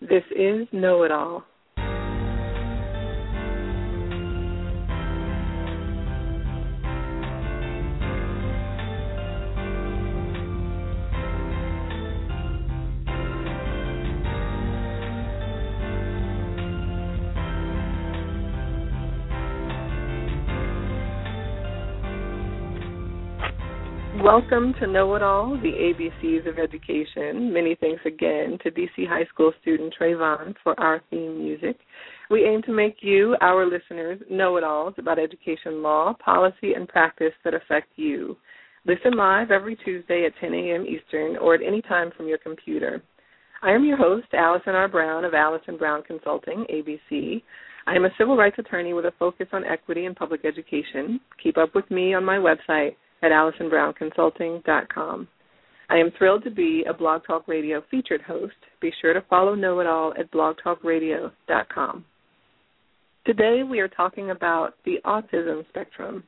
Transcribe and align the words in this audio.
This 0.00 0.24
is 0.36 0.66
Know 0.72 1.04
It 1.04 1.12
All. 1.12 1.44
Welcome 24.24 24.72
to 24.80 24.86
Know 24.86 25.14
It 25.16 25.22
All, 25.22 25.50
the 25.50 25.68
ABCs 25.68 26.48
of 26.48 26.58
Education. 26.58 27.52
Many 27.52 27.76
thanks 27.78 28.00
again 28.06 28.56
to 28.62 28.70
DC 28.70 29.06
High 29.06 29.26
School 29.26 29.52
student 29.60 29.94
Trayvon 30.00 30.54
for 30.64 30.80
our 30.80 31.02
theme 31.10 31.38
music. 31.38 31.76
We 32.30 32.46
aim 32.46 32.62
to 32.62 32.72
make 32.72 32.96
you, 33.02 33.36
our 33.42 33.66
listeners, 33.66 34.18
know 34.30 34.56
it 34.56 34.64
alls 34.64 34.94
about 34.96 35.18
education 35.18 35.82
law, 35.82 36.14
policy, 36.24 36.72
and 36.72 36.88
practice 36.88 37.34
that 37.44 37.52
affect 37.52 37.88
you. 37.96 38.38
Listen 38.86 39.14
live 39.14 39.50
every 39.50 39.76
Tuesday 39.76 40.24
at 40.24 40.32
10 40.40 40.54
a.m. 40.54 40.86
Eastern 40.86 41.36
or 41.36 41.54
at 41.54 41.60
any 41.62 41.82
time 41.82 42.10
from 42.16 42.26
your 42.26 42.38
computer. 42.38 43.02
I 43.62 43.72
am 43.72 43.84
your 43.84 43.98
host, 43.98 44.28
Allison 44.32 44.74
R. 44.74 44.88
Brown 44.88 45.26
of 45.26 45.34
Allison 45.34 45.76
Brown 45.76 46.02
Consulting, 46.02 46.64
ABC. 46.72 47.42
I 47.86 47.94
am 47.94 48.06
a 48.06 48.14
civil 48.16 48.38
rights 48.38 48.56
attorney 48.58 48.94
with 48.94 49.04
a 49.04 49.12
focus 49.18 49.48
on 49.52 49.66
equity 49.66 50.06
and 50.06 50.16
public 50.16 50.46
education. 50.46 51.20
Keep 51.42 51.58
up 51.58 51.74
with 51.74 51.90
me 51.90 52.14
on 52.14 52.24
my 52.24 52.36
website, 52.36 52.96
at 53.24 53.32
AllisonBrownConsulting.com. 53.32 55.28
I 55.88 55.96
am 55.96 56.10
thrilled 56.18 56.44
to 56.44 56.50
be 56.50 56.84
a 56.88 56.92
Blog 56.92 57.22
Talk 57.26 57.48
Radio 57.48 57.82
featured 57.90 58.20
host. 58.20 58.54
Be 58.80 58.92
sure 59.00 59.14
to 59.14 59.24
follow 59.30 59.54
Know 59.54 59.80
It 59.80 59.86
All 59.86 60.12
at 60.18 60.30
blogtalkradio.com. 60.30 62.04
Today 63.26 63.62
we 63.68 63.80
are 63.80 63.88
talking 63.88 64.30
about 64.30 64.74
the 64.84 64.96
autism 65.06 65.66
spectrum. 65.70 66.22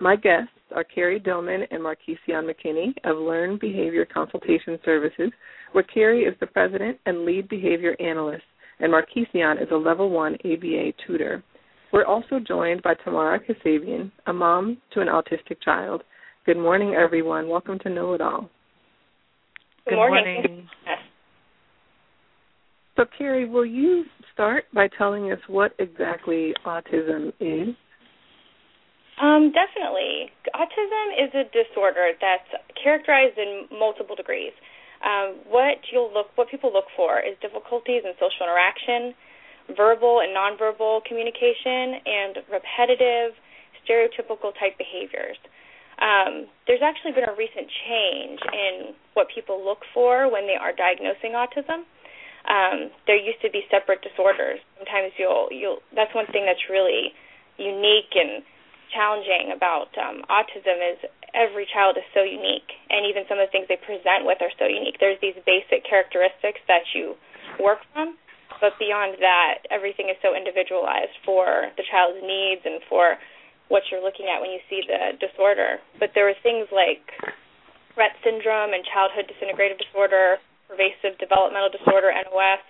My 0.00 0.16
guests 0.16 0.50
are 0.74 0.82
Kerry 0.82 1.20
Dillman 1.20 1.64
and 1.70 1.80
Markeycion 1.80 2.50
McKinney 2.50 2.92
of 3.04 3.18
Learn 3.18 3.56
Behavior 3.60 4.04
Consultation 4.04 4.80
Services, 4.84 5.30
where 5.70 5.84
Kerry 5.84 6.22
is 6.22 6.34
the 6.40 6.46
president 6.48 6.98
and 7.06 7.24
lead 7.24 7.48
behavior 7.48 7.94
analyst, 8.00 8.42
and 8.80 8.92
Markeycion 8.92 9.62
is 9.62 9.68
a 9.70 9.76
level 9.76 10.10
one 10.10 10.34
ABA 10.44 10.92
tutor. 11.06 11.44
We're 11.92 12.04
also 12.04 12.40
joined 12.40 12.82
by 12.82 12.94
Tamara 13.04 13.38
Kassabian, 13.38 14.10
a 14.26 14.32
mom 14.32 14.78
to 14.94 15.00
an 15.00 15.08
autistic 15.08 15.62
child, 15.62 16.02
Good 16.44 16.58
morning, 16.58 16.94
everyone. 16.94 17.48
Welcome 17.48 17.78
to 17.84 17.88
Know 17.88 18.14
It 18.14 18.20
All. 18.20 18.50
Good, 19.88 19.94
morning. 19.94 20.66
So, 22.96 23.04
Kerry, 23.16 23.48
will 23.48 23.64
you 23.64 24.02
start 24.34 24.64
by 24.74 24.88
telling 24.98 25.30
us 25.30 25.38
what 25.46 25.70
exactly 25.78 26.52
autism 26.66 27.28
is? 27.38 27.76
Um, 29.22 29.52
definitely. 29.54 30.34
Autism 30.50 31.06
is 31.22 31.30
a 31.30 31.44
disorder 31.54 32.10
that's 32.20 32.50
characterized 32.82 33.38
in 33.38 33.78
multiple 33.78 34.16
degrees. 34.16 34.50
Um, 35.06 35.46
what 35.46 35.78
you'll 35.92 36.12
look, 36.12 36.26
what 36.34 36.50
people 36.50 36.72
look 36.72 36.90
for, 36.96 37.20
is 37.20 37.38
difficulties 37.40 38.02
in 38.02 38.14
social 38.18 38.50
interaction, 38.50 39.14
verbal 39.76 40.26
and 40.26 40.34
nonverbal 40.34 41.04
communication, 41.04 42.02
and 42.02 42.42
repetitive, 42.50 43.38
stereotypical 43.86 44.50
type 44.58 44.74
behaviors. 44.76 45.38
Um, 46.00 46.48
there's 46.66 46.82
actually 46.82 47.12
been 47.12 47.28
a 47.28 47.36
recent 47.36 47.68
change 47.84 48.40
in 48.52 48.94
what 49.14 49.28
people 49.28 49.60
look 49.60 49.84
for 49.92 50.30
when 50.30 50.46
they 50.46 50.56
are 50.56 50.72
diagnosing 50.72 51.36
autism. 51.36 51.84
Um, 52.48 52.90
there 53.06 53.16
used 53.16 53.40
to 53.42 53.50
be 53.50 53.62
separate 53.70 54.02
disorders. 54.02 54.58
Sometimes 54.78 55.12
you'll 55.18 55.46
you'll 55.52 55.78
that's 55.94 56.14
one 56.14 56.26
thing 56.34 56.42
that's 56.42 56.66
really 56.66 57.14
unique 57.58 58.10
and 58.18 58.42
challenging 58.90 59.54
about 59.54 59.88
um, 59.96 60.20
autism 60.28 60.76
is 60.82 60.98
every 61.32 61.66
child 61.72 61.96
is 61.96 62.04
so 62.12 62.22
unique, 62.22 62.68
and 62.90 63.08
even 63.08 63.24
some 63.28 63.40
of 63.40 63.48
the 63.48 63.52
things 63.52 63.66
they 63.68 63.80
present 63.80 64.28
with 64.28 64.38
are 64.44 64.52
so 64.58 64.68
unique. 64.68 65.00
There's 65.00 65.20
these 65.24 65.38
basic 65.48 65.86
characteristics 65.88 66.60
that 66.68 66.84
you 66.92 67.16
work 67.56 67.80
from, 67.92 68.20
but 68.60 68.76
beyond 68.76 69.16
that, 69.20 69.64
everything 69.72 70.12
is 70.12 70.18
so 70.20 70.36
individualized 70.36 71.16
for 71.24 71.72
the 71.80 71.84
child's 71.88 72.20
needs 72.20 72.62
and 72.64 72.84
for 72.88 73.16
what 73.72 73.88
you're 73.88 74.04
looking 74.04 74.28
at 74.28 74.44
when 74.44 74.52
you 74.52 74.60
see 74.68 74.84
the 74.84 75.16
disorder. 75.16 75.80
But 75.96 76.12
there 76.12 76.28
were 76.28 76.36
things 76.44 76.68
like 76.68 77.00
Rett 77.96 78.12
syndrome 78.20 78.76
and 78.76 78.84
childhood 78.84 79.32
disintegrative 79.32 79.80
disorder, 79.80 80.36
pervasive 80.68 81.16
developmental 81.16 81.72
disorder, 81.72 82.12
NOS, 82.12 82.60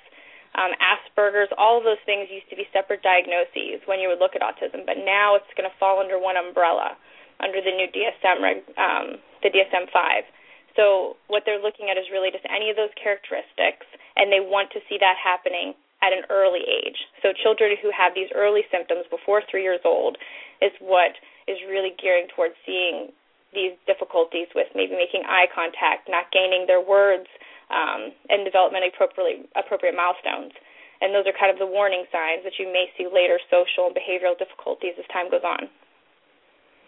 um, 0.55 0.71
Asperger's, 0.79 1.51
all 1.59 1.79
of 1.81 1.85
those 1.85 2.01
things 2.07 2.31
used 2.31 2.47
to 2.55 2.57
be 2.57 2.71
separate 2.71 3.03
diagnoses 3.03 3.83
when 3.91 3.99
you 3.99 4.07
would 4.07 4.23
look 4.23 4.39
at 4.39 4.47
autism, 4.47 4.87
but 4.87 5.01
now 5.01 5.35
it's 5.35 5.49
going 5.59 5.67
to 5.67 5.75
fall 5.81 5.99
under 5.99 6.21
one 6.21 6.37
umbrella, 6.37 6.95
under 7.41 7.59
the 7.59 7.73
new 7.73 7.89
DSM, 7.89 8.63
um, 8.77 9.19
the 9.43 9.49
DSM-5. 9.49 10.29
So 10.77 11.17
what 11.27 11.43
they're 11.49 11.61
looking 11.61 11.89
at 11.89 11.97
is 11.97 12.05
really 12.13 12.31
just 12.31 12.45
any 12.47 12.69
of 12.69 12.77
those 12.77 12.93
characteristics, 13.01 13.89
and 14.15 14.29
they 14.29 14.45
want 14.45 14.71
to 14.77 14.81
see 14.89 15.01
that 15.01 15.17
happening 15.17 15.73
at 16.03 16.13
an 16.13 16.27
early 16.29 16.67
age. 16.67 16.99
So 17.23 17.31
children 17.31 17.79
who 17.81 17.91
have 17.95 18.13
these 18.15 18.29
early 18.35 18.67
symptoms 18.71 19.07
before 19.09 19.43
three 19.47 19.63
years 19.63 19.81
old 19.87 20.19
is 20.61 20.75
what 20.83 21.15
is 21.47 21.57
really 21.71 21.95
gearing 21.97 22.27
towards 22.35 22.55
seeing 22.67 23.15
these 23.55 23.79
difficulties 23.87 24.51
with 24.55 24.67
maybe 24.75 24.99
making 24.99 25.23
eye 25.29 25.47
contact, 25.55 26.09
not 26.09 26.33
gaining 26.33 26.67
their 26.67 26.83
words, 26.83 27.29
um, 27.71 28.13
and 28.29 28.45
developmentally 28.45 28.93
appropriate, 28.93 29.49
appropriate 29.57 29.95
milestones. 29.95 30.53
And 31.01 31.15
those 31.15 31.27
are 31.27 31.37
kind 31.39 31.51
of 31.51 31.59
the 31.59 31.67
warning 31.67 32.05
signs 32.13 32.45
that 32.45 32.59
you 32.59 32.67
may 32.67 32.87
see 32.97 33.07
later 33.07 33.39
social 33.51 33.91
and 33.91 33.95
behavioral 33.95 34.39
difficulties 34.39 34.95
as 34.99 35.07
time 35.13 35.31
goes 35.31 35.45
on. 35.45 35.63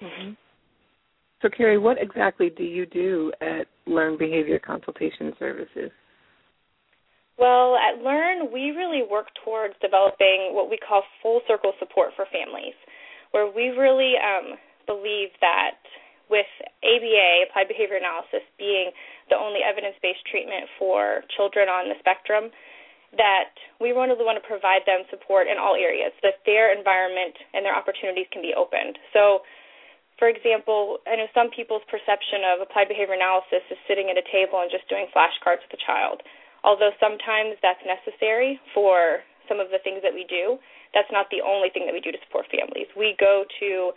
Mm-hmm. 0.02 0.30
So, 1.42 1.48
Kerry, 1.50 1.78
what 1.78 1.98
exactly 2.00 2.48
do 2.48 2.64
you 2.64 2.86
do 2.86 3.32
at 3.40 3.66
Learn 3.86 4.16
Behavior 4.16 4.58
Consultation 4.58 5.32
Services? 5.38 5.90
Well, 7.38 7.74
at 7.74 7.98
Learn, 7.98 8.52
we 8.52 8.70
really 8.70 9.02
work 9.02 9.26
towards 9.44 9.74
developing 9.82 10.54
what 10.54 10.70
we 10.70 10.78
call 10.78 11.02
full 11.22 11.42
circle 11.48 11.72
support 11.82 12.14
for 12.14 12.26
families, 12.30 12.78
where 13.32 13.50
we 13.50 13.74
really 13.74 14.14
um, 14.22 14.54
believe 14.86 15.34
that 15.42 15.82
with 16.30 16.46
ABA, 16.86 17.50
applied 17.50 17.68
behavior 17.68 17.98
analysis, 17.98 18.40
being 18.56 18.94
the 19.28 19.36
only 19.36 19.60
evidence 19.66 19.98
based 20.00 20.22
treatment 20.30 20.70
for 20.78 21.26
children 21.36 21.68
on 21.68 21.90
the 21.90 21.98
spectrum, 21.98 22.54
that 23.18 23.54
we 23.82 23.90
really 23.90 24.14
want 24.22 24.38
to 24.38 24.46
provide 24.46 24.82
them 24.86 25.02
support 25.10 25.46
in 25.50 25.58
all 25.58 25.74
areas, 25.74 26.14
so 26.18 26.30
that 26.30 26.42
their 26.46 26.70
environment 26.70 27.34
and 27.52 27.66
their 27.66 27.74
opportunities 27.74 28.30
can 28.30 28.42
be 28.42 28.54
opened. 28.54 28.98
So, 29.12 29.42
for 30.18 30.30
example, 30.30 31.02
I 31.06 31.18
know 31.18 31.26
some 31.34 31.50
people's 31.50 31.82
perception 31.90 32.46
of 32.46 32.62
applied 32.62 32.86
behavior 32.86 33.18
analysis 33.18 33.66
is 33.70 33.78
sitting 33.90 34.06
at 34.10 34.18
a 34.18 34.26
table 34.30 34.62
and 34.62 34.70
just 34.70 34.86
doing 34.86 35.10
flashcards 35.10 35.66
with 35.66 35.74
a 35.74 35.82
child 35.82 36.22
although 36.64 36.90
sometimes 36.98 37.60
that's 37.60 37.80
necessary 37.84 38.58
for 38.72 39.20
some 39.46 39.60
of 39.60 39.68
the 39.68 39.78
things 39.84 40.00
that 40.00 40.16
we 40.16 40.24
do, 40.24 40.56
that's 40.96 41.12
not 41.12 41.28
the 41.28 41.44
only 41.44 41.68
thing 41.68 41.84
that 41.84 41.92
we 41.92 42.00
do 42.00 42.10
to 42.10 42.18
support 42.24 42.48
families. 42.48 42.88
We 42.96 43.12
go 43.20 43.44
to 43.60 43.92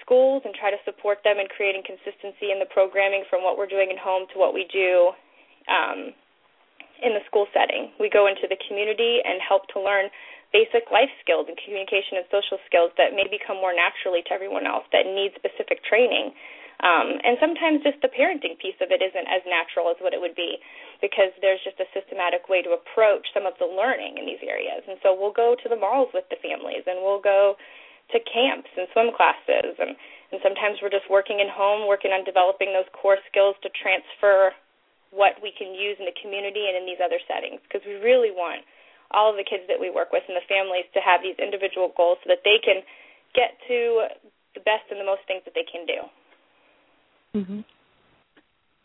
schools 0.00 0.46
and 0.46 0.54
try 0.54 0.70
to 0.70 0.80
support 0.86 1.20
them 1.26 1.36
in 1.36 1.50
creating 1.50 1.82
consistency 1.84 2.54
in 2.54 2.62
the 2.62 2.70
programming 2.70 3.26
from 3.28 3.42
what 3.42 3.58
we're 3.58 3.68
doing 3.68 3.90
at 3.90 3.98
home 3.98 4.30
to 4.32 4.36
what 4.38 4.54
we 4.54 4.64
do 4.70 5.12
um, 5.66 6.14
in 7.02 7.12
the 7.12 7.20
school 7.26 7.50
setting. 7.50 7.92
We 7.98 8.08
go 8.08 8.30
into 8.30 8.46
the 8.46 8.56
community 8.56 9.20
and 9.26 9.42
help 9.42 9.66
to 9.74 9.82
learn 9.82 10.08
basic 10.48 10.88
life 10.88 11.12
skills 11.20 11.44
and 11.44 11.58
communication 11.60 12.16
and 12.16 12.26
social 12.32 12.56
skills 12.64 12.88
that 12.96 13.12
may 13.12 13.28
become 13.28 13.60
more 13.60 13.76
naturally 13.76 14.24
to 14.24 14.32
everyone 14.32 14.64
else 14.64 14.88
that 14.96 15.04
need 15.04 15.36
specific 15.36 15.84
training. 15.84 16.32
Um, 16.80 17.18
and 17.26 17.36
sometimes 17.42 17.82
just 17.82 18.00
the 18.00 18.08
parenting 18.08 18.54
piece 18.56 18.78
of 18.80 18.94
it 18.94 19.02
isn't 19.02 19.28
as 19.28 19.42
natural 19.44 19.90
as 19.90 19.98
what 20.00 20.14
it 20.14 20.22
would 20.22 20.38
be 20.38 20.62
because 21.00 21.30
there's 21.40 21.62
just 21.62 21.78
a 21.78 21.88
systematic 21.94 22.50
way 22.50 22.62
to 22.62 22.74
approach 22.74 23.30
some 23.30 23.46
of 23.46 23.54
the 23.62 23.66
learning 23.66 24.18
in 24.18 24.26
these 24.26 24.42
areas. 24.42 24.82
And 24.90 24.98
so 25.02 25.14
we'll 25.14 25.34
go 25.34 25.54
to 25.54 25.68
the 25.68 25.78
malls 25.78 26.10
with 26.10 26.26
the 26.30 26.40
families 26.42 26.82
and 26.86 26.98
we'll 27.02 27.22
go 27.22 27.54
to 28.10 28.18
camps 28.24 28.70
and 28.74 28.88
swim 28.90 29.14
classes 29.14 29.76
and, 29.78 29.94
and 30.32 30.40
sometimes 30.42 30.80
we're 30.80 30.92
just 30.92 31.06
working 31.12 31.38
in 31.38 31.48
home, 31.48 31.86
working 31.86 32.10
on 32.10 32.24
developing 32.24 32.72
those 32.72 32.88
core 32.96 33.20
skills 33.30 33.54
to 33.62 33.68
transfer 33.76 34.50
what 35.12 35.40
we 35.40 35.52
can 35.56 35.72
use 35.72 35.96
in 36.00 36.04
the 36.04 36.16
community 36.20 36.68
and 36.68 36.76
in 36.76 36.84
these 36.84 37.00
other 37.00 37.20
settings 37.24 37.60
because 37.64 37.84
we 37.84 37.96
really 38.00 38.32
want 38.32 38.64
all 39.12 39.32
of 39.32 39.36
the 39.40 39.46
kids 39.46 39.64
that 39.68 39.80
we 39.80 39.88
work 39.88 40.12
with 40.12 40.24
and 40.28 40.36
the 40.36 40.44
families 40.44 40.84
to 40.92 41.00
have 41.00 41.24
these 41.24 41.36
individual 41.40 41.92
goals 41.96 42.20
so 42.24 42.28
that 42.28 42.44
they 42.44 42.60
can 42.60 42.84
get 43.32 43.56
to 43.68 44.08
the 44.52 44.60
best 44.64 44.84
and 44.92 45.00
the 45.00 45.08
most 45.08 45.24
things 45.24 45.40
that 45.48 45.56
they 45.56 45.64
can 45.64 45.84
do. 45.88 46.00
Mm-hmm. 47.40 47.60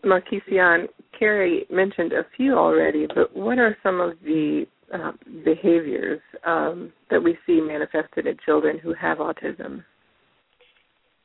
Markeycion, 0.06 0.88
Kerry 1.18 1.66
mentioned 1.70 2.14
a 2.14 2.26
few 2.36 2.58
already, 2.58 3.08
but 3.08 3.36
what 3.36 3.58
are 3.58 3.78
some 3.84 4.02
of 4.02 4.14
the 4.24 4.66
uh, 4.94 5.12
behaviors 5.46 6.22
um, 6.46 6.92
that 7.10 7.22
we 7.22 7.38
see 7.46 7.62
manifested 7.62 8.28
in 8.28 8.38
children 8.46 8.78
who 8.80 8.94
have 8.94 9.20
autism? 9.20 9.84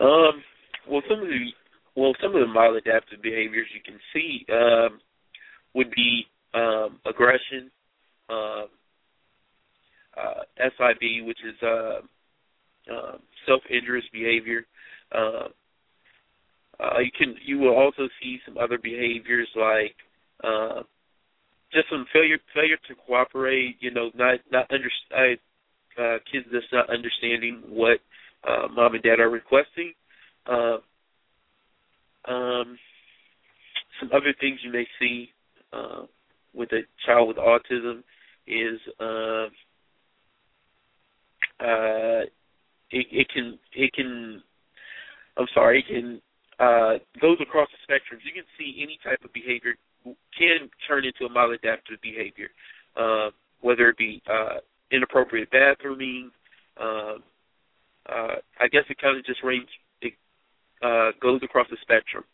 Um, 0.00 0.42
well, 0.88 1.02
some 1.08 1.20
of 1.20 1.28
the 1.28 1.50
well, 1.96 2.14
some 2.22 2.34
of 2.36 2.40
the 2.40 2.54
maladaptive 2.54 3.20
behaviors 3.22 3.66
you 3.75 3.80
can 3.84 3.98
see 4.14 4.46
um, 4.52 5.00
would 5.75 5.90
be 5.90 6.26
um, 6.54 7.00
aggression, 7.04 7.70
uh, 8.30 8.66
uh, 10.16 10.42
SIB, 10.58 11.26
which 11.26 11.38
is 11.44 11.60
uh, 11.62 12.00
self-injurious 13.46 14.06
behavior. 14.12 14.64
Uh, 16.80 17.00
you 17.00 17.10
can 17.16 17.34
you 17.44 17.58
will 17.58 17.75
also 17.75 18.08
see 18.22 18.38
some 18.46 18.56
other 18.56 18.78
behaviors 18.78 19.48
like 19.56 19.96
uh, 20.44 20.82
just 21.72 21.88
some 21.90 22.06
failure 22.12 22.38
failure 22.54 22.78
to 22.88 22.94
cooperate. 23.06 23.76
You 23.80 23.90
know, 23.90 24.10
not 24.14 24.38
not 24.50 24.70
under 24.70 24.88
uh, 25.98 26.19
kids 26.30 26.46
just 26.52 26.72
not 26.72 26.88
understanding 26.90 27.62
what 27.69 27.98
uh, 28.48 28.69
mom 28.75 28.94
and 28.94 29.02
dad 29.02 29.20
are 29.20 29.30
requesting. 29.30 29.92
Uh, 30.46 30.78
um, 32.26 32.78
some 34.00 34.10
other 34.12 34.34
things 34.40 34.60
you 34.62 34.72
may 34.72 34.86
see 35.00 35.30
uh, 35.72 36.02
with 36.54 36.70
a 36.72 36.82
child 37.04 37.28
with 37.28 37.36
autism 37.36 38.02
is 38.46 38.80
uh, 39.00 39.46
uh, 41.60 42.22
it, 42.90 43.06
it 43.10 43.28
can 43.32 43.58
it 43.75 43.92
can 43.92 44.42
I'm 45.36 45.46
sorry 45.54 45.80
it 45.80 45.92
can 45.92 46.20
uh, 46.58 46.99
goes 47.20 47.38
across 47.40 47.69
the 47.70 47.78
spectrum. 47.82 48.20
You 48.25 48.32
can 48.32 48.49
see 48.58 48.82
any 48.82 48.99
type 49.02 49.25
of 49.25 49.32
behavior 49.32 49.75
can 50.05 50.70
turn 50.87 51.05
into 51.05 51.25
a 51.25 51.31
maladaptive 51.31 52.00
behavior, 52.02 52.49
uh, 52.96 53.31
whether 53.60 53.88
it 53.88 53.99
be 53.99 54.22
uh, 54.31 54.60
inappropriate 54.90 55.50
bathrooming. 55.50 56.31
Uh, 56.81 57.19
uh, 58.08 58.37
I 58.60 58.69
guess 58.70 58.84
it 58.88 58.99
kind 59.00 59.19
of 59.19 59.25
just 59.26 59.43
range 59.44 59.69
it 60.00 60.14
uh, 60.82 61.10
goes 61.20 61.40
across 61.43 61.66
the 61.70 61.76
spectrum 61.82 62.25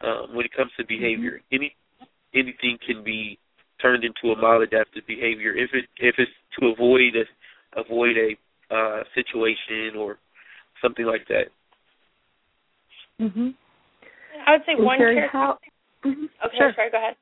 um, 0.00 0.34
when 0.34 0.44
it 0.44 0.52
comes 0.56 0.70
to 0.78 0.86
behavior. 0.86 1.40
Mm-hmm. 1.52 1.54
Any 1.54 1.76
anything 2.34 2.78
can 2.84 3.04
be 3.04 3.38
turned 3.80 4.04
into 4.04 4.32
a 4.32 4.36
maladaptive 4.36 5.06
behavior 5.06 5.54
if 5.54 5.70
it 5.72 5.84
if 5.98 6.16
it's 6.18 6.32
to 6.58 6.68
avoid 6.68 7.14
a 7.14 7.80
avoid 7.80 8.16
a 8.16 8.74
uh, 8.74 9.02
situation 9.14 9.96
or 9.96 10.18
something 10.82 11.04
like 11.04 11.28
that. 11.28 11.46
Mhm. 13.20 13.54
I 14.46 14.52
would 14.52 14.64
say 14.66 14.74
one 14.76 14.98
character. 14.98 15.28
How, 15.32 15.58
mm-hmm. 16.04 16.26
Okay, 16.44 16.56
sure. 16.56 16.72
sorry. 16.74 16.90
Go 16.90 16.98
ahead. 16.98 17.16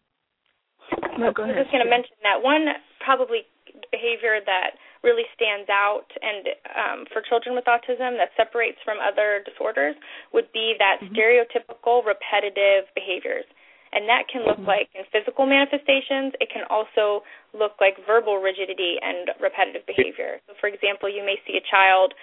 No, 1.18 1.32
go 1.32 1.44
ahead. 1.44 1.56
I 1.56 1.58
was 1.58 1.64
just 1.64 1.72
going 1.72 1.84
to 1.84 1.90
mention 1.90 2.16
that 2.22 2.42
one 2.42 2.66
probably 3.00 3.46
behavior 3.90 4.40
that 4.44 4.76
really 5.02 5.28
stands 5.36 5.68
out 5.68 6.08
and 6.20 6.42
um, 6.72 6.98
for 7.12 7.20
children 7.20 7.54
with 7.54 7.68
autism 7.68 8.16
that 8.16 8.32
separates 8.36 8.80
from 8.84 8.96
other 8.98 9.44
disorders 9.44 9.94
would 10.32 10.48
be 10.52 10.74
that 10.80 11.00
mm-hmm. 11.00 11.12
stereotypical 11.12 12.00
repetitive 12.04 12.88
behaviors 12.96 13.44
and 13.92 14.08
that 14.08 14.24
can 14.32 14.42
look 14.48 14.56
mm-hmm. 14.56 14.80
like 14.80 14.88
in 14.96 15.04
physical 15.12 15.44
manifestations 15.44 16.32
it 16.40 16.48
can 16.48 16.64
also 16.72 17.20
look 17.52 17.76
like 17.78 18.00
verbal 18.08 18.40
rigidity 18.40 18.96
and 19.04 19.28
repetitive 19.38 19.84
behavior 19.84 20.40
so 20.48 20.56
for 20.56 20.72
example 20.72 21.06
you 21.06 21.20
may 21.20 21.36
see 21.44 21.60
a 21.60 21.64
child 21.68 22.16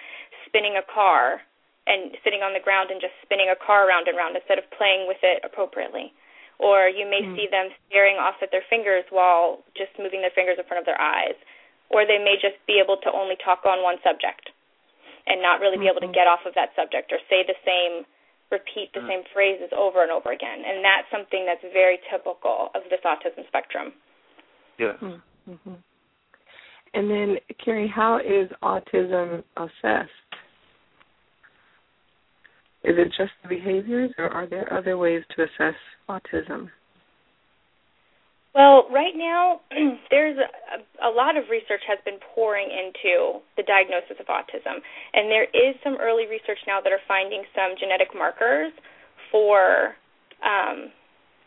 spinning 0.48 0.74
a 0.74 0.84
car 0.90 1.38
and 1.86 2.14
sitting 2.22 2.46
on 2.46 2.54
the 2.54 2.62
ground 2.62 2.90
and 2.90 3.00
just 3.02 3.14
spinning 3.26 3.50
a 3.50 3.58
car 3.58 3.88
around 3.88 4.06
and 4.06 4.14
around 4.14 4.38
instead 4.38 4.58
of 4.58 4.66
playing 4.78 5.10
with 5.10 5.18
it 5.22 5.42
appropriately 5.42 6.14
or 6.62 6.86
you 6.86 7.02
may 7.08 7.26
mm-hmm. 7.26 7.34
see 7.34 7.50
them 7.50 7.74
staring 7.90 8.16
off 8.22 8.38
at 8.38 8.54
their 8.54 8.64
fingers 8.70 9.02
while 9.10 9.66
just 9.74 9.90
moving 9.98 10.22
their 10.22 10.34
fingers 10.34 10.56
in 10.56 10.64
front 10.70 10.78
of 10.78 10.86
their 10.86 11.00
eyes 11.00 11.34
or 11.90 12.06
they 12.06 12.22
may 12.22 12.38
just 12.38 12.56
be 12.70 12.78
able 12.78 12.96
to 13.02 13.10
only 13.10 13.34
talk 13.42 13.66
on 13.66 13.82
one 13.82 13.98
subject 14.06 14.54
and 15.26 15.42
not 15.42 15.60
really 15.60 15.78
be 15.78 15.90
able 15.90 16.00
to 16.00 16.08
mm-hmm. 16.08 16.22
get 16.22 16.30
off 16.30 16.46
of 16.46 16.54
that 16.54 16.70
subject 16.78 17.10
or 17.10 17.18
say 17.26 17.42
the 17.42 17.58
same 17.66 18.06
repeat 18.54 18.94
the 18.94 19.02
mm-hmm. 19.02 19.20
same 19.20 19.22
phrases 19.34 19.74
over 19.74 20.02
and 20.06 20.14
over 20.14 20.30
again 20.30 20.62
and 20.62 20.86
that's 20.86 21.10
something 21.10 21.42
that's 21.42 21.62
very 21.74 21.98
typical 22.06 22.70
of 22.78 22.86
this 22.90 23.02
autism 23.02 23.42
spectrum 23.50 23.90
yeah 24.78 24.94
mm-hmm. 25.02 25.78
and 26.94 27.04
then 27.10 27.36
kerry 27.58 27.90
how 27.90 28.18
is 28.22 28.46
autism 28.62 29.42
assessed 29.58 30.21
is 32.84 32.96
it 32.98 33.08
just 33.16 33.32
the 33.42 33.48
behaviors 33.48 34.10
or 34.18 34.28
are 34.28 34.46
there 34.46 34.72
other 34.72 34.98
ways 34.98 35.22
to 35.36 35.42
assess 35.42 35.76
autism 36.08 36.68
well, 38.52 38.84
right 38.92 39.16
now, 39.16 39.64
there's 40.12 40.36
a, 40.36 41.08
a 41.08 41.10
lot 41.10 41.36
of 41.36 41.48
research 41.48 41.80
has 41.88 41.98
been 42.04 42.20
pouring 42.34 42.68
into 42.68 43.40
the 43.56 43.64
diagnosis 43.64 44.20
of 44.20 44.28
autism, 44.28 44.84
and 45.16 45.32
there 45.32 45.48
is 45.56 45.72
some 45.80 45.96
early 45.96 46.28
research 46.28 46.60
now 46.68 46.80
that 46.84 46.92
are 46.92 47.00
finding 47.08 47.44
some 47.56 47.72
genetic 47.80 48.12
markers 48.12 48.72
for 49.32 49.96
um, 50.44 50.92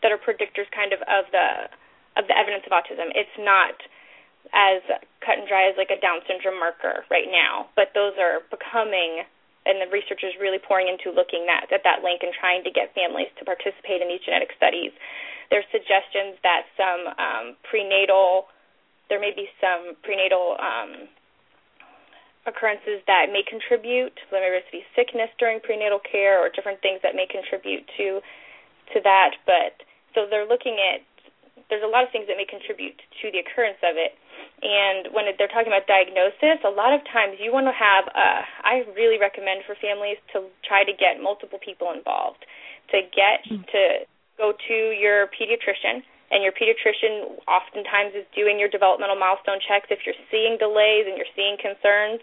that 0.02 0.10
are 0.10 0.18
predictors, 0.18 0.66
kind 0.74 0.90
of 0.90 0.98
of 1.06 1.30
the 1.30 1.70
of 2.18 2.26
the 2.26 2.34
evidence 2.34 2.66
of 2.66 2.74
autism. 2.74 3.14
It's 3.14 3.38
not 3.38 3.78
as 4.50 4.82
cut 5.22 5.38
and 5.38 5.46
dry 5.46 5.70
as 5.70 5.78
like 5.78 5.94
a 5.94 6.00
Down 6.02 6.26
syndrome 6.26 6.58
marker 6.58 7.06
right 7.06 7.30
now, 7.30 7.70
but 7.78 7.94
those 7.94 8.18
are 8.18 8.42
becoming 8.50 9.22
and 9.66 9.82
the 9.82 9.90
research 9.90 10.22
is 10.22 10.32
really 10.38 10.62
pouring 10.62 10.86
into 10.86 11.10
looking 11.10 11.50
at, 11.50 11.66
at 11.74 11.82
that 11.82 12.06
link 12.06 12.22
and 12.22 12.30
trying 12.32 12.62
to 12.62 12.70
get 12.70 12.94
families 12.94 13.28
to 13.36 13.44
participate 13.44 14.00
in 14.00 14.08
these 14.08 14.22
genetic 14.22 14.54
studies 14.56 14.94
there's 15.50 15.66
suggestions 15.70 16.38
that 16.42 16.66
some 16.74 17.02
um, 17.18 17.46
prenatal, 17.68 18.50
there 19.08 19.20
may 19.20 19.32
be 19.34 19.46
some 19.60 19.94
prenatal 20.02 20.56
um, 20.58 21.08
occurrences 22.46 23.02
that 23.06 23.30
may 23.30 23.42
contribute, 23.46 24.14
there 24.30 24.42
may 24.42 24.62
be 24.70 24.82
sickness 24.94 25.30
during 25.38 25.60
prenatal 25.60 26.00
care 26.00 26.42
or 26.42 26.48
different 26.50 26.80
things 26.82 27.00
that 27.02 27.14
may 27.14 27.26
contribute 27.26 27.86
to 27.96 28.20
to 28.94 29.00
that. 29.02 29.34
But 29.46 29.82
so 30.14 30.26
they're 30.30 30.46
looking 30.46 30.78
at 30.78 31.02
there's 31.68 31.82
a 31.82 31.90
lot 31.90 32.06
of 32.06 32.10
things 32.14 32.30
that 32.30 32.38
may 32.38 32.46
contribute 32.46 32.96
to 33.22 33.30
the 33.34 33.42
occurrence 33.42 33.80
of 33.82 33.98
it. 33.98 34.14
And 34.62 35.12
when 35.12 35.26
they're 35.36 35.50
talking 35.50 35.68
about 35.68 35.90
diagnosis, 35.90 36.62
a 36.62 36.72
lot 36.72 36.94
of 36.94 37.02
times 37.10 37.36
you 37.42 37.52
want 37.52 37.66
to 37.66 37.76
have. 37.76 38.08
Uh, 38.08 38.42
I 38.64 38.86
really 38.94 39.18
recommend 39.18 39.66
for 39.66 39.74
families 39.76 40.16
to 40.32 40.48
try 40.64 40.86
to 40.86 40.94
get 40.94 41.20
multiple 41.20 41.58
people 41.58 41.92
involved, 41.92 42.46
to 42.94 43.02
get 43.12 43.44
mm. 43.44 43.60
to 43.74 44.06
go 44.38 44.52
to 44.52 44.76
your 44.94 45.28
pediatrician 45.34 46.04
and 46.30 46.42
your 46.42 46.52
pediatrician 46.52 47.38
oftentimes 47.46 48.14
is 48.14 48.26
doing 48.34 48.58
your 48.58 48.68
developmental 48.68 49.16
milestone 49.16 49.62
checks 49.62 49.86
if 49.90 50.02
you're 50.04 50.18
seeing 50.30 50.58
delays 50.58 51.06
and 51.06 51.16
you're 51.16 51.30
seeing 51.36 51.56
concerns 51.56 52.20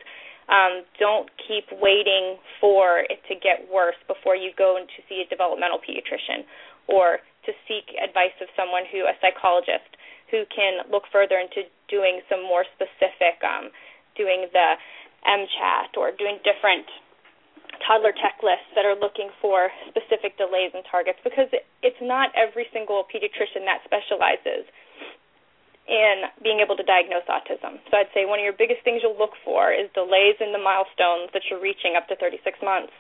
um, 0.49 0.83
don't 0.99 1.29
keep 1.39 1.65
waiting 1.79 2.35
for 2.59 3.07
it 3.07 3.23
to 3.31 3.35
get 3.35 3.63
worse 3.71 3.95
before 4.07 4.35
you 4.35 4.51
go 4.57 4.75
to 4.75 4.99
see 5.07 5.23
a 5.23 5.27
developmental 5.29 5.79
pediatrician 5.79 6.43
or 6.87 7.19
to 7.45 7.51
seek 7.67 7.91
advice 7.99 8.35
of 8.41 8.47
someone 8.55 8.83
who 8.87 9.05
a 9.05 9.15
psychologist 9.19 9.89
who 10.31 10.47
can 10.49 10.87
look 10.89 11.03
further 11.11 11.37
into 11.37 11.67
doing 11.89 12.21
some 12.29 12.41
more 12.41 12.65
specific 12.73 13.37
um, 13.45 13.69
doing 14.15 14.47
the 14.53 14.69
MCHAT 15.27 15.97
or 15.97 16.11
doing 16.11 16.39
different 16.43 16.85
toddler 17.81 18.13
checklists 18.13 18.69
that 18.77 18.85
are 18.85 18.95
looking 18.95 19.29
for 19.41 19.69
specific 19.89 20.37
delays 20.37 20.71
and 20.73 20.85
targets 20.89 21.17
because 21.23 21.49
it's 21.81 22.01
not 22.01 22.29
every 22.37 22.69
single 22.71 23.03
pediatrician 23.09 23.65
that 23.65 23.81
specializes 23.83 24.69
in 25.83 26.31
being 26.39 26.63
able 26.63 26.77
to 26.79 26.85
diagnose 26.85 27.27
autism. 27.27 27.81
So 27.91 27.99
I'd 27.99 28.13
say 28.15 28.23
one 28.23 28.39
of 28.39 28.45
your 28.45 28.55
biggest 28.55 28.85
things 28.87 29.03
you'll 29.03 29.19
look 29.19 29.35
for 29.43 29.73
is 29.73 29.91
delays 29.91 30.39
in 30.39 30.55
the 30.55 30.61
milestones 30.61 31.33
that 31.35 31.43
you're 31.49 31.59
reaching 31.59 31.99
up 31.99 32.07
to 32.07 32.15
36 32.15 32.39
months. 32.63 32.95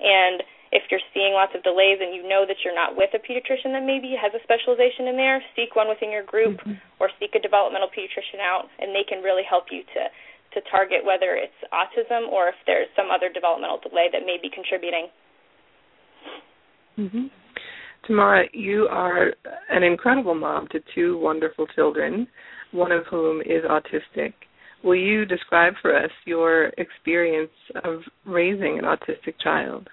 And 0.00 0.40
if 0.76 0.84
you're 0.92 1.02
seeing 1.16 1.32
lots 1.32 1.56
of 1.56 1.64
delays 1.64 2.04
and 2.04 2.12
you 2.12 2.20
know 2.28 2.44
that 2.44 2.60
you're 2.60 2.76
not 2.76 2.92
with 2.92 3.08
a 3.16 3.20
pediatrician 3.24 3.72
that 3.72 3.80
maybe 3.80 4.12
has 4.12 4.28
a 4.36 4.42
specialization 4.44 5.08
in 5.08 5.16
there, 5.16 5.40
seek 5.56 5.72
one 5.72 5.88
within 5.88 6.12
your 6.12 6.28
group 6.28 6.60
mm-hmm. 6.60 6.76
or 7.00 7.08
seek 7.16 7.32
a 7.32 7.40
developmental 7.40 7.88
pediatrician 7.88 8.44
out 8.44 8.68
and 8.76 8.92
they 8.92 9.02
can 9.08 9.24
really 9.24 9.42
help 9.48 9.72
you 9.72 9.80
to 9.96 10.04
to 10.52 10.60
target 10.70 11.04
whether 11.04 11.36
it's 11.36 11.56
autism 11.72 12.28
or 12.28 12.48
if 12.48 12.54
there's 12.66 12.88
some 12.96 13.08
other 13.12 13.28
developmental 13.32 13.80
delay 13.80 14.08
that 14.12 14.22
may 14.24 14.38
be 14.40 14.48
contributing. 14.48 15.08
Mm-hmm. 16.96 17.26
Tamara, 18.06 18.44
you 18.52 18.88
are 18.90 19.34
an 19.68 19.82
incredible 19.82 20.34
mom 20.34 20.68
to 20.72 20.80
two 20.94 21.18
wonderful 21.18 21.66
children, 21.74 22.26
one 22.72 22.92
of 22.92 23.04
whom 23.10 23.40
is 23.42 23.64
autistic. 23.68 24.32
Will 24.82 24.94
you 24.94 25.26
describe 25.26 25.74
for 25.82 25.94
us 25.94 26.10
your 26.24 26.66
experience 26.78 27.50
of 27.84 28.00
raising 28.24 28.78
an 28.78 28.84
autistic 28.84 29.34
child? 29.42 29.88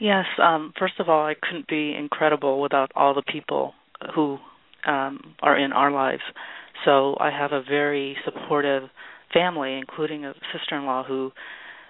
Yes. 0.00 0.26
Um, 0.42 0.72
first 0.78 0.94
of 1.00 1.08
all, 1.08 1.26
I 1.26 1.34
couldn't 1.34 1.66
be 1.66 1.94
incredible 1.94 2.60
without 2.60 2.90
all 2.94 3.14
the 3.14 3.22
people 3.22 3.74
who 4.14 4.38
um, 4.86 5.34
are 5.42 5.58
in 5.58 5.72
our 5.72 5.90
lives. 5.90 6.22
So 6.84 7.16
I 7.18 7.30
have 7.30 7.52
a 7.52 7.62
very 7.62 8.16
supportive 8.24 8.84
family, 9.32 9.74
including 9.76 10.24
a 10.24 10.34
sister-in-law 10.52 11.04
who 11.04 11.32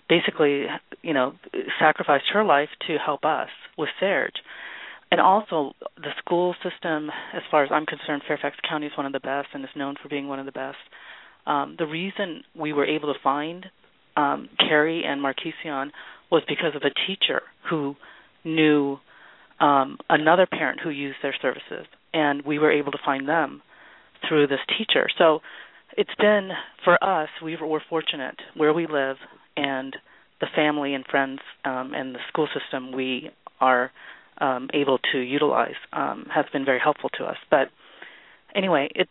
basically, 0.09 0.65
you 1.03 1.13
know, 1.13 1.35
sacrificed 1.79 2.25
her 2.33 2.45
life 2.45 2.71
to 2.87 2.97
help 2.97 3.25
us 3.25 3.49
with 3.77 3.91
Serge. 4.01 4.33
And 5.11 5.21
also, 5.21 5.73
the 5.97 6.11
school 6.19 6.55
system, 6.63 7.11
as 7.35 7.43
far 7.51 7.65
as 7.65 7.71
I'm 7.73 7.87
concerned, 7.87 8.23
Fairfax 8.27 8.57
County 8.69 8.87
is 8.87 8.93
one 8.97 9.07
of 9.07 9.13
the 9.13 9.21
best 9.21 9.49
and 9.55 9.65
is 9.65 9.71
known 9.77 9.95
for 10.03 10.09
being 10.09 10.29
one 10.29 10.39
of 10.39 10.47
the 10.47 10.53
best. 10.53 10.77
Um, 11.47 11.77
the 11.79 11.87
reason 11.87 12.43
we 12.55 12.73
were 12.75 12.85
able 12.85 13.13
to 13.13 13.19
find 13.23 13.67
um, 14.17 14.49
Kerry 14.59 15.05
and 15.05 15.23
Markeycion 15.23 15.91
was 16.31 16.43
because 16.49 16.75
of 16.75 16.83
a 16.83 16.91
teacher 17.07 17.43
who 17.69 17.97
knew 18.45 18.99
um, 19.61 19.99
another 20.09 20.47
parent 20.47 20.81
who 20.81 20.91
used 20.91 21.19
their 21.23 21.35
services, 21.41 21.87
and 22.13 22.43
we 22.43 22.59
were 22.59 22.71
able 22.71 22.93
to 22.93 22.99
find 23.05 23.29
them 23.29 23.63
through 24.29 24.47
this 24.47 24.61
teacher. 24.77 25.09
So 25.19 25.41
it's 25.97 26.15
been 26.19 26.51
for 26.85 27.03
us. 27.03 27.29
We 27.43 27.57
we're 27.61 27.81
fortunate 27.89 28.37
where 28.55 28.73
we 28.73 28.87
live 28.87 29.17
and 29.57 29.97
the 30.41 30.47
family 30.55 30.95
and 30.95 31.05
friends 31.07 31.41
um, 31.65 31.93
and 31.95 32.15
the 32.15 32.21
school 32.29 32.49
system 32.59 32.93
we 32.93 33.31
are 33.61 33.91
um, 34.41 34.69
able 34.73 34.99
to 35.13 35.19
utilize 35.19 35.75
um, 35.93 36.27
has 36.33 36.45
been 36.53 36.65
very 36.65 36.79
helpful 36.79 37.11
to 37.19 37.25
us. 37.25 37.37
But 37.51 37.69
anyway, 38.55 38.89
it's 38.95 39.11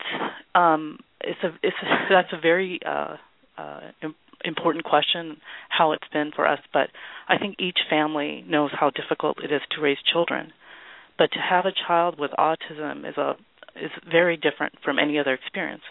um, 0.55 0.99
it's 1.21 1.39
a 1.43 1.49
it's 1.61 1.75
a, 1.81 2.05
that's 2.09 2.31
a 2.31 2.39
very 2.39 2.79
uh, 2.85 3.17
uh, 3.57 3.79
important 4.43 4.85
question 4.85 5.37
how 5.69 5.91
it's 5.91 6.07
been 6.11 6.31
for 6.35 6.47
us. 6.47 6.59
But 6.73 6.89
I 7.27 7.37
think 7.37 7.55
each 7.59 7.79
family 7.89 8.43
knows 8.47 8.71
how 8.73 8.89
difficult 8.89 9.43
it 9.43 9.51
is 9.51 9.61
to 9.71 9.81
raise 9.81 9.97
children. 10.11 10.53
But 11.17 11.31
to 11.33 11.39
have 11.39 11.65
a 11.65 11.71
child 11.87 12.19
with 12.19 12.31
autism 12.37 13.07
is 13.07 13.17
a 13.17 13.35
is 13.75 13.91
very 14.09 14.37
different 14.37 14.73
from 14.83 14.97
any 14.97 15.19
other 15.19 15.33
experience. 15.33 15.83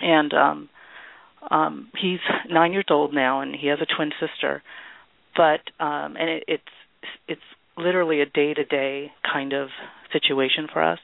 And 0.00 0.32
um, 0.32 0.68
um, 1.50 1.88
he's 2.00 2.20
nine 2.48 2.72
years 2.72 2.86
old 2.90 3.12
now, 3.12 3.40
and 3.40 3.54
he 3.54 3.68
has 3.68 3.78
a 3.80 3.96
twin 3.96 4.12
sister. 4.20 4.62
But 5.36 5.60
um, 5.84 6.16
and 6.16 6.30
it, 6.30 6.44
it's 6.46 6.62
it's 7.28 7.40
literally 7.76 8.20
a 8.20 8.26
day 8.26 8.54
to 8.54 8.64
day 8.64 9.12
kind 9.30 9.52
of 9.52 9.68
situation 10.12 10.68
for 10.72 10.82
us. 10.82 11.00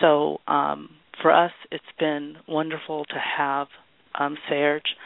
So 0.00 0.38
um, 0.46 0.90
for 1.20 1.32
us, 1.32 1.52
it's 1.70 1.84
been 1.98 2.36
wonderful 2.46 3.04
to 3.06 3.18
have 3.36 3.68
um, 4.18 4.36
Serge. 4.48 4.96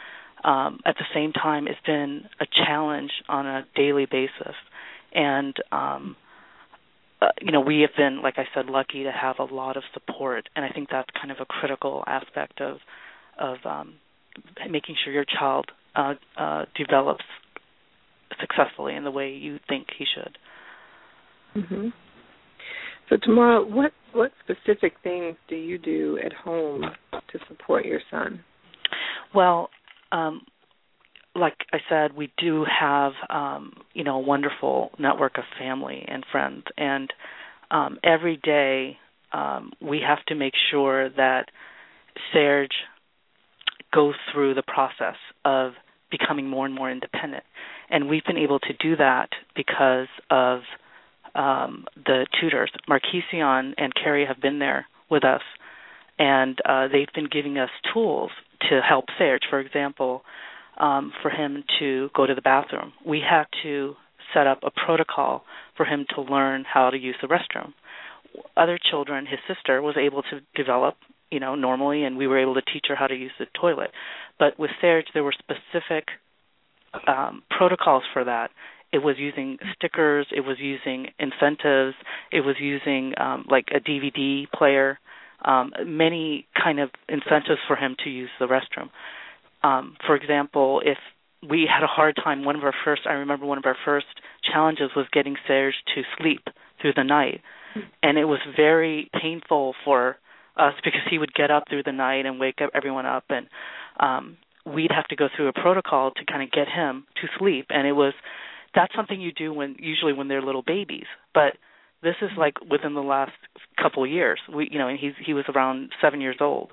Um, 0.43 0.79
at 0.85 0.95
the 0.97 1.05
same 1.13 1.31
time, 1.31 1.67
it's 1.67 1.79
been 1.85 2.23
a 2.39 2.45
challenge 2.65 3.11
on 3.29 3.47
a 3.47 3.65
daily 3.75 4.05
basis, 4.05 4.55
and 5.13 5.55
um, 5.71 6.15
uh, 7.21 7.27
you 7.41 7.51
know 7.51 7.61
we 7.61 7.81
have 7.81 7.95
been, 7.95 8.21
like 8.21 8.35
I 8.37 8.45
said, 8.53 8.65
lucky 8.65 9.03
to 9.03 9.11
have 9.11 9.37
a 9.39 9.53
lot 9.53 9.77
of 9.77 9.83
support, 9.93 10.49
and 10.55 10.65
I 10.65 10.69
think 10.69 10.89
that's 10.91 11.09
kind 11.19 11.31
of 11.31 11.37
a 11.39 11.45
critical 11.45 12.03
aspect 12.07 12.59
of 12.59 12.77
of 13.39 13.57
um, 13.65 13.95
making 14.69 14.95
sure 15.03 15.13
your 15.13 15.25
child 15.25 15.71
uh, 15.95 16.15
uh, 16.37 16.65
develops 16.75 17.23
successfully 18.39 18.95
in 18.95 19.03
the 19.03 19.11
way 19.11 19.31
you 19.31 19.59
think 19.69 19.87
he 19.97 20.05
should. 20.13 20.37
Mm-hmm. 21.63 21.89
So 23.09 23.17
Tamara, 23.23 23.65
what 23.65 23.91
what 24.13 24.31
specific 24.43 24.93
things 25.03 25.35
do 25.47 25.55
you 25.55 25.77
do 25.77 26.19
at 26.23 26.33
home 26.33 26.83
to 27.13 27.39
support 27.47 27.85
your 27.85 28.01
son? 28.11 28.43
Well, 29.33 29.69
um, 30.13 30.43
like 31.35 31.55
I 31.73 31.79
said, 31.89 32.15
we 32.15 32.31
do 32.37 32.63
have 32.65 33.13
um, 33.29 33.73
you 33.93 34.03
know 34.03 34.15
a 34.17 34.19
wonderful 34.19 34.91
network 34.99 35.37
of 35.37 35.43
family 35.59 36.05
and 36.07 36.23
friends, 36.31 36.63
and 36.77 37.11
um, 37.71 37.97
every 38.03 38.37
day 38.37 38.97
um, 39.33 39.71
we 39.81 40.01
have 40.07 40.23
to 40.27 40.35
make 40.35 40.53
sure 40.71 41.09
that 41.09 41.49
Serge 42.31 42.75
goes 43.91 44.13
through 44.31 44.53
the 44.53 44.63
process 44.63 45.15
of 45.43 45.73
becoming 46.11 46.47
more 46.47 46.67
and 46.67 46.75
more 46.75 46.91
independent, 46.91 47.43
and 47.89 48.07
we've 48.07 48.25
been 48.25 48.37
able 48.37 48.59
to 48.59 48.73
do 48.79 48.95
that 48.95 49.29
because 49.55 50.07
of 50.29 50.59
um, 51.33 51.85
the 51.95 52.27
tutors. 52.39 52.71
Markeycion 52.87 53.73
and 53.77 53.91
Kerry 53.95 54.27
have 54.27 54.39
been 54.39 54.59
there 54.59 54.85
with 55.09 55.25
us, 55.25 55.41
and 56.19 56.59
uh, 56.63 56.87
they've 56.89 57.11
been 57.15 57.27
giving 57.31 57.57
us 57.57 57.71
tools 57.91 58.29
to 58.69 58.81
help 58.87 59.05
Serge. 59.17 59.43
For 59.49 59.59
example, 59.59 60.23
um, 60.77 61.11
for 61.21 61.29
him 61.29 61.63
to 61.79 62.09
go 62.15 62.25
to 62.25 62.35
the 62.35 62.41
bathroom, 62.41 62.93
we 63.05 63.21
had 63.27 63.45
to 63.63 63.95
set 64.33 64.47
up 64.47 64.59
a 64.63 64.71
protocol 64.71 65.43
for 65.77 65.85
him 65.85 66.05
to 66.15 66.21
learn 66.21 66.65
how 66.71 66.89
to 66.89 66.97
use 66.97 67.15
the 67.21 67.27
restroom. 67.27 67.73
Other 68.57 68.79
children, 68.89 69.25
his 69.25 69.39
sister 69.47 69.81
was 69.81 69.95
able 69.97 70.23
to 70.23 70.39
develop, 70.55 70.95
you 71.31 71.39
know, 71.39 71.55
normally, 71.55 72.03
and 72.03 72.17
we 72.17 72.25
were 72.25 72.39
able 72.39 72.55
to 72.55 72.61
teach 72.61 72.85
her 72.87 72.95
how 72.95 73.07
to 73.07 73.15
use 73.15 73.31
the 73.37 73.45
toilet. 73.59 73.91
But 74.39 74.57
with 74.57 74.71
Serge, 74.81 75.05
there 75.13 75.23
were 75.23 75.33
specific 75.37 76.07
um, 77.07 77.43
protocols 77.49 78.03
for 78.13 78.23
that 78.23 78.49
it 78.93 78.99
was 78.99 79.15
using 79.17 79.57
stickers, 79.75 80.27
it 80.31 80.41
was 80.41 80.57
using 80.59 81.07
incentives, 81.17 81.95
it 82.31 82.41
was 82.41 82.55
using 82.59 83.13
um, 83.19 83.45
like 83.49 83.65
a 83.75 83.79
DVD 83.79 84.45
player, 84.51 84.99
um, 85.45 85.71
many 85.85 86.47
kind 86.61 86.79
of 86.79 86.89
incentives 87.09 87.59
for 87.67 87.75
him 87.75 87.95
to 88.03 88.09
use 88.09 88.29
the 88.39 88.45
restroom. 88.45 88.89
Um, 89.63 89.95
for 90.05 90.15
example, 90.15 90.81
if 90.83 90.97
we 91.47 91.67
had 91.71 91.83
a 91.83 91.87
hard 91.87 92.15
time, 92.21 92.45
one 92.45 92.55
of 92.55 92.63
our 92.63 92.73
first, 92.85 93.03
I 93.05 93.13
remember 93.13 93.45
one 93.45 93.57
of 93.57 93.65
our 93.65 93.77
first 93.85 94.07
challenges 94.51 94.91
was 94.95 95.05
getting 95.11 95.35
Serge 95.47 95.75
to 95.95 96.01
sleep 96.17 96.47
through 96.81 96.93
the 96.95 97.03
night, 97.03 97.41
and 98.01 98.17
it 98.17 98.25
was 98.25 98.39
very 98.55 99.09
painful 99.19 99.73
for 99.83 100.17
us 100.57 100.73
because 100.83 101.01
he 101.09 101.17
would 101.17 101.33
get 101.33 101.49
up 101.49 101.63
through 101.69 101.83
the 101.83 101.91
night 101.91 102.25
and 102.25 102.39
wake 102.39 102.59
up 102.61 102.69
everyone 102.73 103.05
up. 103.05 103.25
And 103.29 103.47
um 103.99 104.37
we'd 104.65 104.91
have 104.91 105.07
to 105.07 105.15
go 105.15 105.27
through 105.35 105.49
a 105.49 105.53
protocol 105.53 106.11
to 106.11 106.25
kind 106.25 106.41
of 106.41 106.51
get 106.51 106.67
him 106.69 107.05
to 107.21 107.27
sleep. 107.37 107.67
And 107.69 107.87
it 107.87 107.93
was 107.93 108.13
that's 108.75 108.93
something 108.95 109.19
you 109.19 109.31
do 109.31 109.53
when 109.53 109.75
usually 109.79 110.13
when 110.13 110.27
they're 110.27 110.41
little 110.41 110.63
babies. 110.63 111.05
But 111.33 111.57
this 112.03 112.15
is 112.21 112.29
like 112.37 112.55
within 112.69 112.93
the 112.93 113.01
last 113.01 113.31
couple 113.81 114.03
of 114.03 114.09
years. 114.09 114.39
We 114.53 114.69
you 114.71 114.79
know 114.79 114.87
and 114.87 114.99
he's 114.99 115.13
he 115.25 115.33
was 115.33 115.45
around 115.53 115.91
7 116.01 116.21
years 116.21 116.37
old. 116.39 116.71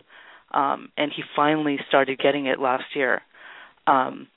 Um 0.53 0.91
and 0.97 1.13
he 1.15 1.23
finally 1.37 1.79
started 1.89 2.19
getting 2.19 2.47
it 2.47 2.59
last 2.59 2.85
year. 2.95 3.23
Um 3.87 4.29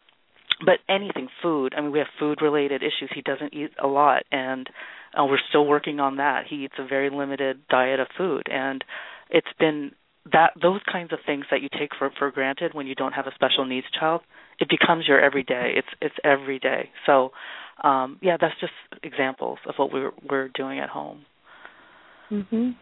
but 0.66 0.76
anything 0.88 1.28
food 1.42 1.74
i 1.76 1.82
mean 1.82 1.92
we 1.92 2.00
have 2.00 2.08
food 2.20 2.40
related 2.42 2.84
issues. 2.84 3.10
He 3.14 3.22
doesn't 3.22 3.54
eat 3.54 3.72
a 3.82 3.88
lot 3.88 4.24
and 4.32 4.70
uh, 5.18 5.26
we're 5.26 5.38
still 5.50 5.66
working 5.66 6.00
on 6.00 6.18
that. 6.18 6.46
He 6.50 6.64
eats 6.66 6.76
a 6.80 6.88
very 6.88 7.10
limited 7.10 7.68
diet 7.70 8.00
of 8.00 8.08
food 8.18 8.48
and 8.50 8.84
it's 9.30 9.54
been 9.60 9.92
that 10.32 10.52
those 10.62 10.80
kinds 10.90 11.12
of 11.12 11.20
things 11.26 11.46
that 11.52 11.62
you 11.62 11.70
take 11.70 11.90
for 11.98 12.10
for 12.18 12.32
granted 12.32 12.74
when 12.74 12.88
you 12.88 12.96
don't 12.96 13.14
have 13.14 13.28
a 13.28 13.34
special 13.34 13.66
needs 13.66 13.88
child 14.00 14.22
it 14.60 14.70
becomes 14.70 15.08
your 15.08 15.20
everyday. 15.20 15.74
It's 15.76 15.88
it's 16.02 16.16
every 16.24 16.60
day 16.60 16.92
so 17.06 17.32
um 17.84 18.18
yeah 18.22 18.38
that's 18.40 18.60
just 18.60 18.74
examples 19.04 19.60
of 19.68 19.76
what 19.78 19.92
we're 19.92 20.12
we're 20.30 20.50
doing 20.50 20.80
at 20.80 20.90
home. 20.90 21.26
Mhm 22.32 22.76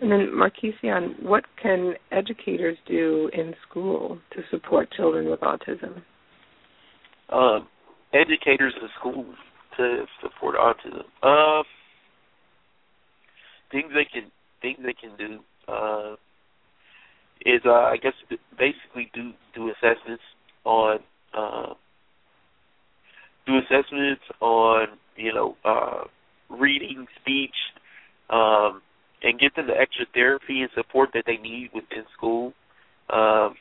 and 0.00 0.10
then 0.10 0.32
Markeycion, 0.34 1.22
what 1.22 1.44
can 1.62 1.94
educators 2.10 2.76
do 2.88 3.30
in 3.32 3.54
school 3.68 4.18
to 4.32 4.42
support 4.50 4.90
children 4.92 5.30
with 5.30 5.40
autism? 5.40 6.02
Um 7.28 7.68
educators 8.12 8.74
in 8.80 8.88
school 8.98 9.24
to 9.76 10.04
support 10.20 10.56
autism. 10.56 11.04
Uh 11.22 11.62
things 13.70 13.92
they 13.94 14.04
can 14.04 14.30
things 14.60 14.78
they 14.84 14.92
can 14.92 15.16
do 15.16 15.38
uh 15.72 16.16
is 17.44 17.60
uh, 17.64 17.72
I 17.72 17.96
guess 17.96 18.12
basically 18.58 19.10
do 19.14 19.32
do 19.54 19.70
assessments 19.70 20.22
on 20.64 20.98
uh, 21.36 21.74
do 23.52 23.58
assessments 23.58 24.22
on 24.40 24.86
you 25.16 25.32
know 25.32 25.56
uh, 25.64 26.04
reading, 26.50 27.06
speech, 27.20 27.54
um, 28.30 28.82
and 29.22 29.38
get 29.38 29.54
them 29.56 29.66
the 29.66 29.78
extra 29.78 30.06
therapy 30.14 30.62
and 30.62 30.70
support 30.74 31.10
that 31.14 31.24
they 31.26 31.36
need 31.36 31.70
within 31.74 32.04
school. 32.16 32.52
Um, 33.10 33.54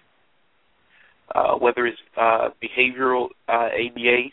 uh, 1.34 1.56
whether 1.56 1.86
it's 1.86 1.98
uh, 2.20 2.50
behavioral 2.62 3.28
uh, 3.48 3.70
ABA 3.72 4.30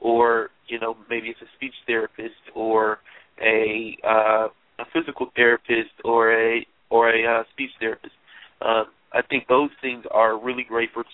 or 0.00 0.50
you 0.68 0.78
know 0.78 0.96
maybe 1.10 1.28
it's 1.28 1.40
a 1.40 1.56
speech 1.56 1.74
therapist 1.86 2.34
or 2.54 2.98
a 3.42 3.96
uh, 4.04 4.48
a 4.78 4.84
physical 4.92 5.30
therapist 5.34 5.90
or 6.04 6.32
a 6.32 6.66
or 6.90 7.10
a 7.10 7.40
uh, 7.40 7.42
speech 7.52 7.70
therapist. 7.80 8.14
Um, 8.62 8.86
I 9.12 9.22
think 9.22 9.48
those 9.48 9.70
things 9.80 10.04
are 10.10 10.38
really 10.38 10.64
great 10.68 10.90
for 10.92 11.04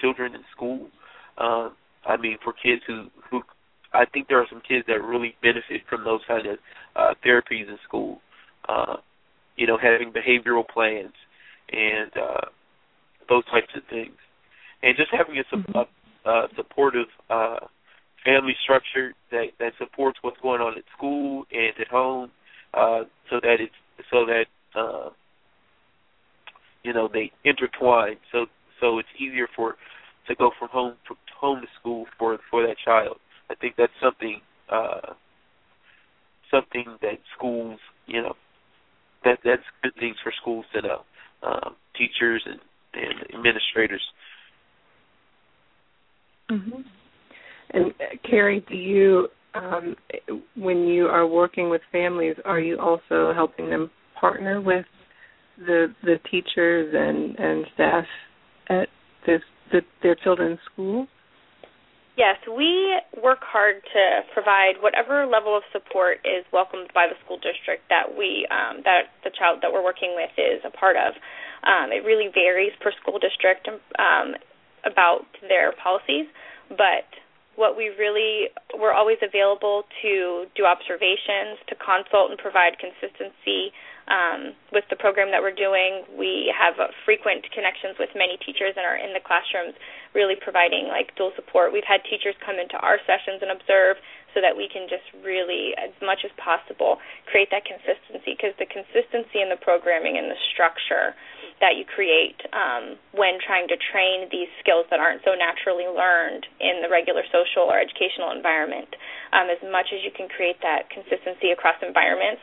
children 0.00 0.34
in 0.34 0.40
school. 0.54 0.88
Uh, 1.36 1.70
I 2.06 2.16
mean, 2.16 2.38
for 2.42 2.52
kids 2.52 2.82
who 2.86 3.06
who 3.30 3.42
I 3.92 4.04
think 4.04 4.28
there 4.28 4.38
are 4.40 4.46
some 4.48 4.62
kids 4.66 4.86
that 4.86 5.02
really 5.02 5.34
benefit 5.42 5.82
from 5.88 6.04
those 6.04 6.20
kind 6.26 6.46
of 6.46 6.58
uh, 6.96 7.14
therapies 7.24 7.68
in 7.68 7.78
school. 7.86 8.20
Uh, 8.68 8.96
you 9.56 9.66
know, 9.66 9.76
having 9.76 10.12
behavioral 10.12 10.66
plans 10.66 11.12
and 11.72 12.10
uh, 12.16 12.46
those 13.28 13.44
types 13.46 13.68
of 13.76 13.82
things, 13.90 14.16
and 14.82 14.96
just 14.96 15.10
having 15.12 15.36
a, 15.38 15.56
mm-hmm. 15.56 15.76
a, 15.76 16.30
a 16.30 16.48
supportive 16.56 17.06
uh, 17.28 17.66
family 18.24 18.54
structure 18.62 19.12
that 19.30 19.46
that 19.58 19.72
supports 19.78 20.18
what's 20.22 20.40
going 20.40 20.60
on 20.60 20.78
at 20.78 20.84
school 20.96 21.44
and 21.52 21.72
at 21.80 21.88
home, 21.88 22.30
uh, 22.74 23.02
so 23.28 23.40
that 23.42 23.56
it's 23.60 23.74
so 24.10 24.24
that 24.26 24.46
uh, 24.78 25.10
you 26.82 26.92
know 26.92 27.08
they 27.12 27.30
intertwine 27.44 28.16
so 28.32 28.46
so 28.80 28.98
it's 28.98 29.08
easier 29.18 29.48
for 29.54 29.76
to 30.30 30.36
go 30.36 30.50
from 30.58 30.68
home 30.70 30.94
from 31.06 31.16
home 31.38 31.60
to 31.60 31.66
school 31.80 32.06
for 32.18 32.38
for 32.50 32.66
that 32.66 32.76
child. 32.84 33.16
I 33.50 33.54
think 33.54 33.74
that's 33.76 33.92
something 34.02 34.40
uh 34.70 35.14
something 36.50 36.86
that 37.02 37.18
schools 37.36 37.78
you 38.06 38.22
know 38.22 38.34
that 39.24 39.38
that's 39.44 39.62
good 39.82 39.94
things 39.98 40.16
for 40.22 40.32
schools 40.40 40.64
to 40.74 40.82
know 40.82 41.00
um 41.42 41.76
teachers 41.96 42.42
and 42.46 42.60
and 42.94 43.34
administrators. 43.34 44.02
Mhm 46.50 46.84
and 47.72 47.86
uh, 47.86 48.28
kerry 48.28 48.64
do 48.68 48.76
you 48.76 49.28
um 49.54 49.96
when 50.56 50.86
you 50.86 51.06
are 51.06 51.26
working 51.26 51.70
with 51.70 51.80
families 51.92 52.36
are 52.44 52.60
you 52.60 52.78
also 52.78 53.32
helping 53.34 53.70
them 53.70 53.90
partner 54.18 54.60
with 54.60 54.84
the 55.58 55.86
the 56.02 56.16
teachers 56.30 56.94
and 56.96 57.38
and 57.38 57.66
staff 57.74 58.04
at 58.68 58.88
this 59.26 59.40
the, 59.72 59.82
their 60.02 60.14
children's 60.14 60.58
school? 60.72 61.06
Yes, 62.16 62.36
we 62.44 63.00
work 63.22 63.40
hard 63.40 63.80
to 63.80 64.02
provide 64.34 64.82
whatever 64.82 65.24
level 65.24 65.56
of 65.56 65.62
support 65.72 66.18
is 66.20 66.44
welcomed 66.52 66.92
by 66.92 67.06
the 67.08 67.16
school 67.24 67.38
district 67.40 67.88
that 67.88 68.12
we 68.12 68.44
um, 68.50 68.82
that 68.84 69.14
the 69.24 69.30
child 69.32 69.60
that 69.62 69.72
we're 69.72 69.84
working 69.84 70.12
with 70.16 70.28
is 70.36 70.60
a 70.60 70.68
part 70.68 70.96
of. 71.00 71.16
Um, 71.64 71.92
it 71.92 72.04
really 72.04 72.28
varies 72.28 72.72
per 72.80 72.92
school 73.00 73.16
district 73.16 73.68
um, 73.72 74.36
about 74.84 75.24
their 75.48 75.72
policies, 75.72 76.26
but 76.68 77.08
what 77.56 77.76
we 77.76 77.88
really 77.96 78.52
we're 78.76 78.92
always 78.92 79.18
available 79.24 79.84
to 80.02 80.44
do 80.56 80.66
observations, 80.66 81.56
to 81.68 81.74
consult 81.78 82.30
and 82.30 82.38
provide 82.38 82.76
consistency 82.76 83.72
um, 84.10 84.52
with 84.74 84.84
the 84.90 84.98
program 84.98 85.30
that 85.30 85.40
we're 85.40 85.54
doing. 85.54 86.02
We 86.18 86.50
have 86.50 86.76
uh, 86.82 86.90
frequent 87.06 87.46
connections 87.54 87.96
with 87.96 88.10
many 88.18 88.36
teachers 88.42 88.74
and 88.74 88.84
are 88.84 88.98
in 88.98 89.14
the 89.14 89.22
classrooms 89.22 89.78
really 90.12 90.34
providing 90.34 90.90
like 90.90 91.14
dual 91.14 91.30
support. 91.38 91.72
We've 91.72 91.86
had 91.86 92.02
teachers 92.02 92.34
come 92.42 92.58
into 92.58 92.76
our 92.82 92.98
sessions 93.06 93.38
and 93.40 93.54
observe 93.54 94.02
so 94.34 94.42
that 94.42 94.54
we 94.54 94.70
can 94.70 94.86
just 94.90 95.06
really, 95.22 95.74
as 95.78 95.94
much 96.02 96.26
as 96.26 96.30
possible, 96.38 96.98
create 97.30 97.50
that 97.50 97.66
consistency 97.66 98.34
because 98.34 98.54
the 98.58 98.66
consistency 98.66 99.42
in 99.42 99.50
the 99.50 99.58
programming 99.58 100.18
and 100.18 100.30
the 100.30 100.38
structure 100.54 101.14
that 101.62 101.76
you 101.76 101.84
create 101.84 102.40
um, 102.56 102.96
when 103.12 103.36
trying 103.36 103.68
to 103.68 103.76
train 103.76 104.26
these 104.32 104.48
skills 104.64 104.88
that 104.88 104.98
aren't 104.98 105.20
so 105.22 105.36
naturally 105.36 105.86
learned 105.86 106.46
in 106.58 106.80
the 106.80 106.88
regular 106.88 107.22
social 107.28 107.68
or 107.68 107.76
educational 107.76 108.32
environment. 108.32 108.88
Um, 109.30 109.52
as 109.52 109.60
much 109.68 109.92
as 109.92 110.00
you 110.02 110.10
can 110.10 110.26
create 110.26 110.58
that 110.64 110.88
consistency 110.88 111.52
across 111.52 111.76
environments, 111.84 112.40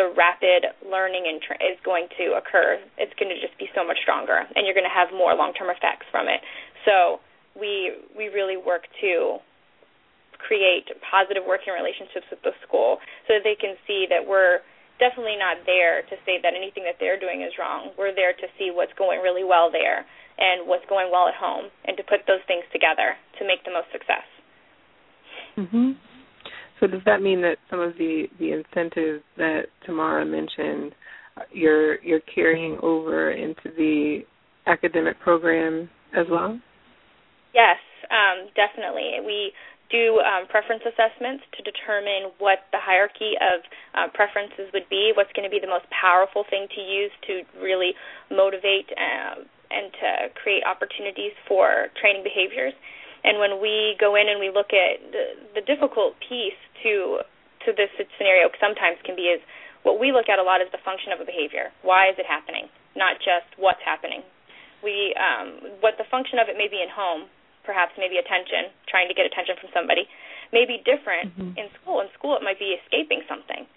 the 0.00 0.08
rapid 0.16 0.64
learning 0.80 1.28
and 1.28 1.36
is 1.60 1.76
going 1.84 2.08
to 2.16 2.40
occur. 2.40 2.80
It's 2.96 3.12
going 3.20 3.28
to 3.28 3.36
just 3.36 3.52
be 3.60 3.68
so 3.76 3.84
much 3.84 4.00
stronger, 4.00 4.48
and 4.56 4.64
you're 4.64 4.72
going 4.72 4.88
to 4.88 4.96
have 4.96 5.12
more 5.12 5.36
long-term 5.36 5.68
effects 5.68 6.08
from 6.08 6.24
it. 6.24 6.40
So 6.88 7.20
we 7.52 7.92
we 8.16 8.32
really 8.32 8.56
work 8.56 8.88
to 9.04 9.44
create 10.40 10.88
positive 11.04 11.44
working 11.44 11.76
relationships 11.76 12.24
with 12.32 12.40
the 12.40 12.56
school 12.64 12.96
so 13.28 13.36
that 13.36 13.44
they 13.44 13.52
can 13.52 13.76
see 13.84 14.08
that 14.08 14.24
we're 14.24 14.64
definitely 14.96 15.36
not 15.36 15.60
there 15.68 16.00
to 16.08 16.16
say 16.24 16.40
that 16.40 16.56
anything 16.56 16.88
that 16.88 16.96
they're 16.96 17.20
doing 17.20 17.44
is 17.44 17.52
wrong. 17.60 17.92
We're 18.00 18.16
there 18.16 18.32
to 18.32 18.46
see 18.56 18.72
what's 18.72 18.96
going 18.96 19.20
really 19.20 19.44
well 19.44 19.68
there 19.68 20.08
and 20.40 20.64
what's 20.64 20.88
going 20.88 21.12
well 21.12 21.28
at 21.28 21.36
home 21.36 21.68
and 21.84 21.92
to 22.00 22.04
put 22.08 22.24
those 22.24 22.40
things 22.48 22.64
together 22.72 23.20
to 23.36 23.44
make 23.44 23.60
the 23.68 23.72
most 23.76 23.92
success. 23.92 24.24
Mhm. 25.60 26.00
So 26.80 26.86
does 26.86 27.02
that 27.04 27.20
mean 27.20 27.42
that 27.42 27.58
some 27.68 27.80
of 27.80 27.92
the 27.98 28.26
the 28.38 28.52
incentives 28.52 29.22
that 29.36 29.64
Tamara 29.84 30.24
mentioned 30.24 30.92
you're 31.52 32.02
you're 32.02 32.24
carrying 32.34 32.78
over 32.82 33.30
into 33.30 33.70
the 33.76 34.20
academic 34.66 35.20
program 35.20 35.88
as 36.16 36.26
well? 36.30 36.58
Yes, 37.54 37.78
um, 38.10 38.48
definitely. 38.56 39.20
We 39.24 39.52
do 39.90 40.22
um, 40.22 40.46
preference 40.46 40.82
assessments 40.86 41.42
to 41.58 41.66
determine 41.66 42.30
what 42.38 42.70
the 42.70 42.78
hierarchy 42.78 43.34
of 43.42 43.58
uh, 43.94 44.06
preferences 44.14 44.70
would 44.72 44.86
be, 44.88 45.10
what's 45.18 45.34
going 45.34 45.44
to 45.44 45.50
be 45.50 45.58
the 45.58 45.70
most 45.70 45.84
powerful 45.90 46.46
thing 46.48 46.70
to 46.70 46.80
use 46.80 47.10
to 47.26 47.42
really 47.58 47.92
motivate 48.30 48.86
uh, 48.94 49.42
and 49.70 49.90
to 49.92 50.10
create 50.38 50.62
opportunities 50.62 51.34
for 51.46 51.90
training 51.98 52.22
behaviors. 52.22 52.74
And 53.24 53.38
when 53.38 53.60
we 53.60 53.96
go 54.00 54.16
in 54.16 54.28
and 54.28 54.40
we 54.40 54.48
look 54.48 54.72
at 54.72 55.00
the, 55.12 55.60
the 55.60 55.64
difficult 55.64 56.16
piece 56.24 56.58
to 56.82 57.20
to 57.68 57.76
this 57.76 57.92
scenario, 58.16 58.48
sometimes 58.56 58.96
can 59.04 59.12
be 59.12 59.28
is 59.28 59.40
what 59.84 60.00
we 60.00 60.12
look 60.12 60.32
at 60.32 60.40
a 60.40 60.44
lot 60.44 60.64
is 60.64 60.68
the 60.72 60.80
function 60.80 61.12
of 61.12 61.20
a 61.20 61.28
behavior. 61.28 61.68
Why 61.84 62.08
is 62.08 62.16
it 62.16 62.24
happening? 62.24 62.72
Not 62.96 63.20
just 63.20 63.48
what's 63.60 63.84
happening. 63.84 64.24
We 64.80 65.12
um, 65.20 65.80
what 65.84 66.00
the 66.00 66.08
function 66.08 66.40
of 66.40 66.48
it 66.48 66.56
may 66.56 66.68
be 66.68 66.80
in 66.80 66.88
home, 66.88 67.28
perhaps 67.64 67.92
maybe 68.00 68.16
attention, 68.16 68.72
trying 68.88 69.12
to 69.12 69.14
get 69.14 69.28
attention 69.28 69.60
from 69.60 69.68
somebody, 69.76 70.08
may 70.52 70.64
be 70.64 70.80
different 70.80 71.36
mm-hmm. 71.36 71.60
in 71.60 71.68
school. 71.80 72.00
In 72.00 72.08
school, 72.16 72.36
it 72.36 72.42
might 72.42 72.58
be 72.58 72.80
escaping 72.80 73.20
something. 73.28 73.68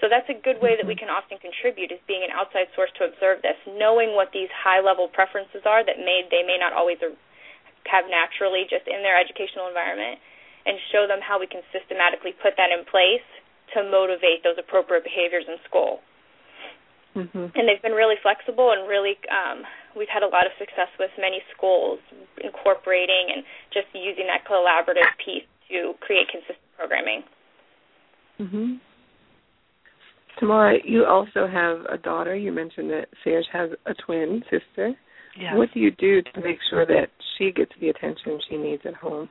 So 0.00 0.08
that's 0.08 0.28
a 0.32 0.36
good 0.36 0.60
way 0.64 0.80
that 0.80 0.88
we 0.88 0.96
mm-hmm. 0.96 1.08
can 1.08 1.10
often 1.12 1.36
contribute 1.40 1.92
is 1.92 2.00
being 2.08 2.24
an 2.24 2.32
outside 2.32 2.72
source 2.72 2.92
to 3.00 3.04
observe 3.04 3.44
this, 3.44 3.56
knowing 3.68 4.16
what 4.16 4.32
these 4.32 4.48
high 4.52 4.80
level 4.80 5.08
preferences 5.08 5.64
are 5.68 5.84
that 5.84 6.00
may 6.00 6.24
they 6.28 6.44
may 6.44 6.56
not 6.60 6.72
always 6.72 7.00
have 7.88 8.04
naturally 8.08 8.66
just 8.68 8.84
in 8.88 9.00
their 9.00 9.16
educational 9.16 9.68
environment 9.68 10.20
and 10.66 10.76
show 10.92 11.08
them 11.08 11.20
how 11.24 11.40
we 11.40 11.48
can 11.48 11.64
systematically 11.72 12.36
put 12.36 12.54
that 12.60 12.68
in 12.68 12.84
place 12.84 13.24
to 13.72 13.86
motivate 13.86 14.44
those 14.44 14.58
appropriate 14.58 15.04
behaviors 15.04 15.46
in 15.48 15.56
school. 15.64 16.04
Mm-hmm. 17.16 17.56
And 17.58 17.66
they've 17.66 17.82
been 17.82 17.96
really 17.96 18.14
flexible 18.22 18.70
and 18.70 18.86
really 18.86 19.18
um, 19.30 19.66
we've 19.96 20.10
had 20.10 20.22
a 20.22 20.30
lot 20.30 20.46
of 20.46 20.52
success 20.58 20.90
with 20.98 21.10
many 21.18 21.42
schools 21.56 21.98
incorporating 22.38 23.34
and 23.34 23.42
just 23.74 23.90
using 23.94 24.30
that 24.30 24.46
collaborative 24.46 25.10
piece 25.18 25.46
to 25.70 25.94
create 26.00 26.28
consistent 26.30 26.70
programming. 26.78 27.22
Mhm. 28.38 28.80
Tamara, 30.38 30.78
you 30.84 31.04
also 31.04 31.46
have 31.46 31.84
a 31.86 31.98
daughter. 31.98 32.34
You 32.34 32.52
mentioned 32.52 32.90
that 32.90 33.08
Serge 33.22 33.46
has 33.52 33.70
a 33.86 33.94
twin 33.94 34.42
sister. 34.50 34.94
Yes. 35.38 35.54
What 35.54 35.68
do 35.72 35.80
you 35.80 35.90
do 35.90 36.22
to 36.22 36.40
make 36.40 36.58
sure 36.68 36.84
that 36.86 37.08
she 37.36 37.52
gets 37.52 37.72
the 37.80 37.88
attention 37.88 38.40
she 38.48 38.56
needs 38.56 38.82
at 38.84 38.94
home? 38.94 39.28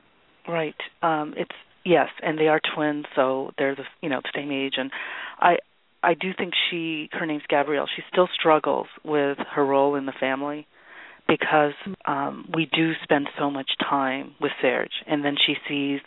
Right. 0.48 0.76
Um 1.02 1.34
it's 1.36 1.54
yes, 1.84 2.08
and 2.22 2.38
they 2.38 2.48
are 2.48 2.60
twins, 2.74 3.06
so 3.14 3.52
they're 3.58 3.74
the 3.74 3.84
you 4.02 4.08
know 4.08 4.20
the 4.22 4.32
same 4.34 4.50
age 4.50 4.74
and 4.76 4.90
I 5.38 5.56
I 6.02 6.14
do 6.14 6.30
think 6.36 6.54
she 6.70 7.08
her 7.12 7.26
name's 7.26 7.42
Gabrielle. 7.48 7.88
She 7.94 8.02
still 8.10 8.28
struggles 8.32 8.86
with 9.04 9.38
her 9.54 9.64
role 9.64 9.94
in 9.94 10.06
the 10.06 10.14
family 10.18 10.66
because 11.28 11.74
um 12.06 12.48
we 12.54 12.66
do 12.74 12.92
spend 13.02 13.28
so 13.38 13.50
much 13.50 13.70
time 13.78 14.34
with 14.40 14.52
Serge 14.60 15.04
and 15.06 15.24
then 15.24 15.36
she 15.44 15.54
sees 15.68 16.00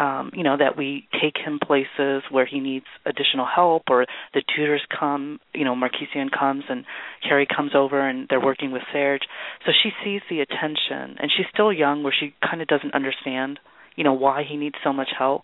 um, 0.00 0.30
you 0.34 0.42
know, 0.42 0.56
that 0.56 0.78
we 0.78 1.06
take 1.20 1.36
him 1.36 1.58
places 1.62 2.22
where 2.30 2.46
he 2.46 2.58
needs 2.58 2.86
additional 3.04 3.46
help 3.46 3.82
or 3.90 4.06
the 4.32 4.42
tutors 4.56 4.80
come, 4.98 5.38
you 5.54 5.64
know, 5.64 5.74
Markeycion 5.74 6.30
comes 6.36 6.64
and 6.70 6.86
Kerry 7.22 7.46
comes 7.46 7.72
over 7.74 8.08
and 8.08 8.26
they're 8.30 8.40
working 8.40 8.72
with 8.72 8.80
Serge. 8.92 9.20
So 9.66 9.72
she 9.82 9.90
sees 10.02 10.22
the 10.30 10.40
attention 10.40 11.18
and 11.20 11.30
she's 11.36 11.46
still 11.52 11.70
young 11.70 12.02
where 12.02 12.14
she 12.18 12.34
kind 12.42 12.62
of 12.62 12.68
doesn't 12.68 12.94
understand, 12.94 13.60
you 13.94 14.02
know, 14.02 14.14
why 14.14 14.42
he 14.48 14.56
needs 14.56 14.76
so 14.82 14.90
much 14.90 15.10
help. 15.16 15.42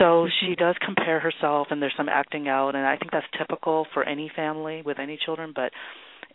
So 0.00 0.26
she 0.40 0.54
does 0.54 0.76
compare 0.82 1.20
herself 1.20 1.68
and 1.70 1.82
there's 1.82 1.94
some 1.98 2.08
acting 2.08 2.48
out 2.48 2.74
and 2.74 2.86
I 2.86 2.96
think 2.96 3.12
that's 3.12 3.26
typical 3.38 3.86
for 3.92 4.04
any 4.04 4.32
family 4.34 4.80
with 4.86 4.98
any 4.98 5.18
children, 5.22 5.52
but 5.54 5.72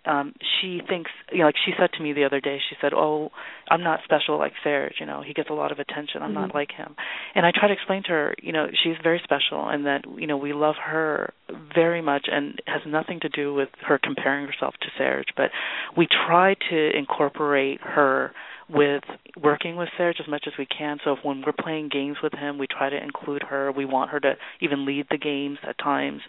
um 0.05 0.33
she 0.59 0.81
thinks 0.87 1.11
you 1.31 1.39
know 1.39 1.45
like 1.45 1.55
she 1.65 1.71
said 1.79 1.89
to 1.93 2.01
me 2.01 2.13
the 2.13 2.23
other 2.23 2.39
day 2.39 2.57
she 2.69 2.75
said 2.81 2.93
oh 2.93 3.29
i'm 3.69 3.83
not 3.83 3.99
special 4.03 4.37
like 4.37 4.53
serge 4.63 4.95
you 4.99 5.05
know 5.05 5.21
he 5.25 5.33
gets 5.33 5.49
a 5.49 5.53
lot 5.53 5.71
of 5.71 5.79
attention 5.79 6.21
i'm 6.21 6.31
mm-hmm. 6.31 6.41
not 6.41 6.55
like 6.55 6.71
him 6.71 6.95
and 7.35 7.45
i 7.45 7.51
try 7.53 7.67
to 7.67 7.73
explain 7.73 8.01
to 8.03 8.09
her 8.09 8.35
you 8.41 8.51
know 8.51 8.67
she's 8.83 8.95
very 9.03 9.21
special 9.23 9.67
and 9.67 9.85
that 9.85 10.03
you 10.17 10.27
know 10.27 10.37
we 10.37 10.53
love 10.53 10.75
her 10.83 11.33
very 11.73 12.01
much 12.01 12.27
and 12.31 12.55
it 12.55 12.63
has 12.65 12.81
nothing 12.87 13.19
to 13.19 13.29
do 13.29 13.53
with 13.53 13.69
her 13.85 13.99
comparing 14.01 14.45
herself 14.45 14.73
to 14.81 14.87
serge 14.97 15.27
but 15.37 15.51
we 15.97 16.07
try 16.27 16.55
to 16.69 16.97
incorporate 16.97 17.79
her 17.81 18.31
with 18.73 19.03
working 19.41 19.75
with 19.75 19.89
Serge 19.97 20.17
as 20.21 20.27
much 20.27 20.45
as 20.47 20.53
we 20.57 20.65
can. 20.65 20.97
So 21.03 21.13
if 21.13 21.19
when 21.23 21.43
we're 21.45 21.51
playing 21.51 21.89
games 21.89 22.17
with 22.23 22.33
him, 22.33 22.57
we 22.57 22.67
try 22.67 22.89
to 22.89 23.03
include 23.03 23.43
her. 23.43 23.71
We 23.71 23.85
want 23.85 24.11
her 24.11 24.19
to 24.21 24.35
even 24.61 24.85
lead 24.85 25.07
the 25.09 25.17
games 25.17 25.57
at 25.67 25.77
times. 25.77 26.21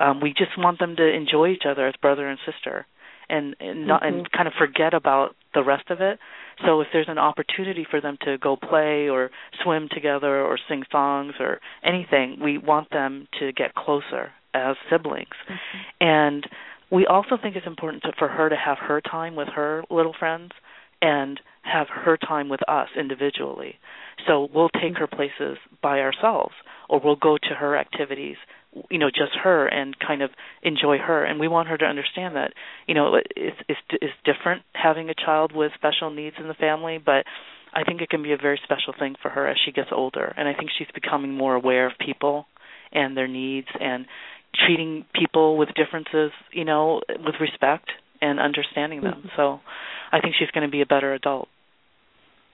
Um, 0.00 0.20
we 0.20 0.30
just 0.30 0.56
want 0.56 0.78
them 0.78 0.96
to 0.96 1.06
enjoy 1.06 1.48
each 1.48 1.64
other 1.68 1.86
as 1.86 1.94
brother 2.00 2.26
and 2.26 2.38
sister 2.50 2.86
and 3.30 3.56
and 3.60 3.86
not 3.86 4.02
mm-hmm. 4.02 4.18
and 4.18 4.32
kind 4.32 4.48
of 4.48 4.54
forget 4.58 4.94
about 4.94 5.36
the 5.54 5.64
rest 5.64 5.90
of 5.90 6.00
it. 6.00 6.18
So 6.64 6.80
if 6.80 6.88
there's 6.92 7.08
an 7.08 7.18
opportunity 7.18 7.86
for 7.90 8.00
them 8.00 8.18
to 8.24 8.36
go 8.38 8.56
play 8.56 9.08
or 9.08 9.30
swim 9.62 9.88
together 9.90 10.42
or 10.42 10.58
sing 10.68 10.82
songs 10.92 11.34
or 11.40 11.60
anything, 11.82 12.38
we 12.42 12.58
want 12.58 12.90
them 12.90 13.28
to 13.40 13.52
get 13.52 13.74
closer 13.74 14.32
as 14.52 14.76
siblings. 14.90 15.28
Mm-hmm. 15.48 15.78
And 16.00 16.46
we 16.90 17.06
also 17.06 17.38
think 17.40 17.56
it's 17.56 17.66
important 17.66 18.02
to, 18.02 18.12
for 18.18 18.28
her 18.28 18.48
to 18.48 18.56
have 18.56 18.78
her 18.78 19.00
time 19.00 19.36
with 19.36 19.48
her 19.54 19.84
little 19.90 20.14
friends 20.18 20.52
and 21.00 21.40
have 21.62 21.86
her 21.88 22.16
time 22.16 22.48
with 22.48 22.60
us 22.68 22.88
individually. 22.98 23.76
So 24.26 24.48
we'll 24.52 24.70
take 24.70 24.98
her 24.98 25.06
places 25.06 25.56
by 25.82 26.00
ourselves 26.00 26.54
or 26.88 27.00
we'll 27.02 27.16
go 27.16 27.38
to 27.38 27.54
her 27.54 27.76
activities 27.76 28.36
you 28.88 28.98
know 28.98 29.10
just 29.10 29.32
her 29.42 29.66
and 29.66 29.96
kind 29.98 30.22
of 30.22 30.30
enjoy 30.62 30.98
her 30.98 31.24
and 31.24 31.40
we 31.40 31.48
want 31.48 31.68
her 31.68 31.76
to 31.76 31.84
understand 31.84 32.36
that 32.36 32.52
you 32.86 32.94
know 32.94 33.14
it's 33.36 33.56
it's 33.68 33.80
it's 33.90 34.12
different 34.24 34.62
having 34.74 35.10
a 35.10 35.14
child 35.14 35.52
with 35.54 35.72
special 35.74 36.10
needs 36.10 36.36
in 36.38 36.46
the 36.46 36.54
family 36.54 36.98
but 36.98 37.24
I 37.72 37.84
think 37.84 38.00
it 38.00 38.10
can 38.10 38.22
be 38.22 38.32
a 38.32 38.36
very 38.36 38.60
special 38.64 38.94
thing 38.98 39.14
for 39.22 39.28
her 39.28 39.46
as 39.48 39.56
she 39.64 39.72
gets 39.72 39.90
older 39.92 40.32
and 40.36 40.48
I 40.48 40.54
think 40.54 40.70
she's 40.78 40.88
becoming 40.94 41.34
more 41.34 41.54
aware 41.54 41.86
of 41.86 41.92
people 41.98 42.46
and 42.92 43.16
their 43.16 43.28
needs 43.28 43.68
and 43.80 44.06
treating 44.66 45.04
people 45.14 45.56
with 45.56 45.68
differences 45.74 46.30
you 46.52 46.64
know 46.64 47.00
with 47.08 47.34
respect 47.40 47.90
and 48.22 48.38
understanding 48.38 49.00
them 49.00 49.14
mm-hmm. 49.18 49.28
so 49.36 49.60
I 50.12 50.20
think 50.20 50.34
she's 50.38 50.50
going 50.52 50.66
to 50.66 50.70
be 50.70 50.80
a 50.82 50.86
better 50.86 51.12
adult 51.12 51.48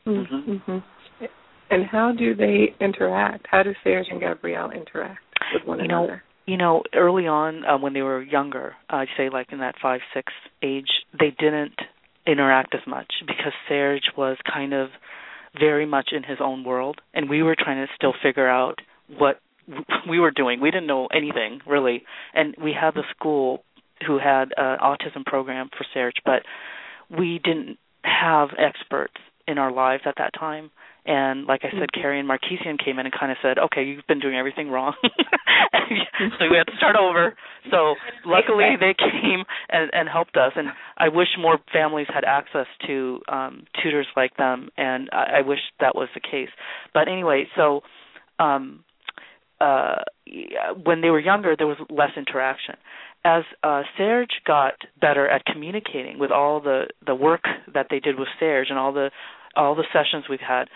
mm-hmm. 0.07 0.51
mm-hmm. 0.51 1.25
and 1.71 1.85
how 1.85 2.13
do 2.19 2.35
they 2.35 2.75
interact 2.81 3.47
how 3.51 3.63
do 3.63 3.75
Serge 3.85 4.07
and 4.11 4.19
Gabrielle 4.19 4.71
interact 4.71 5.21
with 5.53 5.67
one 5.67 5.79
you 5.79 5.85
another? 5.87 6.07
know 6.07 6.21
you 6.47 6.57
know, 6.57 6.85
early 6.95 7.27
on 7.27 7.65
uh, 7.65 7.77
when 7.77 7.93
they 7.93 8.03
were 8.03 8.23
younger, 8.23 8.75
I'd 8.89 9.09
say 9.17 9.29
like 9.29 9.53
in 9.53 9.59
that 9.59 9.75
five, 9.83 10.01
six 10.15 10.33
age, 10.63 10.89
they 11.19 11.35
didn't 11.37 11.75
interact 12.27 12.75
as 12.75 12.87
much 12.87 13.13
because 13.27 13.53
Serge 13.69 14.13
was 14.17 14.37
kind 14.51 14.73
of 14.73 14.89
very 15.59 15.87
much 15.87 16.11
in 16.13 16.23
his 16.23 16.39
own 16.41 16.65
world, 16.65 17.01
and 17.15 17.29
we 17.29 17.43
were 17.43 17.57
trying 17.59 17.85
to 17.85 17.93
still 17.95 18.15
figure 18.23 18.49
out 18.49 18.79
what 19.19 19.41
we 20.09 20.21
were 20.21 20.31
doing. 20.31 20.61
We 20.61 20.71
didn't 20.71 20.87
know 20.87 21.09
anything 21.13 21.61
really, 21.67 22.05
and 22.33 22.55
we 22.63 22.73
had 22.73 22.95
the 22.95 23.05
school 23.17 23.65
who 24.07 24.19
had 24.19 24.53
an 24.57 24.79
autism 24.79 25.25
program 25.25 25.69
for 25.77 25.85
Serge, 25.95 26.17
but 26.25 26.43
we 27.11 27.41
didn't 27.43 27.79
have 28.03 28.51
experts 28.59 29.15
in 29.47 29.59
our 29.59 29.73
lives 29.73 30.03
at 30.07 30.15
that 30.19 30.33
time. 30.39 30.71
And 31.07 31.47
like 31.47 31.61
I 31.63 31.71
said, 31.71 31.89
mm-hmm. 31.95 32.01
Kerry 32.01 32.21
and 32.21 32.29
Markeycion 32.29 32.85
came 32.85 32.99
in 32.99 33.07
and 33.07 33.15
kind 33.15 33.31
of 33.31 33.39
said, 33.41 33.59
"Okay, 33.59 33.85
you've 33.85 34.07
been 34.09 34.19
doing 34.19 34.35
everything 34.35 34.71
wrong, 34.71 34.95
so 35.03 36.51
we 36.51 36.57
had 36.57 36.67
to 36.67 36.77
start 36.77 36.97
over." 36.97 37.37
So 37.71 37.95
luckily, 38.25 38.75
they 38.81 38.93
came 38.99 39.45
and, 39.69 39.89
and 39.93 40.09
helped 40.09 40.37
us. 40.37 40.53
And 40.57 40.69
I 40.99 41.09
wish 41.09 41.29
more 41.39 41.59
families 41.73 42.09
had 42.13 42.25
access 42.25 42.67
to 42.89 43.21
um, 43.29 43.67
tutors 43.81 44.09
like 44.17 44.37
them, 44.37 44.71
and 44.77 45.09
I, 45.13 45.39
I 45.39 45.41
wish 45.43 45.61
that 45.79 45.95
was 45.95 46.09
the 46.13 46.21
case. 46.21 46.51
But 46.93 47.07
anyway, 47.07 47.47
so 47.55 47.83
um, 48.41 48.85
uh, 49.61 50.03
when 50.83 51.01
they 51.01 51.11
were 51.11 51.21
younger, 51.21 51.55
there 51.57 51.67
was 51.67 51.79
less 51.89 52.11
interaction. 52.17 52.75
As 53.25 53.45
uh, 53.63 53.83
Serge 53.97 54.41
got 54.47 54.75
better 55.01 55.29
at 55.29 55.45
communicating 55.45 56.19
with 56.19 56.31
all 56.31 56.61
the 56.61 56.89
the 57.07 57.15
work 57.15 57.45
that 57.73 57.87
they 57.91 58.01
did 58.01 58.19
with 58.19 58.29
Serge 58.39 58.69
and 58.71 58.79
all 58.79 58.93
the 58.93 59.11
all 59.57 59.75
the 59.75 59.85
sessions 59.93 60.25
we've 60.29 60.41
had, 60.41 60.69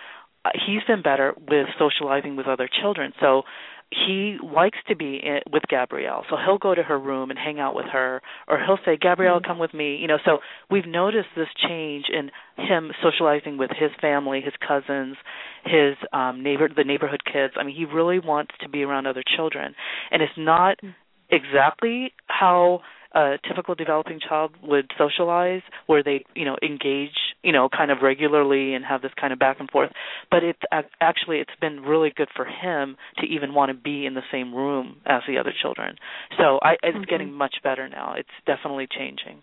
uh, 0.45 0.51
he's 0.67 0.83
been 0.87 1.03
better 1.03 1.35
with 1.37 1.67
socializing 1.79 2.37
with 2.37 2.47
other 2.47 2.69
children. 2.81 3.13
So 3.21 3.43
he 3.91 4.37
likes 4.43 4.79
to 4.89 4.95
be 4.95 5.21
in, 5.23 5.41
with 5.53 5.65
Gabrielle. 5.69 6.25
So 6.31 6.37
he'll 6.45 6.59
go 6.59 6.75
to 6.75 6.83
her 6.83 6.99
room 6.99 7.31
and 7.31 7.39
hang 7.39 7.59
out 7.59 7.75
with 7.75 7.87
her, 7.93 8.23
or 8.47 8.59
he'll 8.65 8.79
say, 8.85 8.97
"Gabrielle, 8.97 9.39
mm-hmm. 9.39 9.47
come 9.47 9.59
with 9.59 9.75
me." 9.75 9.97
You 9.97 10.07
know, 10.07 10.19
so 10.25 10.39
we've 10.71 10.87
noticed 10.87 11.29
this 11.37 11.49
change 11.69 12.07
in 12.09 12.31
him 12.57 12.93
socializing 13.03 13.59
with 13.59 13.71
his 13.71 13.91
family, 14.01 14.41
his 14.41 14.55
cousins, 14.67 15.17
his 15.65 15.97
um 16.13 16.43
neighbor, 16.43 16.69
the 16.75 16.85
neighborhood 16.85 17.23
kids. 17.25 17.55
I 17.57 17.65
mean, 17.65 17.75
he 17.75 17.85
really 17.85 18.21
wants 18.21 18.53
to 18.61 18.69
be 18.69 18.83
around 18.83 19.07
other 19.07 19.25
children, 19.37 19.75
and 20.13 20.23
it's 20.23 20.33
not 20.39 20.79
mm. 20.83 20.95
exactly 21.29 22.13
how 22.29 22.83
a 23.15 23.37
typical 23.47 23.75
developing 23.75 24.21
child 24.21 24.53
would 24.63 24.91
socialize 24.97 25.63
where 25.87 26.03
they 26.03 26.25
you 26.35 26.45
know 26.45 26.57
engage 26.63 27.17
you 27.43 27.53
know 27.53 27.69
kind 27.69 27.91
of 27.91 27.99
regularly 28.03 28.75
and 28.75 28.85
have 28.85 29.03
this 29.03 29.13
kind 29.21 29.33
of 29.33 29.39
back 29.39 29.59
and 29.61 29.71
forth. 29.71 29.91
But 30.31 30.45
it's 30.45 30.63
actually 31.01 31.39
it's 31.39 31.51
been 31.61 31.81
really 31.81 32.13
good 32.15 32.29
for 32.35 32.45
him 32.45 32.97
to 33.19 33.27
even 33.27 33.55
want 33.55 33.71
to 33.71 33.75
be 33.75 34.07
in 34.07 34.15
the 34.15 34.23
same 34.31 34.55
room 34.55 34.97
as 35.07 35.23
the 35.27 35.39
other 35.39 35.53
children. 35.61 35.97
So 36.39 36.59
i 36.63 36.73
it's 36.83 36.97
mm-hmm. 36.97 37.03
getting 37.11 37.33
much 37.33 37.57
better 37.63 37.89
now. 37.89 38.15
It's 38.17 38.29
definitely 38.47 38.89
changing. 38.91 39.43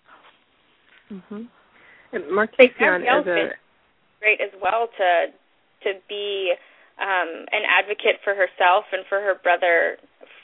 Mhm 1.12 1.48
and 2.14 2.24
Markeycion 2.26 3.04
as 3.04 3.28
a 3.28 3.52
great 4.20 4.42
as 4.42 4.52
well 4.62 4.88
to 4.98 5.28
to 5.84 6.00
be 6.08 6.54
um 7.00 7.46
an 7.52 7.64
advocate 7.68 8.24
for 8.24 8.34
herself 8.34 8.86
and 8.92 9.06
for 9.08 9.20
her 9.20 9.36
brother 9.42 9.98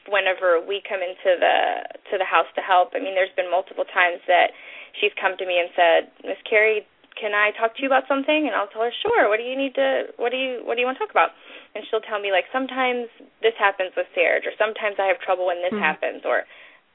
whenever 0.07 0.59
we 0.59 0.81
come 0.83 0.99
into 0.99 1.39
the 1.39 1.83
to 2.11 2.17
the 2.17 2.27
house 2.27 2.49
to 2.55 2.61
help. 2.61 2.91
I 2.95 2.99
mean, 2.99 3.15
there's 3.15 3.33
been 3.35 3.49
multiple 3.49 3.85
times 3.85 4.19
that 4.27 4.51
she's 4.99 5.13
come 5.19 5.37
to 5.37 5.45
me 5.45 5.59
and 5.59 5.69
said, 5.75 6.11
"Miss 6.23 6.39
Kerry, 6.43 6.85
can 7.15 7.33
I 7.33 7.51
talk 7.51 7.75
to 7.75 7.81
you 7.81 7.87
about 7.87 8.07
something?" 8.07 8.47
And 8.47 8.55
I'll 8.55 8.67
tell 8.67 8.83
her, 8.83 8.91
"Sure. 8.91 9.29
What 9.29 9.37
do 9.37 9.43
you 9.43 9.55
need 9.55 9.75
to 9.75 10.13
what 10.17 10.31
do 10.31 10.37
you 10.37 10.61
what 10.63 10.75
do 10.75 10.81
you 10.81 10.87
want 10.87 10.97
to 10.97 11.03
talk 11.03 11.11
about?" 11.11 11.31
And 11.75 11.85
she'll 11.87 12.03
tell 12.03 12.19
me 12.19 12.31
like, 12.31 12.45
"Sometimes 12.51 13.09
this 13.41 13.55
happens 13.55 13.95
with 13.95 14.07
Serge, 14.13 14.45
or 14.45 14.53
sometimes 14.57 14.99
I 14.99 15.07
have 15.07 15.19
trouble 15.19 15.45
when 15.47 15.61
this 15.61 15.73
mm-hmm. 15.73 15.83
happens, 15.83 16.25
or 16.25 16.45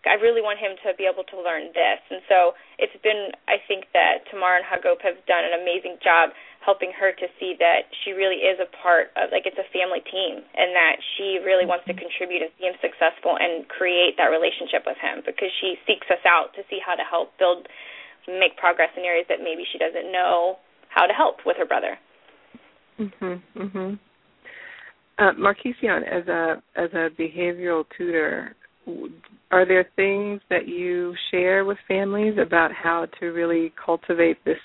I 0.07 0.15
really 0.15 0.41
want 0.41 0.59
him 0.59 0.77
to 0.85 0.95
be 0.95 1.07
able 1.07 1.25
to 1.25 1.37
learn 1.41 1.73
this." 1.73 2.01
And 2.11 2.23
so 2.29 2.55
it's 2.79 2.97
been 3.03 3.33
I 3.49 3.59
think 3.59 3.89
that 3.93 4.27
Tamara 4.31 4.61
and 4.61 4.67
Hagop 4.67 5.01
have 5.03 5.25
done 5.27 5.45
an 5.45 5.55
amazing 5.57 5.99
job 6.03 6.33
helping 6.69 6.93
her 6.93 7.17
to 7.17 7.25
see 7.41 7.57
that 7.57 7.89
she 8.05 8.13
really 8.13 8.45
is 8.45 8.61
a 8.61 8.69
part 8.85 9.09
of 9.17 9.33
like 9.33 9.49
it's 9.49 9.57
a 9.57 9.65
family 9.73 10.05
team 10.05 10.45
and 10.53 10.77
that 10.77 11.01
she 11.17 11.41
really 11.41 11.65
wants 11.65 11.89
to 11.89 11.97
contribute 11.97 12.45
and 12.45 12.53
see 12.61 12.69
him 12.69 12.77
successful 12.85 13.41
and 13.41 13.65
create 13.73 14.21
that 14.21 14.29
relationship 14.29 14.85
with 14.85 15.01
him 15.01 15.25
because 15.25 15.49
she 15.65 15.81
seeks 15.89 16.05
us 16.13 16.21
out 16.29 16.53
to 16.53 16.61
see 16.69 16.77
how 16.77 16.93
to 16.93 17.01
help 17.09 17.33
build 17.41 17.65
make 18.29 18.53
progress 18.61 18.93
in 19.01 19.09
areas 19.09 19.25
that 19.33 19.41
maybe 19.41 19.65
she 19.73 19.81
doesn't 19.81 20.13
know 20.13 20.61
how 20.93 21.09
to 21.09 21.17
help 21.17 21.41
with 21.49 21.57
her 21.57 21.65
brother. 21.65 21.97
Mhm. 23.01 23.41
Mhm. 23.57 23.99
Uh, 25.17 25.33
Markeycion, 25.41 26.05
as 26.05 26.29
a 26.29 26.61
as 26.77 26.93
a 26.93 27.09
behavioral 27.17 27.89
tutor, 27.97 28.53
are 29.51 29.65
there 29.65 29.89
things 29.97 30.43
that 30.53 30.69
you 30.69 31.17
share 31.31 31.65
with 31.65 31.79
families 31.89 32.37
about 32.37 32.73
how 32.73 33.07
to 33.21 33.33
really 33.33 33.73
cultivate 33.83 34.37
this 34.45 34.61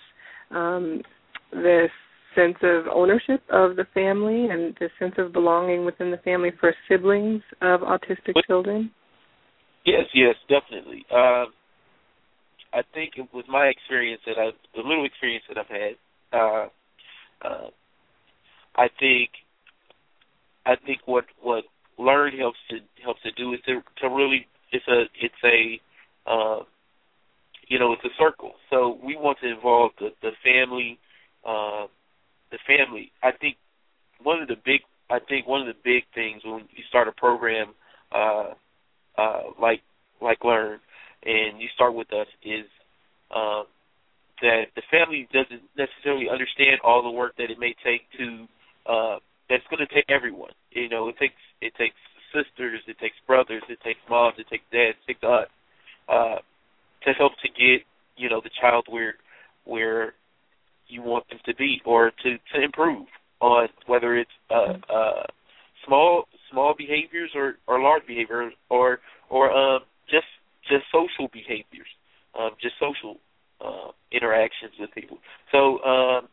um, 0.51 1.01
this 1.55 1.91
sense 2.35 2.57
of 2.63 2.85
ownership 2.91 3.41
of 3.49 3.75
the 3.75 3.85
family 3.93 4.47
and 4.49 4.75
the 4.79 4.89
sense 4.99 5.13
of 5.17 5.33
belonging 5.33 5.85
within 5.85 6.11
the 6.11 6.17
family 6.17 6.49
for 6.59 6.73
siblings 6.89 7.41
of 7.61 7.81
autistic 7.81 8.33
children? 8.47 8.91
Yes, 9.85 10.05
yes, 10.13 10.35
definitely. 10.49 11.05
Uh, 11.11 11.45
I 12.73 12.81
think 12.93 13.13
with 13.33 13.45
my 13.47 13.65
experience 13.65 14.21
that 14.25 14.37
I, 14.39 14.51
the 14.75 14.81
little 14.81 15.05
experience 15.05 15.43
that 15.47 15.57
I've 15.57 15.67
had, 15.67 15.95
uh, 16.31 16.67
uh, 17.45 17.69
I 18.75 18.87
think, 18.99 19.29
I 20.65 20.75
think 20.85 21.01
what 21.05 21.25
what 21.41 21.65
learn 21.99 22.35
helps 22.37 22.57
to 22.69 22.77
helps 23.03 23.21
to 23.23 23.31
do 23.33 23.53
is 23.53 23.59
to 23.67 23.81
to 24.01 24.09
really 24.09 24.47
it's 24.71 24.87
a 24.87 25.03
it's 25.21 25.35
a 25.43 26.31
uh, 26.31 26.63
you 27.67 27.77
know 27.77 27.93
it's 27.93 28.05
a 28.05 28.15
circle. 28.17 28.53
So 28.69 28.97
we 29.03 29.15
want 29.15 29.37
to 29.43 29.53
involve 29.53 29.91
the 29.99 30.09
the 30.21 30.31
family 30.43 30.97
uh, 31.45 31.87
the 32.51 32.59
family. 32.67 33.11
I 33.21 33.31
think 33.31 33.57
one 34.21 34.41
of 34.41 34.47
the 34.47 34.57
big 34.63 34.81
I 35.09 35.19
think 35.19 35.47
one 35.47 35.61
of 35.61 35.67
the 35.67 35.79
big 35.83 36.03
things 36.15 36.41
when 36.45 36.65
you 36.71 36.83
start 36.89 37.07
a 37.07 37.11
program 37.11 37.73
uh, 38.11 38.53
uh, 39.17 39.41
like 39.61 39.81
like 40.21 40.43
Learn 40.43 40.79
and 41.25 41.61
you 41.61 41.67
start 41.73 41.93
with 41.93 42.11
us 42.13 42.27
is 42.43 42.65
um, 43.35 43.65
that 44.41 44.65
the 44.75 44.81
family 44.91 45.27
doesn't 45.33 45.61
necessarily 45.77 46.27
understand 46.29 46.79
all 46.83 47.01
the 47.03 47.11
work 47.11 47.35
that 47.37 47.49
it 47.49 47.59
may 47.59 47.75
take 47.83 48.01
to 48.17 48.47
uh, 48.85 49.17
that's 49.49 49.63
going 49.69 49.85
to 49.85 49.93
take 49.93 50.05
everyone. 50.09 50.51
You 50.71 50.89
know, 50.89 51.07
it 51.09 51.17
takes 51.17 51.39
it 51.61 51.73
takes 51.75 51.95
sisters, 52.33 52.81
it 52.87 52.97
takes 52.99 53.15
brothers, 53.27 53.63
it 53.69 53.79
takes 53.83 53.99
moms, 54.09 54.35
it 54.37 54.47
takes 54.49 54.63
dads, 54.71 54.97
it 55.07 55.13
takes 55.13 55.23
us 55.23 55.47
uh, 56.09 56.39
to 57.05 57.13
help 57.13 57.33
to 57.43 57.49
get 57.49 57.85
you 58.17 58.29
know 58.29 58.41
the 58.41 58.49
child 58.59 58.85
where 58.89 59.15
where 59.65 60.13
you 60.93 61.01
want 61.01 61.27
them 61.29 61.39
to 61.45 61.55
be 61.55 61.81
or 61.85 62.11
to 62.23 62.37
to 62.53 62.63
improve 62.63 63.07
on 63.41 63.67
whether 63.87 64.15
it's 64.15 64.31
uh, 64.49 64.73
uh, 64.93 65.23
small 65.85 66.25
small 66.51 66.73
behaviors 66.77 67.31
or 67.35 67.55
or 67.67 67.81
large 67.81 68.05
behaviors 68.07 68.53
or 68.69 68.99
or 69.29 69.51
um, 69.51 69.81
just 70.09 70.27
just 70.69 70.85
social 70.91 71.27
behaviors, 71.31 71.91
um, 72.39 72.51
just 72.61 72.75
social 72.79 73.17
uh, 73.59 73.91
interactions 74.11 74.71
with 74.79 74.89
people. 74.93 75.17
So 75.51 75.83
um, 75.83 76.27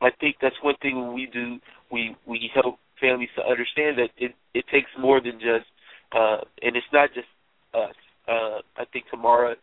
I 0.00 0.10
think 0.20 0.36
that's 0.40 0.56
one 0.62 0.76
thing 0.82 1.12
we 1.12 1.26
do 1.32 1.58
we 1.90 2.16
we 2.26 2.50
help 2.54 2.78
families 3.00 3.30
to 3.36 3.42
understand 3.42 3.98
that 3.98 4.10
it 4.16 4.34
it 4.54 4.64
takes 4.72 4.90
more 4.98 5.20
than 5.20 5.38
just 5.38 5.66
uh, 6.12 6.38
and 6.62 6.76
it's 6.76 6.92
not 6.92 7.10
just 7.14 7.28
us. 7.74 7.94
Uh, 8.28 8.58
I 8.76 8.84
think 8.92 9.04
Tamara 9.10 9.54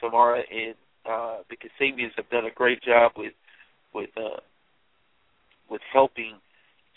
Tamara 0.00 0.42
and 0.50 0.74
uh, 1.08 1.38
the 1.50 1.56
Kassabians 1.56 2.12
have 2.16 2.28
done 2.30 2.46
a 2.46 2.50
great 2.50 2.82
job 2.82 3.12
with 3.16 3.32
with 3.94 4.10
uh, 4.16 4.40
with 5.70 5.80
helping 5.92 6.34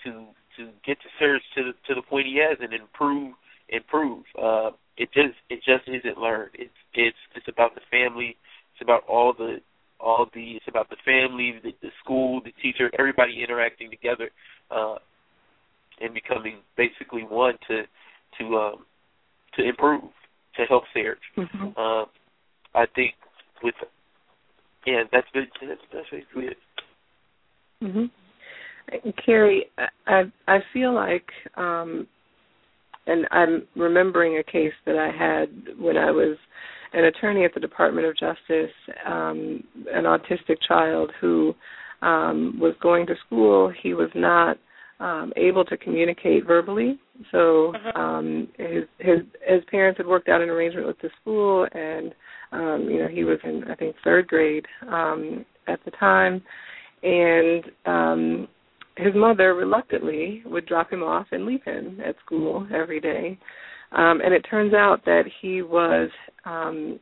to 0.03 0.25
to 0.57 0.69
get 0.85 0.97
the 0.99 1.09
Serge 1.19 1.41
to 1.55 1.63
the 1.63 1.73
to 1.87 1.95
the 1.95 2.01
point 2.01 2.27
he 2.27 2.37
has 2.37 2.57
and 2.61 2.73
improve 2.73 3.33
improve. 3.69 4.23
Uh, 4.41 4.71
it 4.97 5.09
just 5.13 5.35
it 5.49 5.59
just 5.65 5.87
isn't 5.87 6.17
learned. 6.17 6.51
It's 6.53 6.73
it's 6.93 7.17
it's 7.35 7.47
about 7.47 7.75
the 7.75 7.81
family. 7.91 8.37
It's 8.73 8.81
about 8.81 9.03
all 9.07 9.33
the 9.33 9.59
all 9.99 10.27
the 10.33 10.53
it's 10.53 10.67
about 10.67 10.89
the 10.89 10.97
family, 11.05 11.55
the, 11.63 11.71
the 11.81 11.89
school, 12.03 12.41
the 12.43 12.51
teacher, 12.61 12.91
everybody 12.97 13.43
interacting 13.43 13.89
together 13.89 14.29
uh, 14.71 14.95
and 16.01 16.13
becoming 16.13 16.57
basically 16.77 17.23
one 17.23 17.57
to 17.67 17.83
to 18.39 18.57
um, 18.57 18.85
to 19.57 19.67
improve 19.67 20.03
to 20.57 20.65
help 20.67 20.83
Serge. 20.93 21.17
Mm-hmm. 21.37 21.67
Uh, 21.77 22.05
I 22.73 22.85
think 22.93 23.13
with 23.63 23.75
yeah, 24.85 25.03
that's 25.11 25.27
that's 25.33 25.47
that's 25.91 26.09
basically 26.11 26.45
it. 26.45 26.57
Mhm. 27.83 28.09
Kerry, 29.25 29.69
I 30.07 30.31
I 30.47 30.59
feel 30.73 30.93
like 30.93 31.29
um 31.55 32.07
and 33.07 33.27
I'm 33.31 33.67
remembering 33.75 34.37
a 34.37 34.43
case 34.43 34.73
that 34.85 34.97
I 34.97 35.11
had 35.11 35.77
when 35.79 35.97
I 35.97 36.11
was 36.11 36.37
an 36.93 37.05
attorney 37.05 37.45
at 37.45 37.53
the 37.53 37.59
Department 37.59 38.07
of 38.07 38.17
Justice, 38.17 38.75
um 39.05 39.63
an 39.91 40.03
autistic 40.03 40.57
child 40.67 41.11
who 41.19 41.55
um 42.01 42.59
was 42.59 42.75
going 42.81 43.05
to 43.07 43.15
school. 43.25 43.71
He 43.81 43.93
was 43.93 44.09
not 44.15 44.57
um, 44.99 45.33
able 45.35 45.65
to 45.65 45.77
communicate 45.77 46.45
verbally. 46.45 46.99
So 47.31 47.73
mm-hmm. 47.75 47.99
um, 47.99 48.47
his 48.57 48.83
his 48.99 49.19
his 49.47 49.63
parents 49.69 49.97
had 49.97 50.07
worked 50.07 50.29
out 50.29 50.41
an 50.41 50.49
arrangement 50.49 50.87
with 50.87 50.99
the 51.01 51.09
school, 51.21 51.67
and 51.73 52.13
um, 52.51 52.87
you 52.89 52.99
know 52.99 53.07
he 53.07 53.23
was 53.23 53.39
in 53.43 53.63
I 53.69 53.75
think 53.75 53.95
third 54.03 54.27
grade 54.27 54.65
um, 54.87 55.45
at 55.67 55.79
the 55.85 55.91
time, 55.91 56.41
and 57.05 57.63
um, 57.85 58.47
his 58.97 59.13
mother 59.13 59.53
reluctantly 59.53 60.41
would 60.45 60.65
drop 60.65 60.91
him 60.91 61.03
off 61.03 61.27
and 61.31 61.45
leave 61.45 61.63
him 61.63 61.99
at 62.05 62.15
school 62.25 62.67
every 62.73 62.99
day. 62.99 63.37
Um, 63.91 64.21
and 64.23 64.33
it 64.33 64.45
turns 64.49 64.73
out 64.73 65.05
that 65.05 65.23
he 65.41 65.61
was 65.61 66.09
um, 66.45 66.99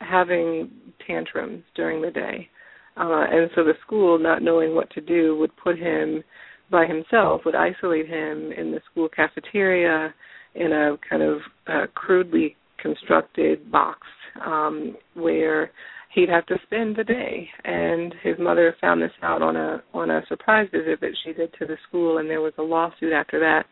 having 0.00 0.70
tantrums 1.06 1.64
during 1.74 2.02
the 2.02 2.10
day. 2.10 2.48
Uh, 2.96 3.24
and 3.30 3.50
so 3.54 3.64
the 3.64 3.74
school, 3.86 4.18
not 4.18 4.42
knowing 4.42 4.74
what 4.74 4.90
to 4.90 5.00
do, 5.00 5.36
would 5.36 5.56
put 5.56 5.78
him 5.78 6.22
by 6.70 6.84
himself, 6.84 7.40
would 7.44 7.54
isolate 7.54 8.08
him 8.08 8.52
in 8.52 8.70
the 8.70 8.80
school 8.90 9.08
cafeteria 9.08 10.12
in 10.54 10.72
a 10.72 10.96
kind 11.08 11.22
of 11.22 11.38
uh, 11.68 11.86
crudely 11.94 12.56
constructed 12.82 13.70
box 13.70 14.00
um, 14.44 14.96
where 15.14 15.70
he'd 16.18 16.28
have 16.28 16.46
to 16.46 16.56
spend 16.66 16.96
the 16.96 17.04
day. 17.04 17.48
And 17.64 18.14
his 18.22 18.36
mother 18.38 18.74
found 18.80 19.00
this 19.00 19.12
out 19.22 19.42
on 19.42 19.56
a 19.56 19.82
on 19.94 20.10
a 20.10 20.22
surprise 20.28 20.68
visit 20.72 21.00
that 21.00 21.16
she 21.24 21.32
did 21.32 21.52
to 21.58 21.66
the 21.66 21.76
school, 21.88 22.18
and 22.18 22.28
there 22.28 22.40
was 22.40 22.52
a 22.58 22.62
lawsuit 22.62 23.12
after 23.12 23.38
that. 23.40 23.64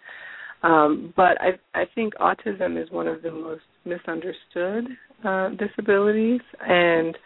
Um, 0.66 1.12
but 1.16 1.40
I 1.40 1.58
I 1.74 1.84
think 1.94 2.14
autism 2.14 2.80
is 2.80 2.90
one 2.90 3.08
of 3.08 3.22
the 3.22 3.32
most 3.32 3.64
misunderstood 3.84 4.86
uh, 5.24 5.50
disabilities, 5.50 6.40
and 6.60 7.16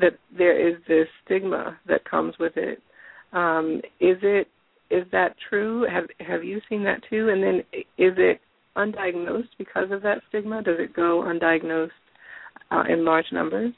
that 0.00 0.18
there 0.36 0.68
is 0.68 0.76
this 0.88 1.06
stigma 1.24 1.78
that 1.86 2.08
comes 2.08 2.34
with 2.40 2.56
it. 2.56 2.82
Um, 3.32 3.80
is 4.00 4.16
it 4.22 4.48
is 4.90 5.04
that 5.12 5.36
true? 5.48 5.86
Have 5.92 6.04
have 6.26 6.42
you 6.42 6.60
seen 6.68 6.82
that 6.84 7.02
too? 7.08 7.28
And 7.28 7.42
then 7.42 7.62
is 7.98 8.14
it 8.16 8.40
undiagnosed 8.76 9.50
because 9.58 9.90
of 9.90 10.02
that 10.02 10.22
stigma? 10.28 10.62
Does 10.62 10.76
it 10.78 10.94
go 10.94 11.22
undiagnosed 11.26 11.90
uh, 12.70 12.84
in 12.88 13.04
large 13.04 13.26
numbers? 13.30 13.72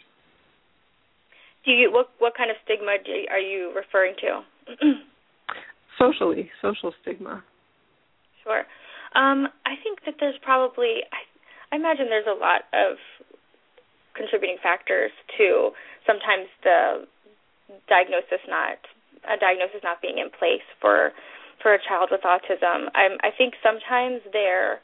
Do 1.65 1.71
you 1.73 1.93
what 1.93 2.11
what 2.19 2.35
kind 2.37 2.51
of 2.51 2.57
stigma 2.65 2.97
you, 3.05 3.27
are 3.31 3.39
you 3.39 3.73
referring 3.75 4.15
to? 4.21 4.43
Socially, 5.99 6.51
social 6.61 6.93
stigma. 7.03 7.45
Sure. 8.43 8.65
Um, 9.15 9.47
I 9.67 9.77
think 9.83 10.01
that 10.07 10.15
there's 10.19 10.39
probably 10.43 11.05
I, 11.13 11.75
I 11.75 11.77
imagine 11.77 12.07
there's 12.09 12.27
a 12.27 12.39
lot 12.39 12.63
of 12.73 12.97
contributing 14.17 14.57
factors 14.63 15.13
to 15.39 15.71
sometimes 16.07 16.49
the 16.65 17.07
diagnosis 17.89 18.43
not 18.49 18.79
a 19.25 19.39
diagnosis 19.39 19.81
not 19.85 20.03
being 20.03 20.19
in 20.19 20.31
place 20.31 20.65
for 20.81 21.13
for 21.63 21.75
a 21.75 21.79
child 21.79 22.11
with 22.11 22.23
autism. 22.23 22.91
I'm, 22.95 23.23
I 23.23 23.31
think 23.31 23.55
sometimes 23.63 24.21
there 24.33 24.83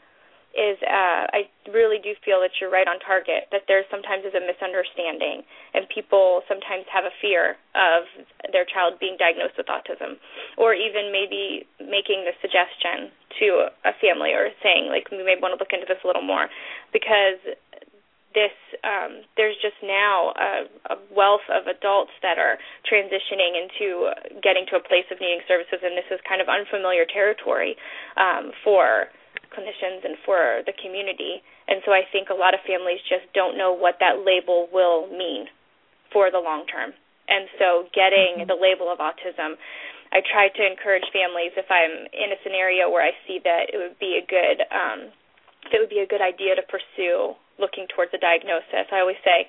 is 0.58 0.74
uh, 0.82 1.30
I 1.30 1.46
really 1.70 2.02
do 2.02 2.18
feel 2.26 2.42
that 2.42 2.58
you're 2.58 2.72
right 2.72 2.90
on 2.90 2.98
target. 2.98 3.46
That 3.54 3.70
there 3.70 3.86
sometimes 3.86 4.26
is 4.26 4.34
a 4.34 4.42
misunderstanding, 4.42 5.46
and 5.72 5.86
people 5.86 6.42
sometimes 6.50 6.90
have 6.90 7.06
a 7.06 7.14
fear 7.22 7.54
of 7.78 8.10
their 8.50 8.66
child 8.66 8.98
being 8.98 9.14
diagnosed 9.14 9.54
with 9.54 9.70
autism, 9.70 10.18
or 10.58 10.74
even 10.74 11.14
maybe 11.14 11.62
making 11.78 12.26
the 12.26 12.34
suggestion 12.42 13.14
to 13.38 13.70
a 13.86 13.94
family 14.02 14.34
or 14.34 14.50
saying 14.58 14.90
like 14.90 15.06
we 15.14 15.22
may 15.22 15.38
want 15.38 15.54
to 15.54 15.60
look 15.62 15.70
into 15.70 15.86
this 15.86 16.02
a 16.02 16.06
little 16.10 16.26
more, 16.26 16.50
because 16.90 17.38
this 18.34 18.52
um, 18.84 19.24
there's 19.36 19.56
just 19.62 19.78
now 19.80 20.34
a, 20.36 20.50
a 20.92 20.96
wealth 21.14 21.46
of 21.48 21.70
adults 21.70 22.12
that 22.20 22.36
are 22.36 22.58
transitioning 22.84 23.56
into 23.56 24.10
getting 24.42 24.66
to 24.68 24.76
a 24.76 24.82
place 24.82 25.06
of 25.14 25.22
needing 25.22 25.40
services, 25.46 25.80
and 25.86 25.96
this 25.96 26.08
is 26.10 26.20
kind 26.28 26.42
of 26.42 26.48
unfamiliar 26.50 27.06
territory 27.06 27.76
um, 28.18 28.50
for 28.64 29.08
clinicians 29.52 30.04
and 30.04 30.16
for 30.24 30.62
the 30.66 30.72
community. 30.76 31.42
And 31.66 31.82
so 31.84 31.92
I 31.92 32.02
think 32.10 32.28
a 32.28 32.38
lot 32.38 32.54
of 32.54 32.60
families 32.64 33.00
just 33.08 33.26
don't 33.34 33.56
know 33.56 33.72
what 33.72 34.00
that 34.00 34.24
label 34.24 34.68
will 34.72 35.08
mean 35.08 35.48
for 36.12 36.30
the 36.30 36.40
long 36.40 36.66
term. 36.66 36.92
And 37.28 37.48
so 37.60 37.88
getting 37.92 38.40
mm-hmm. 38.40 38.48
the 38.48 38.56
label 38.56 38.88
of 38.88 38.98
autism, 38.98 39.60
I 40.12 40.24
try 40.24 40.48
to 40.48 40.62
encourage 40.64 41.04
families 41.12 41.52
if 41.60 41.68
I'm 41.68 42.08
in 42.16 42.32
a 42.32 42.40
scenario 42.40 42.88
where 42.88 43.04
I 43.04 43.12
see 43.28 43.40
that 43.44 43.68
it 43.68 43.76
would 43.76 44.00
be 44.00 44.16
a 44.16 44.24
good 44.24 44.64
um, 44.72 45.12
it 45.68 45.76
would 45.76 45.92
be 45.92 46.00
a 46.00 46.08
good 46.08 46.24
idea 46.24 46.56
to 46.56 46.64
pursue 46.64 47.36
looking 47.60 47.84
towards 47.92 48.14
a 48.16 48.20
diagnosis. 48.20 48.88
I 48.88 49.04
always 49.04 49.20
say 49.20 49.44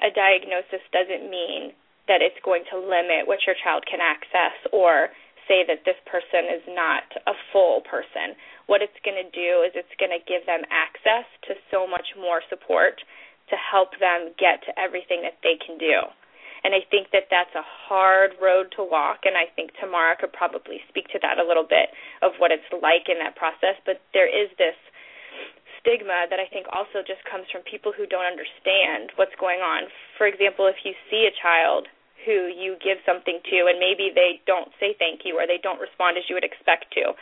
a 0.00 0.08
diagnosis 0.08 0.80
doesn't 0.94 1.28
mean 1.28 1.76
that 2.08 2.24
it's 2.24 2.40
going 2.40 2.64
to 2.72 2.80
limit 2.80 3.28
what 3.28 3.44
your 3.44 3.58
child 3.60 3.84
can 3.84 4.00
access 4.00 4.56
or 4.72 5.12
say 5.48 5.64
that 5.64 5.82
this 5.88 5.98
person 6.04 6.46
is 6.52 6.62
not 6.68 7.08
a 7.26 7.34
full 7.50 7.80
person. 7.82 8.36
What 8.68 8.84
it's 8.84 9.00
going 9.02 9.16
to 9.16 9.30
do 9.32 9.64
is 9.64 9.72
it's 9.74 9.96
going 9.96 10.12
to 10.12 10.22
give 10.28 10.44
them 10.44 10.62
access 10.68 11.24
to 11.48 11.56
so 11.72 11.88
much 11.88 12.14
more 12.14 12.44
support 12.46 13.00
to 13.48 13.56
help 13.56 13.96
them 13.96 14.36
get 14.36 14.60
to 14.68 14.76
everything 14.76 15.24
that 15.24 15.40
they 15.40 15.56
can 15.56 15.80
do. 15.80 16.04
And 16.64 16.74
I 16.74 16.84
think 16.90 17.14
that 17.14 17.30
that's 17.30 17.54
a 17.54 17.64
hard 17.64 18.36
road 18.42 18.74
to 18.76 18.82
walk, 18.84 19.24
and 19.24 19.38
I 19.38 19.46
think 19.54 19.72
Tamara 19.78 20.18
could 20.18 20.34
probably 20.34 20.82
speak 20.90 21.08
to 21.14 21.18
that 21.22 21.38
a 21.38 21.46
little 21.46 21.64
bit 21.64 21.94
of 22.20 22.36
what 22.42 22.50
it's 22.50 22.66
like 22.74 23.08
in 23.08 23.22
that 23.22 23.38
process. 23.38 23.78
But 23.86 24.02
there 24.12 24.28
is 24.28 24.50
this 24.58 24.76
stigma 25.78 26.26
that 26.28 26.42
I 26.42 26.50
think 26.50 26.66
also 26.74 27.06
just 27.06 27.22
comes 27.24 27.46
from 27.48 27.62
people 27.62 27.94
who 27.94 28.10
don't 28.10 28.26
understand 28.26 29.14
what's 29.14 29.38
going 29.38 29.62
on. 29.62 29.86
For 30.18 30.26
example, 30.26 30.66
if 30.66 30.82
you 30.82 30.98
see 31.08 31.30
a 31.30 31.38
child 31.38 31.86
who 32.26 32.50
you 32.50 32.76
give 32.82 32.98
something 33.06 33.38
to 33.50 33.58
and 33.70 33.78
maybe 33.78 34.10
they 34.14 34.40
don't 34.46 34.72
say 34.80 34.94
thank 34.98 35.22
you 35.24 35.38
or 35.38 35.46
they 35.46 35.60
don't 35.62 35.80
respond 35.80 36.18
as 36.18 36.24
you 36.28 36.34
would 36.34 36.46
expect 36.46 36.90
to, 36.94 37.14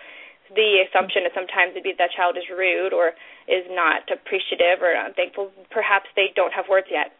the 0.54 0.86
assumption 0.86 1.26
is 1.26 1.34
sometimes 1.34 1.74
would 1.74 1.82
be 1.82 1.94
that 1.98 2.14
child 2.14 2.38
is 2.38 2.46
rude 2.48 2.94
or 2.94 3.18
is 3.50 3.66
not 3.70 4.06
appreciative 4.06 4.78
or 4.80 4.94
unthankful. 4.94 5.50
Perhaps 5.70 6.06
they 6.14 6.30
don't 6.34 6.54
have 6.54 6.70
words 6.70 6.86
yet. 6.90 7.12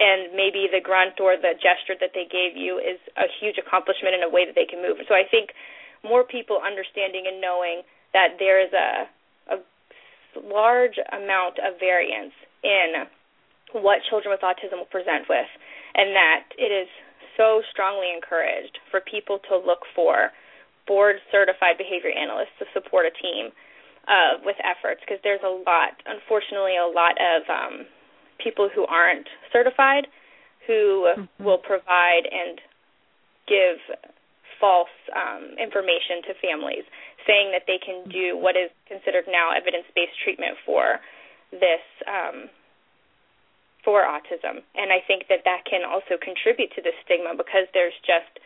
And 0.00 0.32
maybe 0.32 0.72
the 0.72 0.80
grunt 0.80 1.20
or 1.20 1.36
the 1.36 1.52
gesture 1.52 1.92
that 2.00 2.16
they 2.16 2.24
gave 2.24 2.56
you 2.56 2.80
is 2.80 2.96
a 3.20 3.28
huge 3.28 3.60
accomplishment 3.60 4.16
in 4.16 4.24
a 4.24 4.30
way 4.32 4.48
that 4.48 4.56
they 4.56 4.64
can 4.64 4.80
move. 4.80 5.04
So 5.04 5.12
I 5.12 5.28
think 5.28 5.52
more 6.00 6.24
people 6.24 6.58
understanding 6.64 7.28
and 7.28 7.44
knowing 7.44 7.84
that 8.16 8.40
there 8.40 8.56
is 8.56 8.72
a 8.72 9.06
large 10.40 10.96
amount 11.12 11.60
of 11.60 11.76
variance 11.78 12.32
in 12.64 13.04
what 13.76 14.00
children 14.08 14.32
with 14.32 14.40
autism 14.40 14.80
will 14.80 14.92
present 14.92 15.28
with, 15.28 15.48
and 15.94 16.16
that 16.16 16.44
it 16.56 16.72
is 16.72 16.88
so 17.36 17.62
strongly 17.70 18.12
encouraged 18.14 18.78
for 18.90 19.00
people 19.00 19.38
to 19.48 19.56
look 19.56 19.84
for 19.94 20.30
board 20.86 21.16
certified 21.30 21.78
behavior 21.78 22.10
analysts 22.10 22.54
to 22.58 22.66
support 22.74 23.06
a 23.06 23.14
team 23.22 23.50
uh, 24.08 24.42
with 24.44 24.56
efforts 24.62 25.00
because 25.00 25.22
there's 25.22 25.42
a 25.46 25.54
lot, 25.66 25.94
unfortunately, 26.06 26.74
a 26.76 26.90
lot 26.90 27.14
of 27.20 27.42
um, 27.46 27.86
people 28.42 28.68
who 28.68 28.84
aren't 28.86 29.28
certified 29.52 30.06
who 30.66 31.06
mm-hmm. 31.06 31.44
will 31.44 31.58
provide 31.58 32.26
and 32.30 32.60
give 33.46 33.78
false 34.60 34.94
um, 35.10 35.58
information 35.58 36.22
to 36.22 36.32
families 36.38 36.86
saying 37.26 37.50
that 37.50 37.66
they 37.66 37.78
can 37.82 38.06
do 38.10 38.38
what 38.38 38.54
is 38.54 38.70
considered 38.86 39.26
now 39.26 39.50
evidence-based 39.50 40.14
treatment 40.22 40.54
for 40.66 40.98
this 41.50 41.82
um, 42.06 42.46
for 43.84 44.06
autism, 44.06 44.62
and 44.78 44.94
I 44.94 45.02
think 45.06 45.26
that 45.28 45.42
that 45.44 45.66
can 45.66 45.82
also 45.82 46.14
contribute 46.18 46.70
to 46.78 46.82
the 46.82 46.94
stigma 47.02 47.34
because 47.34 47.66
there's 47.74 47.96
just 48.06 48.38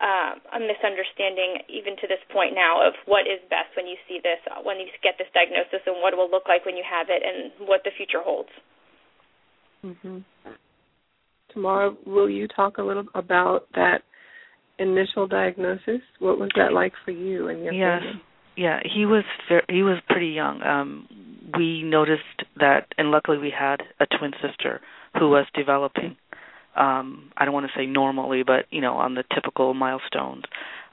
uh, 0.00 0.36
a 0.56 0.60
misunderstanding 0.60 1.64
even 1.68 1.96
to 2.00 2.06
this 2.08 2.20
point 2.32 2.52
now 2.56 2.80
of 2.80 2.92
what 3.04 3.28
is 3.28 3.40
best 3.48 3.72
when 3.76 3.88
you 3.88 3.96
see 4.08 4.20
this, 4.20 4.40
when 4.64 4.80
you 4.80 4.88
get 5.04 5.16
this 5.16 5.28
diagnosis, 5.32 5.84
and 5.84 6.00
what 6.04 6.12
it 6.12 6.16
will 6.16 6.30
look 6.30 6.48
like 6.48 6.64
when 6.64 6.76
you 6.76 6.84
have 6.84 7.08
it, 7.08 7.24
and 7.24 7.52
what 7.68 7.80
the 7.84 7.92
future 7.96 8.20
holds. 8.20 8.52
Mm-hmm. 9.84 10.20
Tamara, 11.52 11.92
will 12.06 12.30
you 12.30 12.48
talk 12.48 12.78
a 12.78 12.82
little 12.82 13.04
about 13.14 13.66
that 13.74 14.02
initial 14.78 15.26
diagnosis? 15.26 16.00
What 16.18 16.38
was 16.38 16.50
that 16.56 16.72
like 16.72 16.92
for 17.04 17.10
you 17.10 17.48
and 17.48 17.64
your 17.64 17.72
yes. 17.72 18.00
family? 18.00 18.22
Yeah, 18.56 18.80
he 18.94 19.06
was 19.06 19.24
very, 19.48 19.62
he 19.68 19.82
was 19.82 19.98
pretty 20.08 20.28
young. 20.28 20.62
Um 20.62 21.08
we 21.56 21.82
noticed 21.82 22.22
that 22.58 22.86
and 22.98 23.10
luckily 23.10 23.38
we 23.38 23.52
had 23.56 23.82
a 23.98 24.06
twin 24.06 24.32
sister 24.42 24.80
who 25.18 25.28
was 25.28 25.46
developing 25.54 26.16
um 26.76 27.30
I 27.36 27.44
don't 27.44 27.54
want 27.54 27.66
to 27.66 27.78
say 27.78 27.86
normally, 27.86 28.42
but 28.42 28.66
you 28.70 28.80
know, 28.80 28.94
on 28.94 29.14
the 29.14 29.24
typical 29.34 29.74
milestones 29.74 30.44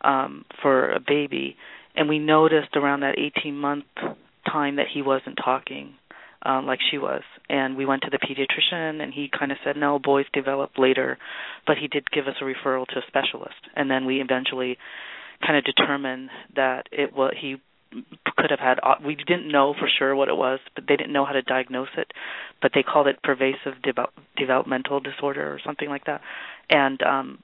um 0.01 0.45
for 0.61 0.91
a 0.91 0.99
baby 0.99 1.57
and 1.95 2.07
we 2.07 2.19
noticed 2.19 2.75
around 2.75 3.01
that 3.01 3.17
18 3.17 3.57
month 3.57 3.85
time 4.45 4.77
that 4.77 4.87
he 4.93 5.01
wasn't 5.01 5.37
talking 5.43 5.95
um, 6.43 6.65
like 6.65 6.79
she 6.91 6.97
was. 6.97 7.23
And 7.49 7.75
we 7.75 7.85
went 7.85 8.03
to 8.03 8.09
the 8.09 8.19
pediatrician, 8.19 9.01
and 9.01 9.13
he 9.13 9.29
kind 9.37 9.51
of 9.51 9.57
said, 9.63 9.77
no, 9.77 9.99
boys 9.99 10.25
develop 10.33 10.71
later, 10.77 11.17
but 11.65 11.77
he 11.77 11.87
did 11.87 12.09
give 12.11 12.27
us 12.27 12.35
a 12.41 12.43
referral 12.43 12.85
to 12.87 12.99
a 12.99 13.01
specialist. 13.07 13.55
And 13.75 13.89
then 13.89 14.05
we 14.05 14.21
eventually 14.21 14.77
kind 15.45 15.57
of 15.57 15.63
determined 15.63 16.29
that 16.55 16.87
it 16.91 17.15
was 17.15 17.33
he 17.39 17.57
could 18.37 18.51
have 18.51 18.59
had 18.59 18.79
we 19.05 19.15
didn't 19.15 19.51
know 19.51 19.73
for 19.73 19.89
sure 19.97 20.15
what 20.15 20.27
it 20.29 20.35
was 20.35 20.59
but 20.75 20.85
they 20.87 20.95
didn't 20.95 21.13
know 21.13 21.25
how 21.25 21.33
to 21.33 21.41
diagnose 21.41 21.89
it 21.97 22.11
but 22.61 22.71
they 22.73 22.83
called 22.83 23.07
it 23.07 23.21
pervasive 23.23 23.81
de- 23.81 23.93
developmental 24.37 24.99
disorder 24.99 25.51
or 25.51 25.59
something 25.65 25.89
like 25.89 26.05
that 26.05 26.21
and 26.69 27.01
um 27.01 27.41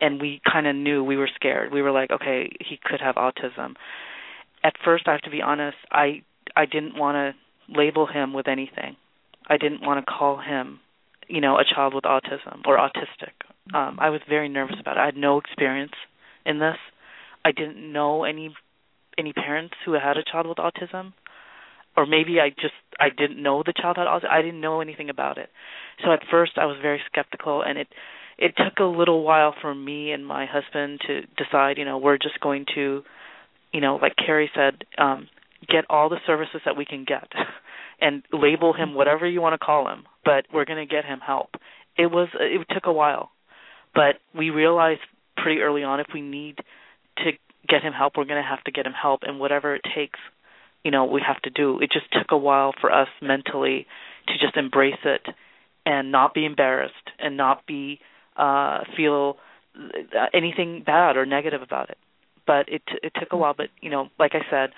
and 0.00 0.20
we 0.20 0.40
kind 0.50 0.66
of 0.66 0.76
knew 0.76 1.02
we 1.02 1.16
were 1.16 1.30
scared 1.34 1.72
we 1.72 1.82
were 1.82 1.90
like 1.90 2.10
okay 2.10 2.50
he 2.60 2.78
could 2.82 3.00
have 3.00 3.16
autism 3.16 3.74
at 4.64 4.74
first 4.84 5.06
I 5.06 5.12
have 5.12 5.20
to 5.22 5.30
be 5.30 5.42
honest, 5.42 5.76
I 5.90 6.22
I 6.56 6.66
didn't 6.66 6.96
want 6.96 7.14
to 7.16 7.78
label 7.80 8.06
him 8.06 8.32
with 8.32 8.48
anything. 8.48 8.96
I 9.48 9.56
didn't 9.56 9.82
want 9.82 10.04
to 10.04 10.10
call 10.10 10.38
him, 10.38 10.80
you 11.28 11.40
know, 11.40 11.56
a 11.58 11.64
child 11.64 11.94
with 11.94 12.04
autism 12.04 12.66
or 12.66 12.78
autistic. 12.78 13.34
Um 13.74 13.98
I 14.00 14.10
was 14.10 14.20
very 14.28 14.48
nervous 14.48 14.76
about 14.80 14.96
it. 14.96 15.00
I 15.00 15.06
had 15.06 15.16
no 15.16 15.38
experience 15.38 15.92
in 16.44 16.58
this. 16.58 16.76
I 17.44 17.52
didn't 17.52 17.92
know 17.92 18.24
any 18.24 18.54
any 19.18 19.32
parents 19.32 19.74
who 19.84 19.92
had 19.92 20.16
a 20.16 20.22
child 20.22 20.46
with 20.46 20.58
autism 20.58 21.12
or 21.98 22.06
maybe 22.06 22.38
I 22.40 22.50
just 22.50 22.74
I 23.00 23.08
didn't 23.10 23.42
know 23.42 23.64
the 23.66 23.74
child 23.76 23.96
had 23.96 24.06
autism. 24.06 24.30
I 24.30 24.40
didn't 24.40 24.60
know 24.60 24.80
anything 24.80 25.10
about 25.10 25.36
it. 25.36 25.50
So 26.04 26.12
at 26.12 26.20
first 26.30 26.52
I 26.56 26.66
was 26.66 26.76
very 26.80 27.00
skeptical 27.10 27.62
and 27.62 27.76
it 27.76 27.88
it 28.38 28.54
took 28.56 28.78
a 28.78 28.84
little 28.84 29.24
while 29.24 29.52
for 29.60 29.74
me 29.74 30.12
and 30.12 30.24
my 30.24 30.46
husband 30.46 31.00
to 31.08 31.22
decide, 31.36 31.76
you 31.76 31.84
know, 31.84 31.98
we're 31.98 32.18
just 32.18 32.38
going 32.38 32.66
to, 32.76 33.02
you 33.72 33.80
know, 33.80 33.96
like 34.00 34.14
Kerry 34.14 34.48
said, 34.54 34.84
um, 34.96 35.28
get 35.68 35.86
all 35.90 36.08
the 36.08 36.20
services 36.24 36.60
that 36.64 36.76
we 36.76 36.84
can 36.84 37.04
get 37.04 37.26
and 38.00 38.22
label 38.32 38.72
him 38.72 38.94
whatever 38.94 39.26
you 39.26 39.40
want 39.40 39.60
to 39.60 39.64
call 39.64 39.92
him, 39.92 40.04
but 40.24 40.46
we're 40.54 40.64
going 40.64 40.86
to 40.86 40.94
get 40.94 41.04
him 41.04 41.18
help. 41.18 41.50
It 41.96 42.12
was 42.12 42.28
it 42.34 42.64
took 42.72 42.86
a 42.86 42.92
while, 42.92 43.32
but 43.92 44.20
we 44.36 44.50
realized 44.50 45.00
pretty 45.36 45.62
early 45.62 45.82
on 45.82 45.98
if 45.98 46.06
we 46.14 46.20
need 46.20 46.58
to 47.18 47.32
get 47.68 47.82
him 47.82 47.92
help, 47.92 48.14
we're 48.16 48.24
going 48.24 48.42
to 48.42 48.48
have 48.48 48.62
to 48.64 48.72
get 48.72 48.86
him 48.86 48.92
help 48.92 49.20
and 49.22 49.38
whatever 49.38 49.74
it 49.74 49.82
takes, 49.94 50.18
you 50.84 50.90
know, 50.90 51.04
we 51.04 51.22
have 51.26 51.40
to 51.42 51.50
do. 51.50 51.80
It 51.80 51.90
just 51.92 52.06
took 52.12 52.30
a 52.30 52.36
while 52.36 52.72
for 52.80 52.92
us 52.92 53.08
mentally 53.20 53.86
to 54.28 54.34
just 54.38 54.56
embrace 54.56 55.00
it 55.04 55.22
and 55.84 56.12
not 56.12 56.34
be 56.34 56.44
embarrassed 56.44 56.94
and 57.18 57.36
not 57.36 57.66
be 57.66 58.00
uh 58.36 58.80
feel 58.96 59.36
anything 60.32 60.82
bad 60.84 61.16
or 61.16 61.26
negative 61.26 61.62
about 61.62 61.90
it. 61.90 61.98
But 62.46 62.68
it 62.68 62.82
it 63.02 63.12
took 63.18 63.32
a 63.32 63.36
while. 63.36 63.54
But 63.56 63.68
you 63.80 63.90
know, 63.90 64.08
like 64.18 64.32
I 64.34 64.40
said, 64.50 64.70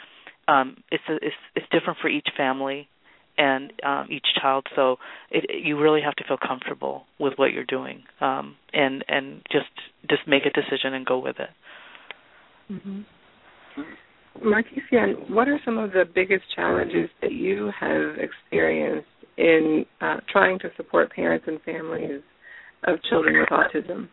um, 0.49 0.83
it's 0.91 1.05
a, 1.09 1.15
it's 1.17 1.37
it's 1.55 1.67
different 1.71 1.99
for 2.01 2.09
each 2.09 2.29
family 2.37 2.89
and 3.39 3.73
um, 3.85 4.09
each 4.11 4.27
child. 4.41 4.67
So 4.75 4.97
it, 5.31 5.65
you 5.65 5.81
really 5.81 6.03
have 6.03 6.15
to 6.17 6.25
feel 6.25 6.37
comfortable 6.37 7.05
with 7.19 7.35
what 7.37 7.53
you're 7.53 7.65
doing, 7.65 8.03
um, 8.21 8.57
and 8.73 9.05
and 9.09 9.43
just 9.51 9.71
just 10.09 10.23
make 10.27 10.43
a 10.47 10.51
decision 10.51 10.95
and 10.95 11.07
go 11.07 11.19
with 11.19 11.39
it. 11.39 11.51
Mm-hmm. 12.71 13.01
Markeycion, 14.45 15.31
what 15.31 15.49
are 15.49 15.59
some 15.65 15.77
of 15.77 15.93
the 15.93 16.05
biggest 16.15 16.45
challenges 16.55 17.11
that 17.21 17.33
you 17.33 17.71
have 17.79 18.17
experienced 18.19 19.09
in 19.37 19.85
uh, 20.01 20.17
trying 20.31 20.59
to 20.61 20.69
support 20.77 21.13
parents 21.13 21.47
and 21.49 21.61
families 21.63 22.23
of 22.85 23.03
children 23.09 23.41
with 23.41 23.49
autism? 23.49 24.09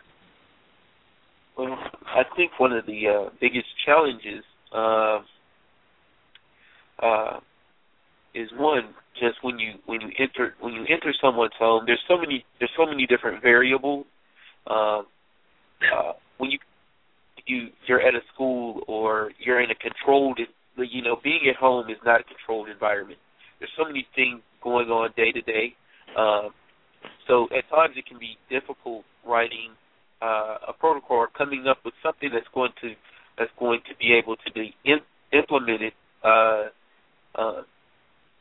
Well, 1.58 1.78
I 2.06 2.24
think 2.36 2.52
one 2.58 2.72
of 2.72 2.86
the 2.86 3.02
uh, 3.08 3.30
biggest 3.40 3.68
challenges 3.86 4.44
uh, 4.76 5.20
uh, 7.02 7.40
is 8.34 8.50
one 8.58 8.94
just 9.20 9.38
when 9.42 9.58
you 9.58 9.74
when 9.86 10.02
you 10.02 10.10
enter 10.20 10.54
when 10.60 10.74
you 10.74 10.82
enter 10.82 11.14
someone's 11.22 11.54
home. 11.58 11.84
There's 11.88 12.04
so 12.08 12.18
many 12.18 12.46
there's 12.60 12.72
so 12.78 12.86
many 12.86 13.08
different 13.08 13.42
variables. 13.42 14.06
Uh, 14.68 15.00
uh, 15.00 16.14
when 16.38 16.52
you 16.52 16.60
you 17.48 17.70
you're 17.88 18.02
at 18.02 18.16
a 18.16 18.22
school 18.34 18.82
or 18.88 19.32
you're 19.40 19.62
in 19.62 19.72
a 19.72 19.76
controlled 19.76 20.40
you 20.78 21.02
know 21.02 21.18
being 21.24 21.42
at 21.50 21.56
home 21.56 21.90
is 21.90 21.98
not 22.06 22.22
a 22.22 22.24
controlled 22.24 22.70
environment. 22.70 23.20
There's 23.60 23.72
so 23.78 23.86
many 23.86 24.08
things 24.16 24.42
going 24.64 24.90
on 24.90 25.10
day 25.16 25.32
to 25.32 25.42
day. 25.42 25.74
Um, 26.18 26.52
so 27.28 27.46
at 27.46 27.68
times 27.70 27.96
it 27.96 28.06
can 28.06 28.20
be 28.20 28.38
difficult 28.50 29.04
writing 29.26 29.72
uh, 30.22 30.58
a 30.70 30.74
protocol 30.74 31.18
or 31.18 31.28
coming 31.28 31.66
up 31.68 31.78
with 31.86 31.94
something 32.04 32.30
that's 32.34 32.48
going 32.54 32.72
to 32.82 32.94
that's 33.38 33.52
going 33.60 33.80
to 33.88 33.96
be 33.98 34.14
able 34.14 34.36
to 34.36 34.52
be 34.54 34.74
in, 34.84 34.98
implemented 35.32 35.94
uh, 36.24 36.64
uh, 37.36 37.62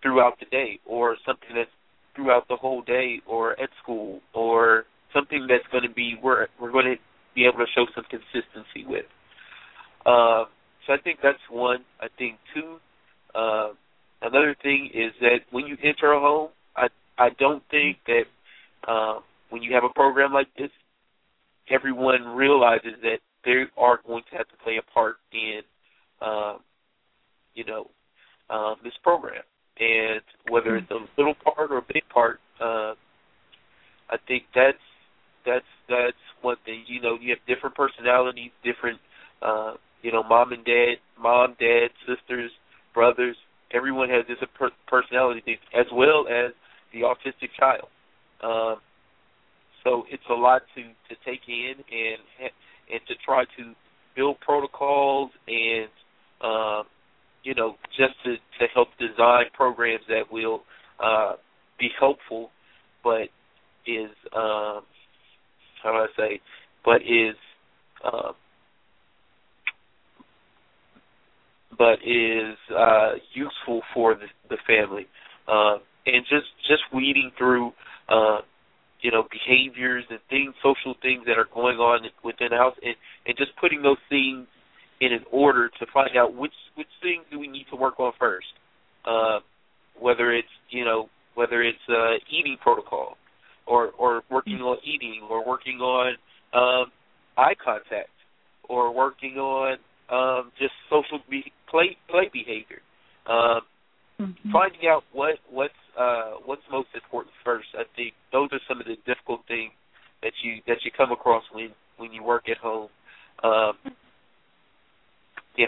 throughout 0.02 0.38
the 0.40 0.46
day, 0.46 0.78
or 0.86 1.16
something 1.26 1.50
that's 1.54 1.70
throughout 2.14 2.48
the 2.48 2.56
whole 2.56 2.82
day, 2.82 3.20
or 3.26 3.52
at 3.60 3.68
school, 3.82 4.20
or 4.32 4.84
something 5.12 5.46
that's 5.48 5.66
going 5.70 5.82
to 5.82 5.92
be 5.92 6.16
we're 6.22 6.46
we're 6.60 6.72
going 6.72 6.86
to 6.86 6.96
be 7.36 7.44
able 7.44 7.58
to 7.58 7.70
show 7.74 7.86
some 7.94 8.04
consistency 8.10 8.84
with. 8.88 9.04
Uh, 10.04 10.44
so 10.86 10.92
I 10.92 10.98
think 11.04 11.20
that's 11.22 11.38
one. 11.50 11.84
I 12.00 12.06
think 12.18 12.38
two. 12.54 12.78
Uh, 13.34 13.68
another 14.22 14.56
thing 14.62 14.90
is 14.94 15.12
that 15.20 15.40
when 15.50 15.66
you 15.66 15.76
enter 15.84 16.12
a 16.12 16.20
home, 16.20 16.50
I 16.74 16.88
I 17.18 17.28
don't 17.38 17.62
think 17.70 17.98
that 18.06 18.24
uh, 18.88 19.20
when 19.50 19.62
you 19.62 19.74
have 19.74 19.84
a 19.84 19.92
program 19.94 20.32
like 20.32 20.48
this, 20.56 20.70
everyone 21.70 22.24
realizes 22.24 22.94
that 23.02 23.18
they 23.44 23.64
are 23.76 24.00
going 24.06 24.22
to 24.30 24.36
have 24.38 24.48
to 24.48 24.56
play 24.64 24.78
a 24.78 24.92
part 24.92 25.16
in, 25.32 25.60
um, 26.20 26.60
you 27.54 27.64
know, 27.64 27.90
um, 28.50 28.76
this 28.82 28.94
program. 29.02 29.42
And 29.78 30.22
whether 30.48 30.76
it's 30.76 30.90
a 30.90 30.98
little 31.18 31.34
part 31.34 31.70
or 31.70 31.78
a 31.78 31.82
big 31.82 32.02
part, 32.08 32.40
uh, 32.60 32.94
I 34.08 34.16
think 34.26 34.44
that's 34.54 34.78
that's 35.46 35.64
that's 35.88 36.24
one 36.42 36.56
thing. 36.64 36.84
You 36.86 37.00
know, 37.00 37.16
you 37.20 37.30
have 37.30 37.38
different 37.46 37.74
personalities, 37.76 38.50
different, 38.64 38.98
uh, 39.40 39.74
you 40.02 40.12
know, 40.12 40.22
mom 40.22 40.52
and 40.52 40.64
dad, 40.64 40.96
mom, 41.18 41.56
dad, 41.58 41.88
sisters, 42.06 42.50
brothers. 42.92 43.36
Everyone 43.72 44.10
has 44.10 44.26
different 44.26 44.52
per- 44.54 44.70
personality, 44.86 45.58
as 45.74 45.86
well 45.92 46.26
as 46.28 46.52
the 46.92 47.00
autistic 47.00 47.50
child. 47.58 47.88
Um, 48.42 48.76
so 49.84 50.04
it's 50.10 50.22
a 50.30 50.34
lot 50.34 50.62
to 50.74 50.82
to 50.82 51.14
take 51.24 51.42
in 51.48 51.74
and 51.78 52.50
and 52.92 53.00
to 53.08 53.14
try 53.24 53.44
to 53.56 53.72
build 54.16 54.40
protocols 54.40 55.30
and 55.46 55.88
uh, 56.42 56.82
you 57.44 57.54
know 57.54 57.76
just 57.96 58.14
to 58.24 58.34
to 58.34 58.66
help 58.74 58.88
design 58.98 59.44
programs 59.54 60.04
that 60.08 60.30
will 60.30 60.62
uh, 61.02 61.34
be 61.78 61.88
helpful, 61.98 62.50
but 63.04 63.28
is 63.86 64.10
um, 64.34 64.82
how 65.86 65.92
do 65.92 65.98
I 65.98 66.28
say, 66.28 66.40
but 66.84 67.02
is 67.02 67.36
uh, 68.04 68.32
but 71.78 71.98
is 72.04 72.56
uh, 72.76 73.12
useful 73.32 73.82
for 73.94 74.14
the, 74.14 74.26
the 74.48 74.56
family. 74.66 75.06
Uh, 75.48 75.78
and 76.06 76.24
just 76.28 76.46
just 76.68 76.82
weeding 76.94 77.30
through 77.36 77.72
uh, 78.08 78.38
you 79.00 79.10
know 79.10 79.24
behaviors 79.30 80.04
and 80.10 80.18
things, 80.30 80.54
social 80.62 80.94
things 81.02 81.22
that 81.26 81.38
are 81.38 81.48
going 81.52 81.78
on 81.78 82.00
within 82.24 82.48
the 82.50 82.56
house, 82.56 82.74
and, 82.82 82.94
and 83.26 83.36
just 83.36 83.50
putting 83.60 83.82
those 83.82 84.00
things 84.08 84.46
in 85.00 85.12
an 85.12 85.24
order 85.30 85.68
to 85.68 85.86
find 85.92 86.16
out 86.16 86.34
which 86.34 86.54
which 86.74 86.88
things 87.02 87.24
do 87.30 87.38
we 87.38 87.48
need 87.48 87.66
to 87.70 87.76
work 87.76 88.00
on 88.00 88.12
first. 88.18 88.46
Uh, 89.04 89.38
whether 90.00 90.32
it's 90.32 90.48
you 90.70 90.84
know 90.84 91.08
whether 91.34 91.62
it's 91.62 91.78
uh, 91.88 92.14
eating 92.30 92.56
protocol, 92.62 93.16
or 93.66 93.90
or 93.98 94.22
working 94.30 94.60
on 94.60 94.78
eating, 94.84 95.22
or 95.28 95.46
working 95.46 95.78
on 95.78 96.14
um, 96.52 96.90
eye 97.36 97.54
contact, 97.62 98.10
or 98.68 98.94
working 98.94 99.36
on 99.36 99.76
um, 100.10 100.52
just 100.58 100.72
social 100.90 101.18
be- 101.28 101.52
play 101.70 101.96
play 102.08 102.30
behavior. 102.32 102.80
Um, 103.26 103.60
mm-hmm. 104.20 104.52
Finding 104.52 104.88
out 104.88 105.04
what 105.12 105.34
what's 105.50 105.74
uh, 105.98 106.34
what's 106.44 106.62
most 106.70 106.88
important 106.94 107.32
first. 107.44 107.68
I 107.74 107.82
think 107.96 108.14
those 108.32 108.48
are 108.52 108.60
some 108.68 108.80
of 108.80 108.86
the 108.86 108.96
difficult 109.06 109.40
things 109.48 109.72
that 110.22 110.32
you 110.42 110.62
that 110.66 110.78
you 110.84 110.90
come 110.96 111.12
across 111.12 111.44
when 111.52 111.70
when 111.96 112.12
you 112.12 112.22
work 112.22 112.48
at 112.48 112.58
home. 112.58 112.88
Um, 113.42 113.72
yeah. 115.56 115.66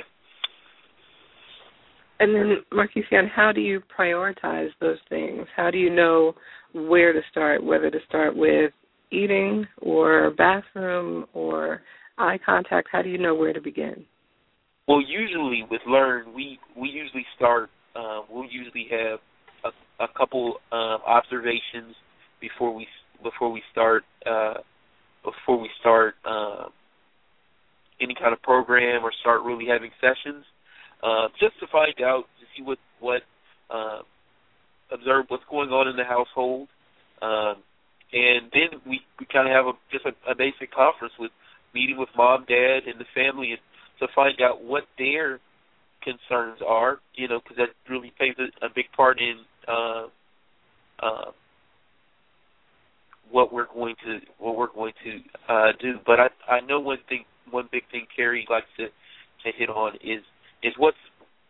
And 2.21 2.35
then, 2.35 2.57
Markeycion, 2.73 3.31
how 3.31 3.53
do 3.53 3.61
you 3.61 3.81
prioritize 3.97 4.71
those 4.81 4.99
things? 5.09 5.47
How 5.55 5.71
do 5.71 5.79
you 5.79 5.91
know 5.91 6.35
where 6.73 7.13
to 7.13 7.21
start, 7.31 7.65
whether 7.65 7.91
to 7.91 7.99
start 8.09 8.37
with 8.37 8.73
eating 9.11 9.67
or 9.81 10.33
bathroom 10.37 11.27
or 11.33 11.83
eye 12.19 12.39
contact? 12.45 12.89
How 12.91 13.03
do 13.03 13.09
you 13.09 13.19
know 13.19 13.35
where 13.35 13.53
to 13.53 13.61
begin? 13.61 14.05
Well, 14.87 15.03
usually 15.03 15.65
with 15.71 15.83
Learn, 15.87 16.33
we 16.35 16.59
we 16.77 16.89
usually 16.89 17.27
start. 17.37 17.71
Uh, 17.95 18.21
we'll 18.31 18.49
usually 18.51 18.87
have 18.91 19.19
a, 19.65 20.05
a 20.05 20.09
couple 20.17 20.57
um, 20.73 20.99
observations 21.07 21.95
before 22.41 22.75
we 22.75 22.87
before 23.23 23.53
we 23.53 23.63
start 23.71 24.05
uh, 24.27 24.55
before 25.25 25.61
we 25.61 25.69
start 25.81 26.15
uh, 26.25 26.65
any 28.01 28.15
kind 28.15 28.33
of 28.33 28.41
program 28.43 29.05
or 29.05 29.13
start 29.21 29.43
really 29.43 29.67
having 29.67 29.91
sessions, 30.01 30.45
uh, 31.03 31.29
just 31.39 31.59
to 31.61 31.67
find 31.71 31.95
out 32.03 32.25
to 32.41 32.47
see 32.57 32.63
what 32.63 32.79
what 33.01 33.23
uh, 33.71 34.01
observe 34.91 35.27
what's 35.29 35.45
going 35.51 35.71
on 35.71 35.89
in 35.89 35.97
the 35.97 36.05
household, 36.05 36.69
um, 37.23 37.57
and 38.13 38.51
then 38.53 38.81
we 38.87 39.01
we 39.19 39.27
kind 39.27 39.49
of 39.49 39.55
have 39.55 39.67
a 39.67 39.73
just 39.93 40.07
a, 40.07 40.31
a 40.31 40.35
basic 40.35 40.73
conference 40.73 41.13
with 41.19 41.31
meeting 41.75 41.99
with 41.99 42.09
mom, 42.17 42.45
dad, 42.49 42.81
and 42.87 42.99
the 42.99 43.09
family, 43.15 43.53
and 43.53 43.61
to 44.01 44.09
find 44.15 44.41
out 44.41 44.63
what 44.63 44.85
their 44.99 45.41
concerns 46.03 46.61
are, 46.67 46.99
you 47.15 47.29
know, 47.29 47.41
because 47.41 47.57
that 47.57 47.69
really 47.91 48.13
plays 48.17 48.35
a, 48.39 48.67
a 48.67 48.69
big 48.75 48.87
part 48.97 49.21
in 49.21 49.41
uh, 49.67 50.07
uh, 51.03 51.31
what 53.31 53.53
we're 53.53 53.67
going 53.67 53.95
to 54.05 54.21
what 54.39 54.57
we're 54.57 54.73
going 54.73 54.93
to 55.05 55.53
uh, 55.53 55.73
do. 55.81 55.95
But 56.07 56.21
I 56.21 56.29
I 56.49 56.61
know 56.61 56.81
one 56.81 56.99
thing, 57.09 57.25
one 57.51 57.69
big 57.71 57.83
thing 57.91 58.07
Kerry 58.15 58.47
likes 58.49 58.67
to 58.79 58.87
to 58.87 59.57
hit 59.57 59.69
on 59.69 59.97
is 59.97 60.23
is 60.63 60.73
what's 60.79 60.97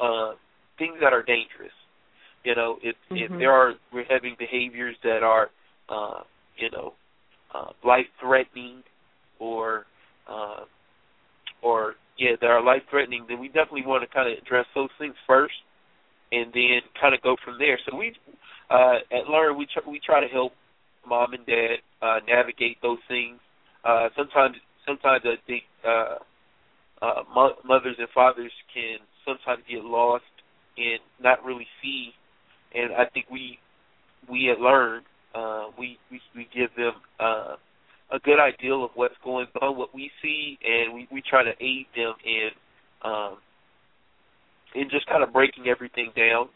uh, 0.00 0.32
things 0.78 0.96
that 1.00 1.12
are 1.12 1.22
dangerous. 1.22 1.72
You 2.48 2.54
know, 2.54 2.78
if 2.82 2.96
mm-hmm. 3.12 3.34
if 3.34 3.38
there 3.38 3.52
are 3.52 3.74
we're 3.92 4.08
having 4.08 4.34
behaviors 4.38 4.96
that 5.04 5.22
are, 5.22 5.50
uh, 5.90 6.22
you 6.56 6.70
know, 6.70 6.94
uh, 7.54 7.72
life 7.84 8.06
threatening, 8.18 8.82
or 9.38 9.84
uh, 10.26 10.64
or 11.60 11.96
yeah, 12.16 12.36
that 12.40 12.46
are 12.46 12.64
life 12.64 12.80
threatening, 12.88 13.26
then 13.28 13.38
we 13.38 13.48
definitely 13.48 13.84
want 13.84 14.02
to 14.02 14.08
kind 14.08 14.32
of 14.32 14.38
address 14.38 14.64
those 14.74 14.88
things 14.98 15.14
first, 15.26 15.60
and 16.32 16.50
then 16.54 16.80
kind 16.98 17.14
of 17.14 17.20
go 17.20 17.36
from 17.44 17.58
there. 17.58 17.78
So 17.84 17.94
we 17.94 18.16
uh, 18.70 19.04
at 19.12 19.28
Learn 19.28 19.58
we 19.58 19.66
tr- 19.66 19.86
we 19.86 20.00
try 20.00 20.20
to 20.26 20.28
help 20.28 20.52
mom 21.06 21.34
and 21.34 21.44
dad 21.44 21.84
uh, 22.00 22.20
navigate 22.26 22.78
those 22.80 23.04
things. 23.08 23.36
Uh, 23.84 24.08
sometimes 24.16 24.56
sometimes 24.86 25.20
I 25.26 25.36
think 25.46 25.64
uh, 25.86 26.16
uh, 27.02 27.22
mo- 27.34 27.60
mothers 27.62 27.96
and 27.98 28.08
fathers 28.14 28.52
can 28.72 29.04
sometimes 29.26 29.62
get 29.68 29.84
lost 29.84 30.24
and 30.78 31.00
not 31.20 31.44
really 31.44 31.66
see. 31.82 32.14
And 32.74 32.92
I 32.92 33.06
think 33.12 33.26
we 33.30 33.58
we 34.28 34.50
at 34.50 34.60
Learn 34.60 35.02
uh, 35.34 35.66
we, 35.78 35.98
we 36.10 36.20
we 36.34 36.48
give 36.54 36.70
them 36.76 36.92
uh, 37.20 37.56
a 38.10 38.18
good 38.24 38.40
idea 38.40 38.74
of 38.74 38.90
what's 38.94 39.14
going 39.22 39.46
on, 39.60 39.76
what 39.76 39.94
we 39.94 40.10
see, 40.22 40.58
and 40.64 40.94
we 40.94 41.06
we 41.12 41.22
try 41.28 41.44
to 41.44 41.52
aid 41.60 41.86
them 41.94 42.14
in 42.24 42.48
um, 43.02 43.36
in 44.74 44.88
just 44.90 45.06
kind 45.06 45.22
of 45.22 45.32
breaking 45.32 45.68
everything 45.68 46.10
down 46.16 46.48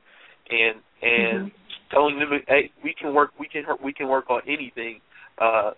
and 0.50 0.80
and 1.02 1.50
mm-hmm. 1.50 1.94
telling 1.94 2.18
them, 2.18 2.30
hey, 2.48 2.70
we 2.82 2.94
can 2.98 3.14
work, 3.14 3.30
we 3.38 3.46
can 3.46 3.64
we 3.84 3.92
can 3.92 4.08
work 4.08 4.30
on 4.30 4.40
anything, 4.46 5.00
uh, 5.38 5.72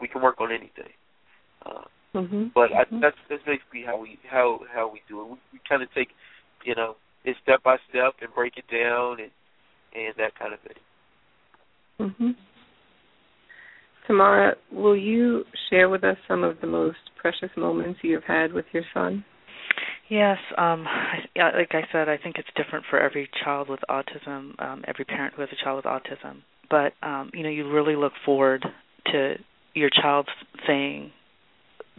we 0.00 0.08
can 0.08 0.22
work 0.22 0.40
on 0.40 0.50
anything. 0.50 0.92
Uh, 1.64 1.84
mm-hmm. 2.14 2.44
But 2.54 2.72
I, 2.72 2.84
mm-hmm. 2.84 3.00
that's 3.00 3.16
that's 3.28 3.42
basically 3.44 3.82
how 3.84 4.00
we 4.00 4.18
how 4.28 4.60
how 4.74 4.90
we 4.90 5.02
do 5.08 5.20
it. 5.20 5.24
We, 5.24 5.36
we 5.52 5.60
kind 5.68 5.82
of 5.82 5.92
take, 5.94 6.08
you 6.64 6.74
know, 6.74 6.96
it 7.24 7.36
step 7.42 7.62
by 7.62 7.76
step 7.90 8.14
and 8.22 8.34
break 8.34 8.54
it 8.56 8.64
down 8.72 9.20
and 9.20 9.30
and 9.94 10.14
that 10.18 10.38
kind 10.38 10.54
of 10.54 10.60
thing. 10.60 10.76
Mhm. 12.00 12.36
Tamara, 14.06 14.56
will 14.70 14.96
you 14.96 15.44
share 15.70 15.88
with 15.88 16.04
us 16.04 16.16
some 16.26 16.42
of 16.42 16.60
the 16.60 16.66
most 16.66 16.98
precious 17.16 17.50
moments 17.56 18.00
you 18.02 18.14
have 18.14 18.24
had 18.24 18.52
with 18.52 18.66
your 18.72 18.82
son? 18.92 19.24
Yes, 20.08 20.38
um, 20.58 20.86
I, 20.86 21.56
like 21.56 21.74
I 21.74 21.86
said, 21.92 22.08
I 22.08 22.16
think 22.16 22.36
it's 22.36 22.48
different 22.56 22.84
for 22.90 22.98
every 22.98 23.30
child 23.44 23.68
with 23.68 23.80
autism, 23.88 24.60
um, 24.60 24.84
every 24.86 25.04
parent 25.04 25.34
who 25.34 25.42
has 25.42 25.50
a 25.52 25.64
child 25.64 25.76
with 25.76 25.84
autism. 25.84 26.42
But 26.68 26.92
um, 27.06 27.30
you 27.32 27.42
know, 27.42 27.48
you 27.48 27.70
really 27.70 27.96
look 27.96 28.12
forward 28.24 28.64
to 29.12 29.34
your 29.74 29.90
child 29.90 30.28
saying 30.66 31.12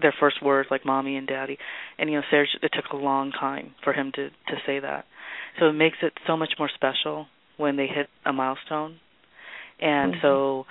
their 0.01 0.13
first 0.19 0.43
words 0.43 0.69
like 0.69 0.85
"mommy" 0.85 1.15
and 1.15 1.27
"daddy," 1.27 1.57
and 1.97 2.09
you 2.09 2.17
know, 2.17 2.23
Serge, 2.29 2.49
it 2.61 2.71
took 2.73 2.91
a 2.91 2.97
long 2.97 3.31
time 3.31 3.73
for 3.83 3.93
him 3.93 4.11
to 4.15 4.29
to 4.29 4.55
say 4.65 4.79
that. 4.79 5.05
So 5.59 5.67
it 5.67 5.73
makes 5.73 5.97
it 6.01 6.13
so 6.27 6.35
much 6.35 6.53
more 6.59 6.69
special 6.73 7.27
when 7.57 7.75
they 7.77 7.87
hit 7.87 8.07
a 8.25 8.33
milestone. 8.33 8.99
And 9.79 10.13
mm-hmm. 10.13 10.21
so 10.21 10.65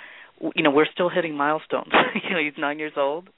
you 0.54 0.62
know 0.62 0.70
we're 0.70 0.86
still 0.92 1.08
hitting 1.08 1.36
milestones 1.36 1.92
you 2.14 2.30
know 2.30 2.42
he's 2.42 2.58
nine 2.58 2.78
years 2.78 2.92
old 2.96 3.28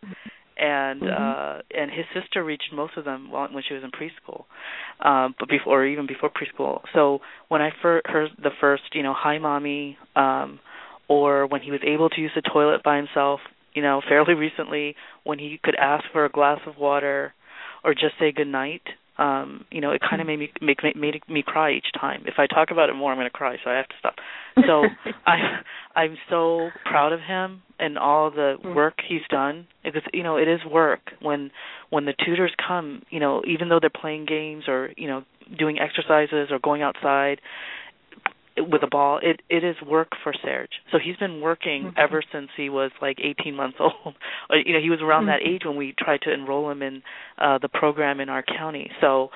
and 0.57 1.03
mm-hmm. 1.03 1.59
uh 1.59 1.61
and 1.79 1.91
his 1.91 2.05
sister 2.15 2.43
reached 2.43 2.71
most 2.73 2.97
of 2.97 3.05
them 3.05 3.31
when 3.31 3.63
she 3.67 3.75
was 3.75 3.83
in 3.83 3.91
preschool 3.91 4.45
um 5.07 5.35
but 5.39 5.49
before 5.49 5.83
or 5.83 5.87
even 5.87 6.07
before 6.07 6.31
preschool 6.31 6.81
so 6.95 7.21
when 7.49 7.61
i 7.61 7.71
fir- 7.83 8.03
heard 8.05 8.31
the 8.43 8.51
first 8.61 8.83
you 8.93 9.03
know 9.03 9.15
hi 9.17 9.39
mommy 9.39 9.99
um 10.17 10.59
or 11.09 11.47
when 11.47 11.61
he 11.61 11.71
was 11.71 11.81
able 11.87 12.09
to 12.09 12.21
use 12.21 12.33
the 12.35 12.43
toilet 12.43 12.83
by 12.83 12.97
himself 12.97 13.41
you 13.75 13.83
know 13.83 14.01
fairly 14.09 14.35
recently 14.35 14.95
when 15.25 15.39
he 15.39 15.59
could 15.63 15.77
ask 15.77 16.05
for 16.13 16.25
a 16.25 16.31
glass 16.31 16.61
of 16.67 16.77
water 16.79 17.35
or 17.83 17.93
just 17.93 18.15
say 18.19 18.33
good 18.33 18.47
night 18.49 18.83
um 19.19 19.65
you 19.71 19.81
know 19.81 19.93
it 19.93 20.01
kind 20.01 20.21
of 20.21 20.27
made 20.27 20.39
me 20.39 20.51
make 20.61 20.79
made 20.97 21.21
me 21.29 21.43
cry 21.45 21.73
each 21.73 21.87
time. 21.99 22.25
If 22.27 22.35
i 22.39 22.47
talk 22.47 22.71
about 22.71 22.89
it 22.89 22.95
more 22.95 23.13
i'm 23.13 23.19
going 23.19 23.27
to 23.27 23.31
cry 23.31 23.57
so 23.63 23.71
i 23.71 23.77
have 23.77 23.89
to 23.89 23.95
stop. 23.99 24.15
So 24.67 24.85
i 25.27 25.61
i'm 25.95 26.17
so 26.29 26.71
proud 26.85 27.13
of 27.13 27.21
him 27.21 27.63
and 27.79 27.99
all 27.99 28.31
the 28.31 28.57
mm. 28.63 28.75
work 28.75 28.95
he's 29.07 29.23
done. 29.31 29.67
Because 29.85 30.03
you 30.13 30.23
know 30.23 30.37
it 30.37 30.49
is 30.49 30.61
work 30.71 31.13
when 31.21 31.51
when 31.91 32.05
the 32.05 32.15
tutors 32.25 32.53
come 32.67 33.03
you 33.11 33.21
know 33.21 33.43
even 33.47 33.69
though 33.69 33.81
they're 33.81 33.91
playing 33.91 34.27
games 34.27 34.65
or 34.69 34.91
you 34.97 35.09
know 35.09 35.25
doing 35.59 35.79
exercises 35.79 36.49
or 36.51 36.59
going 36.59 36.83
outside 36.83 37.41
with 38.57 38.83
a 38.83 38.87
ball 38.87 39.19
it 39.23 39.43
it 39.49 39.65
is 39.65 39.77
work 39.87 40.09
for 40.23 40.33
Serge. 40.43 40.71
So 40.93 40.99
he's 41.03 41.17
been 41.17 41.41
working 41.41 41.85
mm-hmm. 41.85 41.99
ever 41.99 42.23
since 42.33 42.49
he 42.57 42.71
was 42.71 42.91
like 43.03 43.19
18 43.23 43.55
months 43.55 43.79
old. 43.81 44.15
you 44.51 44.75
know, 44.75 44.81
he 44.81 44.91
was 44.91 45.01
around 45.03 45.27
mm-hmm. 45.27 45.45
that 45.45 45.49
age 45.49 45.63
when 45.65 45.77
we 45.77 45.95
tried 45.99 46.23
to 46.23 46.33
enroll 46.33 46.71
him 46.71 46.83
in 46.83 47.03
uh 47.39 47.59
the 47.59 47.69
program 47.69 48.21
in 48.21 48.29
our 48.29 48.43
county. 48.43 48.91
So 49.01 49.31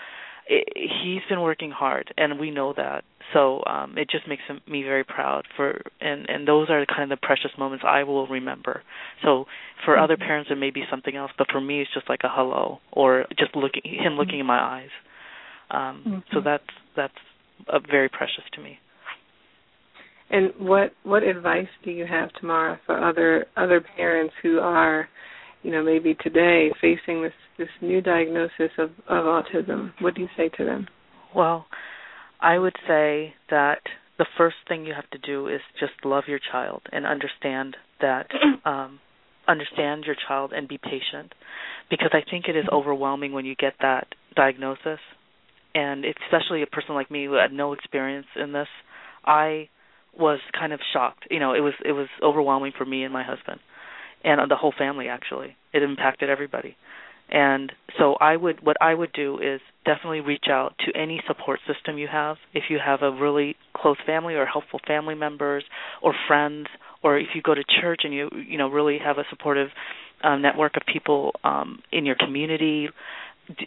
it, 0.47 0.69
he's 0.75 1.23
been 1.29 1.41
working 1.41 1.71
hard 1.71 2.12
and 2.16 2.39
we 2.39 2.51
know 2.51 2.73
that. 2.77 3.05
So 3.33 3.62
um 3.66 3.99
it 3.99 4.09
just 4.09 4.29
makes 4.29 4.43
him, 4.47 4.61
me 4.69 4.85
very 4.85 5.05
proud 5.05 5.45
for 5.57 5.83
and 6.01 6.29
and 6.29 6.47
those 6.47 6.71
are 6.71 6.87
kind 6.87 7.11
of 7.11 7.19
the 7.19 7.27
precious 7.27 7.51
moments 7.59 7.85
I 7.87 8.05
will 8.05 8.29
remember. 8.29 8.83
So 9.25 9.47
for 9.85 9.95
mm-hmm. 9.95 10.05
other 10.05 10.16
parents 10.16 10.51
it 10.51 10.59
may 10.59 10.71
be 10.71 10.85
something 10.89 11.16
else, 11.16 11.33
but 11.37 11.49
for 11.51 11.61
me 11.61 11.81
it's 11.81 11.93
just 11.93 12.09
like 12.09 12.21
a 12.23 12.31
hello 12.31 12.79
or 12.93 13.27
just 13.37 13.57
looking 13.57 13.83
him 13.85 14.12
looking 14.12 14.35
mm-hmm. 14.35 14.41
in 14.43 14.47
my 14.47 14.61
eyes. 14.61 14.91
Um 15.73 16.23
so 16.33 16.41
that's 16.41 16.62
that's 16.95 17.14
uh, 17.69 17.81
very 17.91 18.09
precious 18.09 18.45
to 18.53 18.61
me. 18.61 18.79
And 20.31 20.53
what 20.59 20.93
what 21.05 21.22
advice 21.22 21.68
do 21.85 21.91
you 21.91 22.07
have, 22.07 22.31
Tamara, 22.39 22.79
for 22.87 23.03
other 23.03 23.47
other 23.57 23.83
parents 23.97 24.35
who 24.43 24.59
are, 24.59 25.09
you 25.62 25.70
know, 25.70 25.83
maybe 25.83 26.16
today 26.22 26.70
facing 26.81 27.22
this 27.22 27.33
this 27.57 27.68
new 27.81 28.01
diagnosis 28.01 28.70
of 28.79 28.91
of 29.09 29.24
autism? 29.24 29.93
What 30.01 30.14
do 30.14 30.22
you 30.22 30.29
say 30.37 30.51
to 30.57 30.64
them? 30.64 30.87
Well, 31.35 31.66
I 32.41 32.59
would 32.59 32.76
say 32.87 33.35
that 33.51 33.81
the 34.18 34.26
first 34.37 34.57
thing 34.68 34.85
you 34.85 34.95
have 34.95 35.09
to 35.11 35.18
do 35.18 35.49
is 35.49 35.61
just 35.81 35.93
love 36.05 36.24
your 36.26 36.41
child 36.53 36.83
and 36.93 37.07
understand 37.07 37.76
that 38.01 38.29
um 38.64 39.01
understand 39.47 40.05
your 40.05 40.16
child 40.29 40.53
and 40.53 40.68
be 40.68 40.76
patient 40.76 41.33
because 41.89 42.11
I 42.12 42.20
think 42.31 42.49
it 42.49 42.57
is 42.57 42.66
overwhelming 42.70 43.33
when 43.33 43.47
you 43.47 43.55
get 43.55 43.72
that 43.81 44.09
diagnosis 44.37 45.01
and 45.74 46.05
especially 46.05 46.62
a 46.62 46.66
person 46.66 46.95
like 46.95 47.11
me 47.11 47.24
who 47.24 47.33
had 47.33 47.53
no 47.53 47.72
experience 47.72 48.26
in 48.37 48.53
this. 48.53 48.68
I 49.24 49.70
was 50.19 50.41
kind 50.59 50.73
of 50.73 50.81
shocked. 50.93 51.27
You 51.31 51.41
know, 51.41 51.55
it 51.55 51.61
was 51.61 51.75
it 51.85 51.93
was 51.93 52.09
overwhelming 52.23 52.73
for 52.77 52.85
me 52.85 53.05
and 53.05 53.12
my 53.12 53.23
husband, 53.23 53.61
and 54.25 54.51
the 54.51 54.57
whole 54.57 54.75
family. 54.77 55.09
Actually, 55.09 55.57
it 55.73 55.83
impacted 55.83 56.31
everybody. 56.31 56.77
And 57.31 57.73
so 57.99 58.14
I 58.14 58.37
would 58.37 58.64
what 58.64 58.77
I 58.81 58.95
would 58.95 59.12
do 59.12 59.39
is 59.39 59.61
definitely 59.85 60.21
reach 60.21 60.47
out 60.49 60.75
to 60.87 60.99
any 60.99 61.21
support 61.27 61.61
system 61.66 61.99
you 61.99 62.09
have. 62.11 62.37
If 62.55 62.64
you 62.71 62.79
have 62.85 63.03
a 63.03 63.11
really 63.11 63.57
close 63.77 63.99
family 64.07 64.35
or 64.35 64.47
helpful 64.47 64.81
family 64.87 65.14
members 65.14 65.64
or 66.03 66.14
friends, 66.27 66.69
or 67.03 67.19
if 67.19 67.29
you 67.35 67.43
go 67.43 67.55
to 67.55 67.62
church 67.81 68.01
and 68.05 68.14
you 68.14 68.31
you 68.47 68.57
know 68.57 68.69
really 68.69 68.99
have 69.05 69.19
a 69.19 69.25
supportive 69.29 69.69
um, 70.25 70.41
network 70.41 70.77
of 70.77 70.83
people 70.91 71.33
um, 71.45 71.81
in 71.93 72.07
your 72.07 72.16
community, 72.16 72.89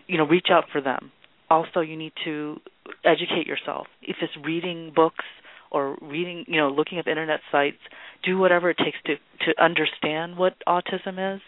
you 0.07 0.17
know 0.17 0.25
reach 0.25 0.47
out 0.51 0.65
for 0.71 0.81
them. 0.81 1.11
Also, 1.49 1.81
you 1.81 1.97
need 1.97 2.13
to 2.23 2.57
educate 3.05 3.45
yourself. 3.45 3.87
If 4.01 4.17
it's 4.21 4.33
reading 4.43 4.91
books 4.95 5.25
or 5.71 5.97
reading, 6.01 6.45
you 6.47 6.57
know, 6.57 6.69
looking 6.69 6.99
up 6.99 7.07
internet 7.07 7.39
sites, 7.51 7.77
do 8.23 8.37
whatever 8.37 8.69
it 8.69 8.77
takes 8.77 8.97
to 9.05 9.15
to 9.45 9.63
understand 9.63 10.37
what 10.37 10.55
autism 10.67 11.35
is 11.35 11.41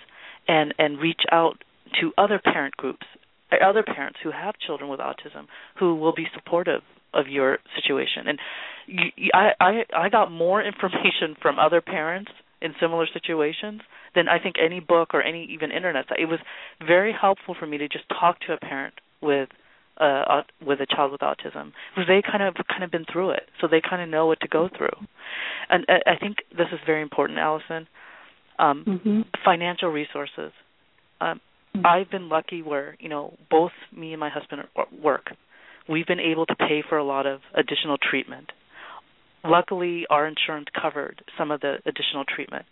and 0.47 0.73
and 0.79 0.99
reach 0.99 1.21
out 1.31 1.63
to 2.01 2.11
other 2.17 2.39
parent 2.43 2.75
groups, 2.77 3.05
uh, 3.51 3.63
other 3.63 3.83
parents 3.83 4.19
who 4.23 4.31
have 4.31 4.55
children 4.65 4.89
with 4.89 4.99
autism 4.99 5.47
who 5.79 5.95
will 5.95 6.13
be 6.13 6.25
supportive 6.33 6.81
of 7.13 7.27
your 7.27 7.59
situation. 7.75 8.27
And 8.27 8.39
you, 8.87 9.29
I 9.33 9.51
I 9.59 9.83
I 9.95 10.09
got 10.09 10.31
more 10.31 10.63
information 10.71 11.35
from 11.41 11.59
other 11.59 11.81
parents 11.81 12.31
in 12.61 12.73
similar 12.79 13.05
situations 13.11 13.81
than 14.15 14.29
I 14.29 14.39
think 14.39 14.55
any 14.63 14.79
book 14.79 15.13
or 15.13 15.21
any 15.21 15.45
even 15.51 15.71
internet 15.71 16.05
site. 16.07 16.19
It 16.19 16.25
was 16.25 16.39
very 16.85 17.13
helpful 17.13 17.55
for 17.59 17.67
me 17.67 17.77
to 17.77 17.89
just 17.89 18.05
talk 18.09 18.39
to 18.47 18.53
a 18.53 18.57
parent 18.57 18.93
with 19.21 19.49
uh, 19.97 20.41
with 20.65 20.79
a 20.79 20.87
child 20.87 21.11
with 21.11 21.21
autism 21.21 21.71
because 21.93 22.07
they 22.07 22.21
kind 22.21 22.43
of 22.43 22.55
kind 22.67 22.83
of 22.83 22.91
been 22.91 23.05
through 23.11 23.31
it, 23.31 23.43
so 23.61 23.67
they 23.67 23.81
kind 23.81 24.01
of 24.01 24.09
know 24.09 24.25
what 24.25 24.39
to 24.41 24.47
go 24.47 24.69
through. 24.75 25.07
And 25.69 25.85
uh, 25.87 25.99
I 26.05 26.17
think 26.19 26.37
this 26.51 26.67
is 26.71 26.79
very 26.85 27.01
important, 27.01 27.39
Allison. 27.39 27.87
Um, 28.59 28.85
mm-hmm. 28.87 29.21
Financial 29.43 29.89
resources. 29.89 30.51
Um, 31.21 31.41
mm-hmm. 31.75 31.85
I've 31.85 32.09
been 32.09 32.29
lucky 32.29 32.61
where 32.61 32.95
you 32.99 33.09
know 33.09 33.37
both 33.49 33.71
me 33.95 34.13
and 34.13 34.19
my 34.19 34.29
husband 34.29 34.63
work. 35.01 35.27
We've 35.87 36.07
been 36.07 36.19
able 36.19 36.45
to 36.45 36.55
pay 36.55 36.83
for 36.87 36.97
a 36.97 37.03
lot 37.03 37.25
of 37.25 37.41
additional 37.53 37.97
treatment. 37.97 38.51
Luckily, 39.43 40.05
our 40.09 40.25
insurance 40.25 40.67
covered 40.79 41.21
some 41.37 41.51
of 41.51 41.59
the 41.59 41.75
additional 41.85 42.23
treatment. 42.23 42.65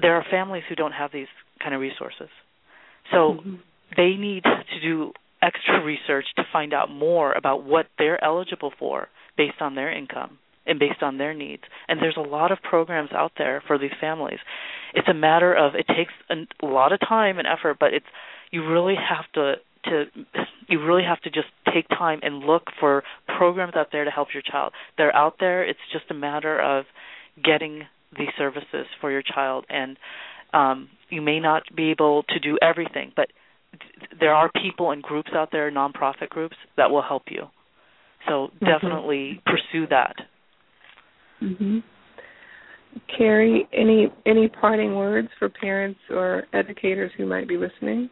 There 0.00 0.16
are 0.16 0.24
families 0.30 0.62
who 0.68 0.74
don't 0.74 0.92
have 0.92 1.12
these 1.12 1.26
kind 1.62 1.74
of 1.74 1.80
resources, 1.80 2.28
so 3.12 3.36
mm-hmm. 3.38 3.54
they 3.96 4.14
need 4.16 4.44
to 4.44 4.80
do 4.80 5.12
extra 5.42 5.82
research 5.82 6.26
to 6.36 6.44
find 6.52 6.74
out 6.74 6.90
more 6.90 7.32
about 7.32 7.64
what 7.64 7.86
they're 7.98 8.22
eligible 8.22 8.72
for 8.78 9.08
based 9.36 9.60
on 9.60 9.74
their 9.74 9.92
income 9.92 10.38
and 10.66 10.78
based 10.78 11.02
on 11.02 11.18
their 11.18 11.34
needs. 11.34 11.62
And 11.88 12.00
there's 12.00 12.16
a 12.16 12.28
lot 12.28 12.52
of 12.52 12.58
programs 12.62 13.10
out 13.12 13.32
there 13.38 13.62
for 13.66 13.78
these 13.78 13.90
families. 14.00 14.38
It's 14.94 15.08
a 15.08 15.14
matter 15.14 15.54
of 15.54 15.74
it 15.74 15.86
takes 15.88 16.12
a 16.30 16.66
lot 16.66 16.92
of 16.92 17.00
time 17.00 17.38
and 17.38 17.46
effort, 17.46 17.78
but 17.80 17.94
it's 17.94 18.06
you 18.50 18.68
really 18.68 18.96
have 18.96 19.30
to 19.34 19.54
to 19.84 20.04
you 20.68 20.84
really 20.84 21.04
have 21.04 21.20
to 21.22 21.30
just 21.30 21.48
take 21.72 21.88
time 21.88 22.20
and 22.22 22.40
look 22.40 22.64
for 22.78 23.02
programs 23.26 23.74
out 23.74 23.88
there 23.92 24.04
to 24.04 24.10
help 24.10 24.28
your 24.34 24.42
child. 24.42 24.72
They're 24.98 25.14
out 25.14 25.36
there. 25.40 25.64
It's 25.64 25.80
just 25.92 26.04
a 26.10 26.14
matter 26.14 26.60
of 26.60 26.84
getting 27.42 27.84
these 28.16 28.28
services 28.36 28.86
for 29.00 29.10
your 29.10 29.22
child 29.22 29.64
and 29.70 29.96
um, 30.52 30.88
you 31.08 31.22
may 31.22 31.40
not 31.40 31.62
be 31.74 31.90
able 31.90 32.24
to 32.24 32.38
do 32.40 32.58
everything, 32.60 33.12
but 33.14 33.28
there 34.18 34.34
are 34.34 34.50
people 34.62 34.90
and 34.90 35.02
groups 35.02 35.30
out 35.34 35.50
there, 35.52 35.70
nonprofit 35.70 36.28
groups, 36.28 36.56
that 36.76 36.90
will 36.90 37.02
help 37.02 37.24
you. 37.30 37.44
So 38.26 38.48
mm-hmm. 38.48 38.66
definitely 38.66 39.42
pursue 39.46 39.86
that. 39.88 40.14
Mm-hmm. 41.42 41.78
Kerry, 43.16 43.68
any 43.72 44.08
any 44.26 44.48
parting 44.48 44.96
words 44.96 45.28
for 45.38 45.48
parents 45.48 46.00
or 46.10 46.44
educators 46.52 47.12
who 47.16 47.24
might 47.24 47.46
be 47.46 47.56
listening? 47.56 48.10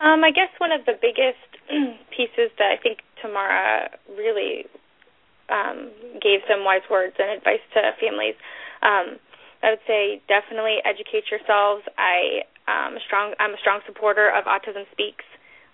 Um, 0.00 0.24
I 0.24 0.30
guess 0.30 0.50
one 0.58 0.72
of 0.72 0.84
the 0.84 0.98
biggest 1.00 1.40
pieces 2.10 2.50
that 2.58 2.74
I 2.76 2.82
think 2.82 2.98
Tamara 3.22 3.90
really 4.10 4.66
um, 5.48 5.90
gave 6.20 6.40
some 6.50 6.64
wise 6.64 6.84
words 6.90 7.14
and 7.18 7.30
advice 7.30 7.62
to 7.74 7.80
families. 8.00 8.34
Um, 8.82 9.16
I 9.62 9.70
would 9.70 9.84
say 9.86 10.20
definitely 10.28 10.84
educate 10.84 11.30
yourselves. 11.30 11.84
I 11.96 12.44
um, 12.66 12.96
a 12.96 13.02
strong 13.04 13.34
I'm 13.38 13.52
a 13.52 13.60
strong 13.60 13.80
supporter 13.86 14.30
of 14.30 14.44
Autism 14.44 14.88
Speaks. 14.92 15.24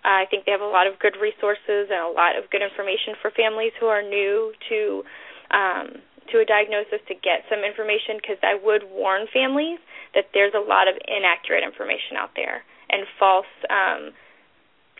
Uh, 0.00 0.24
I 0.24 0.26
think 0.30 0.48
they 0.48 0.52
have 0.52 0.64
a 0.64 0.72
lot 0.72 0.86
of 0.88 0.98
good 0.98 1.14
resources 1.20 1.92
and 1.92 2.00
a 2.00 2.08
lot 2.08 2.32
of 2.34 2.48
good 2.48 2.64
information 2.64 3.20
for 3.20 3.30
families 3.30 3.72
who 3.78 3.86
are 3.86 4.00
new 4.00 4.52
to 4.68 5.04
um, 5.52 5.86
to 6.32 6.40
a 6.40 6.46
diagnosis 6.46 7.02
to 7.10 7.14
get 7.14 7.44
some 7.50 7.66
information 7.66 8.16
because 8.16 8.38
I 8.42 8.54
would 8.54 8.86
warn 8.88 9.26
families 9.32 9.82
that 10.14 10.30
there's 10.32 10.54
a 10.54 10.62
lot 10.62 10.88
of 10.88 10.94
inaccurate 11.06 11.62
information 11.62 12.16
out 12.16 12.32
there 12.34 12.62
and 12.90 13.06
false 13.18 13.50
um, 13.70 14.14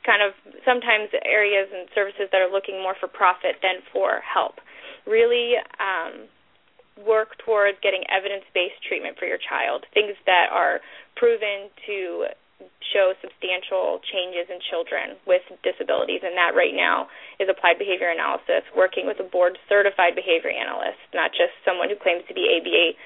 kind 0.07 0.23
of 0.23 0.35
sometimes 0.65 1.11
areas 1.25 1.69
and 1.71 1.89
services 1.95 2.31
that 2.33 2.41
are 2.41 2.51
looking 2.51 2.83
more 2.83 2.95
for 2.99 3.09
profit 3.09 3.59
than 3.63 3.83
for 3.93 4.21
help. 4.23 4.59
Really 5.07 5.55
um, 5.79 6.29
work 7.07 7.37
towards 7.45 7.79
getting 7.83 8.05
evidence-based 8.09 8.81
treatment 8.87 9.19
for 9.19 9.27
your 9.27 9.39
child, 9.39 9.87
things 9.93 10.17
that 10.27 10.49
are 10.53 10.81
proven 11.17 11.71
to 11.87 12.31
show 12.93 13.17
substantial 13.25 14.01
changes 14.05 14.49
in 14.53 14.61
children 14.69 15.17
with 15.25 15.41
disabilities, 15.65 16.21
and 16.21 16.37
that 16.37 16.53
right 16.53 16.77
now 16.77 17.09
is 17.41 17.49
applied 17.49 17.81
behavior 17.81 18.13
analysis, 18.13 18.65
working 18.77 19.09
with 19.09 19.17
a 19.21 19.25
board 19.25 19.57
certified 19.69 20.13
behavior 20.15 20.53
analyst, 20.53 21.01
not 21.17 21.33
just 21.33 21.57
someone 21.65 21.89
who 21.89 21.97
claims 21.97 22.21
to 22.29 22.35
be 22.37 22.45
ABA 22.61 22.97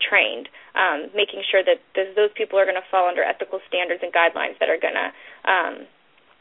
trained, 0.00 0.48
um, 0.74 1.12
making 1.14 1.44
sure 1.50 1.62
that 1.62 1.78
those 1.94 2.32
people 2.34 2.58
are 2.58 2.64
going 2.64 2.80
to 2.80 2.90
fall 2.90 3.06
under 3.06 3.22
ethical 3.22 3.60
standards 3.68 4.00
and 4.02 4.10
guidelines 4.10 4.58
that 4.58 4.68
are 4.72 4.80
going 4.80 4.96
to 4.96 5.08
um, 5.46 5.74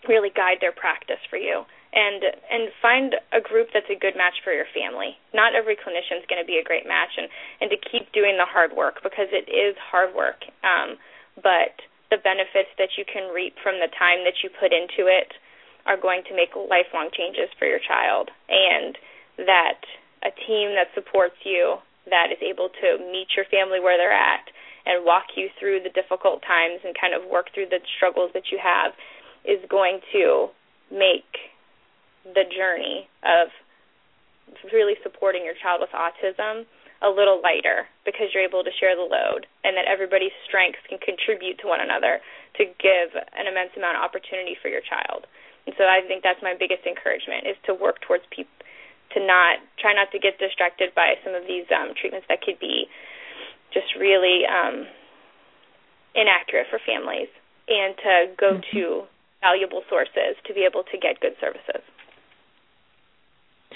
really 0.07 0.31
guide 0.31 0.57
their 0.59 0.73
practice 0.73 1.21
for 1.29 1.37
you 1.37 1.67
and 1.93 2.25
and 2.49 2.73
find 2.81 3.15
a 3.31 3.39
group 3.39 3.69
that's 3.73 3.89
a 3.89 3.97
good 3.97 4.17
match 4.17 4.41
for 4.43 4.51
your 4.51 4.67
family. 4.73 5.15
Not 5.33 5.53
every 5.53 5.77
clinician 5.77 6.17
is 6.19 6.27
going 6.27 6.41
to 6.41 6.49
be 6.49 6.57
a 6.57 6.65
great 6.65 6.89
match, 6.89 7.13
and 7.17 7.29
and 7.61 7.69
to 7.69 7.77
keep 7.77 8.11
doing 8.11 8.35
the 8.37 8.49
hard 8.49 8.73
work 8.73 9.05
because 9.05 9.29
it 9.29 9.45
is 9.45 9.77
hard 9.77 10.13
work. 10.17 10.41
Um, 10.65 10.97
but 11.37 11.77
the 12.09 12.17
benefits 12.17 12.73
that 12.77 12.97
you 12.97 13.05
can 13.05 13.33
reap 13.33 13.57
from 13.61 13.77
the 13.77 13.89
time 13.93 14.25
that 14.25 14.41
you 14.41 14.49
put 14.49 14.73
into 14.73 15.09
it 15.09 15.33
are 15.85 15.97
going 15.97 16.25
to 16.29 16.33
make 16.33 16.53
lifelong 16.57 17.09
changes 17.13 17.49
for 17.57 17.65
your 17.69 17.81
child, 17.81 18.29
and 18.49 18.97
that 19.37 19.81
a 20.25 20.31
team 20.47 20.73
that 20.73 20.89
supports 20.97 21.37
you 21.45 21.77
that 22.09 22.31
is 22.31 22.41
able 22.41 22.69
to 22.81 22.99
meet 23.11 23.31
your 23.35 23.45
family 23.47 23.79
where 23.79 23.97
they're 23.97 24.13
at 24.13 24.49
and 24.85 25.05
walk 25.05 25.35
you 25.35 25.47
through 25.59 25.79
the 25.79 25.93
difficult 25.93 26.41
times 26.43 26.83
and 26.83 26.95
kind 26.99 27.13
of 27.15 27.23
work 27.29 27.47
through 27.53 27.67
the 27.71 27.79
struggles 27.95 28.31
that 28.33 28.51
you 28.51 28.59
have 28.59 28.91
is 29.45 29.59
going 29.69 29.99
to 30.11 30.47
make 30.91 31.52
the 32.23 32.47
journey 32.47 33.07
of 33.23 33.51
really 34.71 34.95
supporting 35.03 35.43
your 35.43 35.55
child 35.59 35.83
with 35.83 35.91
autism 35.91 36.65
a 37.03 37.11
little 37.11 37.43
lighter 37.43 37.83
because 38.07 38.31
you're 38.31 38.47
able 38.47 38.63
to 38.63 38.71
share 38.79 38.95
the 38.95 39.03
load 39.03 39.43
and 39.67 39.75
that 39.75 39.83
everybody's 39.91 40.31
strengths 40.47 40.79
can 40.87 40.95
contribute 41.03 41.59
to 41.59 41.67
one 41.67 41.83
another 41.83 42.23
to 42.55 42.63
give 42.79 43.11
an 43.35 43.43
immense 43.43 43.75
amount 43.75 43.99
of 43.99 44.07
opportunity 44.07 44.55
for 44.55 44.71
your 44.71 44.79
child. 44.79 45.27
And 45.67 45.75
so 45.75 45.83
I 45.83 45.99
think 46.07 46.23
that's 46.23 46.39
my 46.39 46.55
biggest 46.55 46.87
encouragement 46.87 47.43
is 47.43 47.59
to 47.67 47.75
work 47.75 47.99
towards 47.99 48.23
people 48.31 48.55
to 49.11 49.19
not 49.19 49.59
try 49.77 49.93
not 49.93 50.09
to 50.15 50.17
get 50.17 50.39
distracted 50.39 50.95
by 50.95 51.19
some 51.21 51.35
of 51.35 51.43
these 51.45 51.67
um, 51.69 51.93
treatments 51.93 52.25
that 52.31 52.41
could 52.41 52.57
be 52.57 52.89
just 53.75 53.93
really 53.99 54.47
um, 54.47 54.87
inaccurate 56.15 56.65
for 56.71 56.79
families 56.81 57.29
and 57.67 57.93
to 57.99 58.13
go 58.39 58.49
mm-hmm. 58.57 58.73
to 58.73 58.83
valuable 59.41 59.83
sources 59.89 60.39
to 60.47 60.53
be 60.55 60.65
able 60.65 60.83
to 60.87 60.97
get 60.97 61.19
good 61.19 61.35
services. 61.37 61.83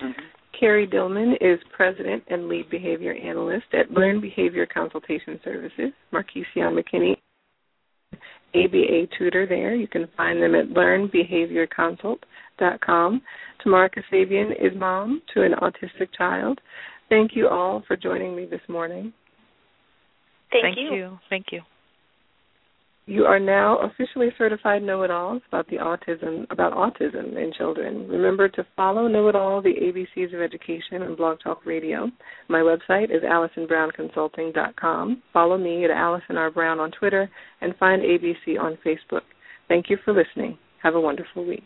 Mm-hmm. 0.02 0.22
Kerry 0.60 0.88
Dillman 0.88 1.36
is 1.39 1.60
President 1.76 2.24
and 2.30 2.48
Lead 2.48 2.68
Behavior 2.70 3.14
Analyst 3.14 3.68
at 3.74 3.91
Learn 3.91 4.20
Behavior 4.20 4.66
Consultation 4.66 5.39
Services. 5.43 5.91
Markeycion 6.12 6.76
McKinney, 6.78 7.16
ABA 8.56 9.08
tutor 9.18 9.45
there. 9.48 9.76
You 9.76 9.88
can 9.88 10.08
find 10.18 10.41
them 10.41 10.56
at 10.56 10.70
learnbehaviorconsult.com. 10.70 13.22
Tamara 13.62 13.89
Kassabian 13.89 14.52
is 14.54 14.74
mom 14.76 15.22
to 15.34 15.43
an 15.43 15.54
autistic 15.62 16.08
child. 16.18 16.60
Thank 17.10 17.36
you 17.36 17.48
all 17.48 17.84
for 17.88 17.95
joining 17.95 18.36
me 18.36 18.45
this 18.45 18.60
morning. 18.68 19.14
Thank, 20.52 20.64
Thank 20.64 20.78
you. 20.78 20.93
you. 20.95 21.20
Thank 21.30 21.45
you. 21.52 21.62
You 23.10 23.24
are 23.24 23.39
now 23.39 23.80
officially 23.80 24.32
certified 24.38 24.84
know-it-alls 24.84 25.41
about 25.47 25.66
the 25.70 25.78
autism 25.78 26.45
about 26.49 26.74
autism 26.74 27.38
in 27.38 27.53
children. 27.58 28.05
Remember 28.10 28.49
to 28.49 28.68
follow 28.76 29.08
Know 29.08 29.30
It 29.30 29.36
All, 29.36 29.62
the 29.62 29.74
ABCs 29.74 30.36
of 30.36 30.41
Education 30.41 31.01
on 31.01 31.16
Blog 31.16 31.39
Talk 31.41 31.66
Radio. 31.66 32.12
My 32.49 32.60
website 32.60 33.05
is 33.05 33.24
AllisonBrownConsulting.com. 33.24 35.24
Follow 35.32 35.58
me 35.58 35.86
at 35.86 35.91
Allison 35.91 36.36
R. 36.36 36.51
Brown 36.51 36.82
on 36.82 36.91
Twitter 36.91 37.30
and 37.62 37.74
find 37.78 38.01
ABC 38.01 38.60
on 38.60 38.78
Facebook. 38.86 39.22
Thank 39.70 39.89
you 39.89 39.97
for 40.03 40.14
listening. 40.14 40.58
Have 40.84 40.95
a 40.95 40.99
wonderful 40.99 41.45
week. 41.45 41.64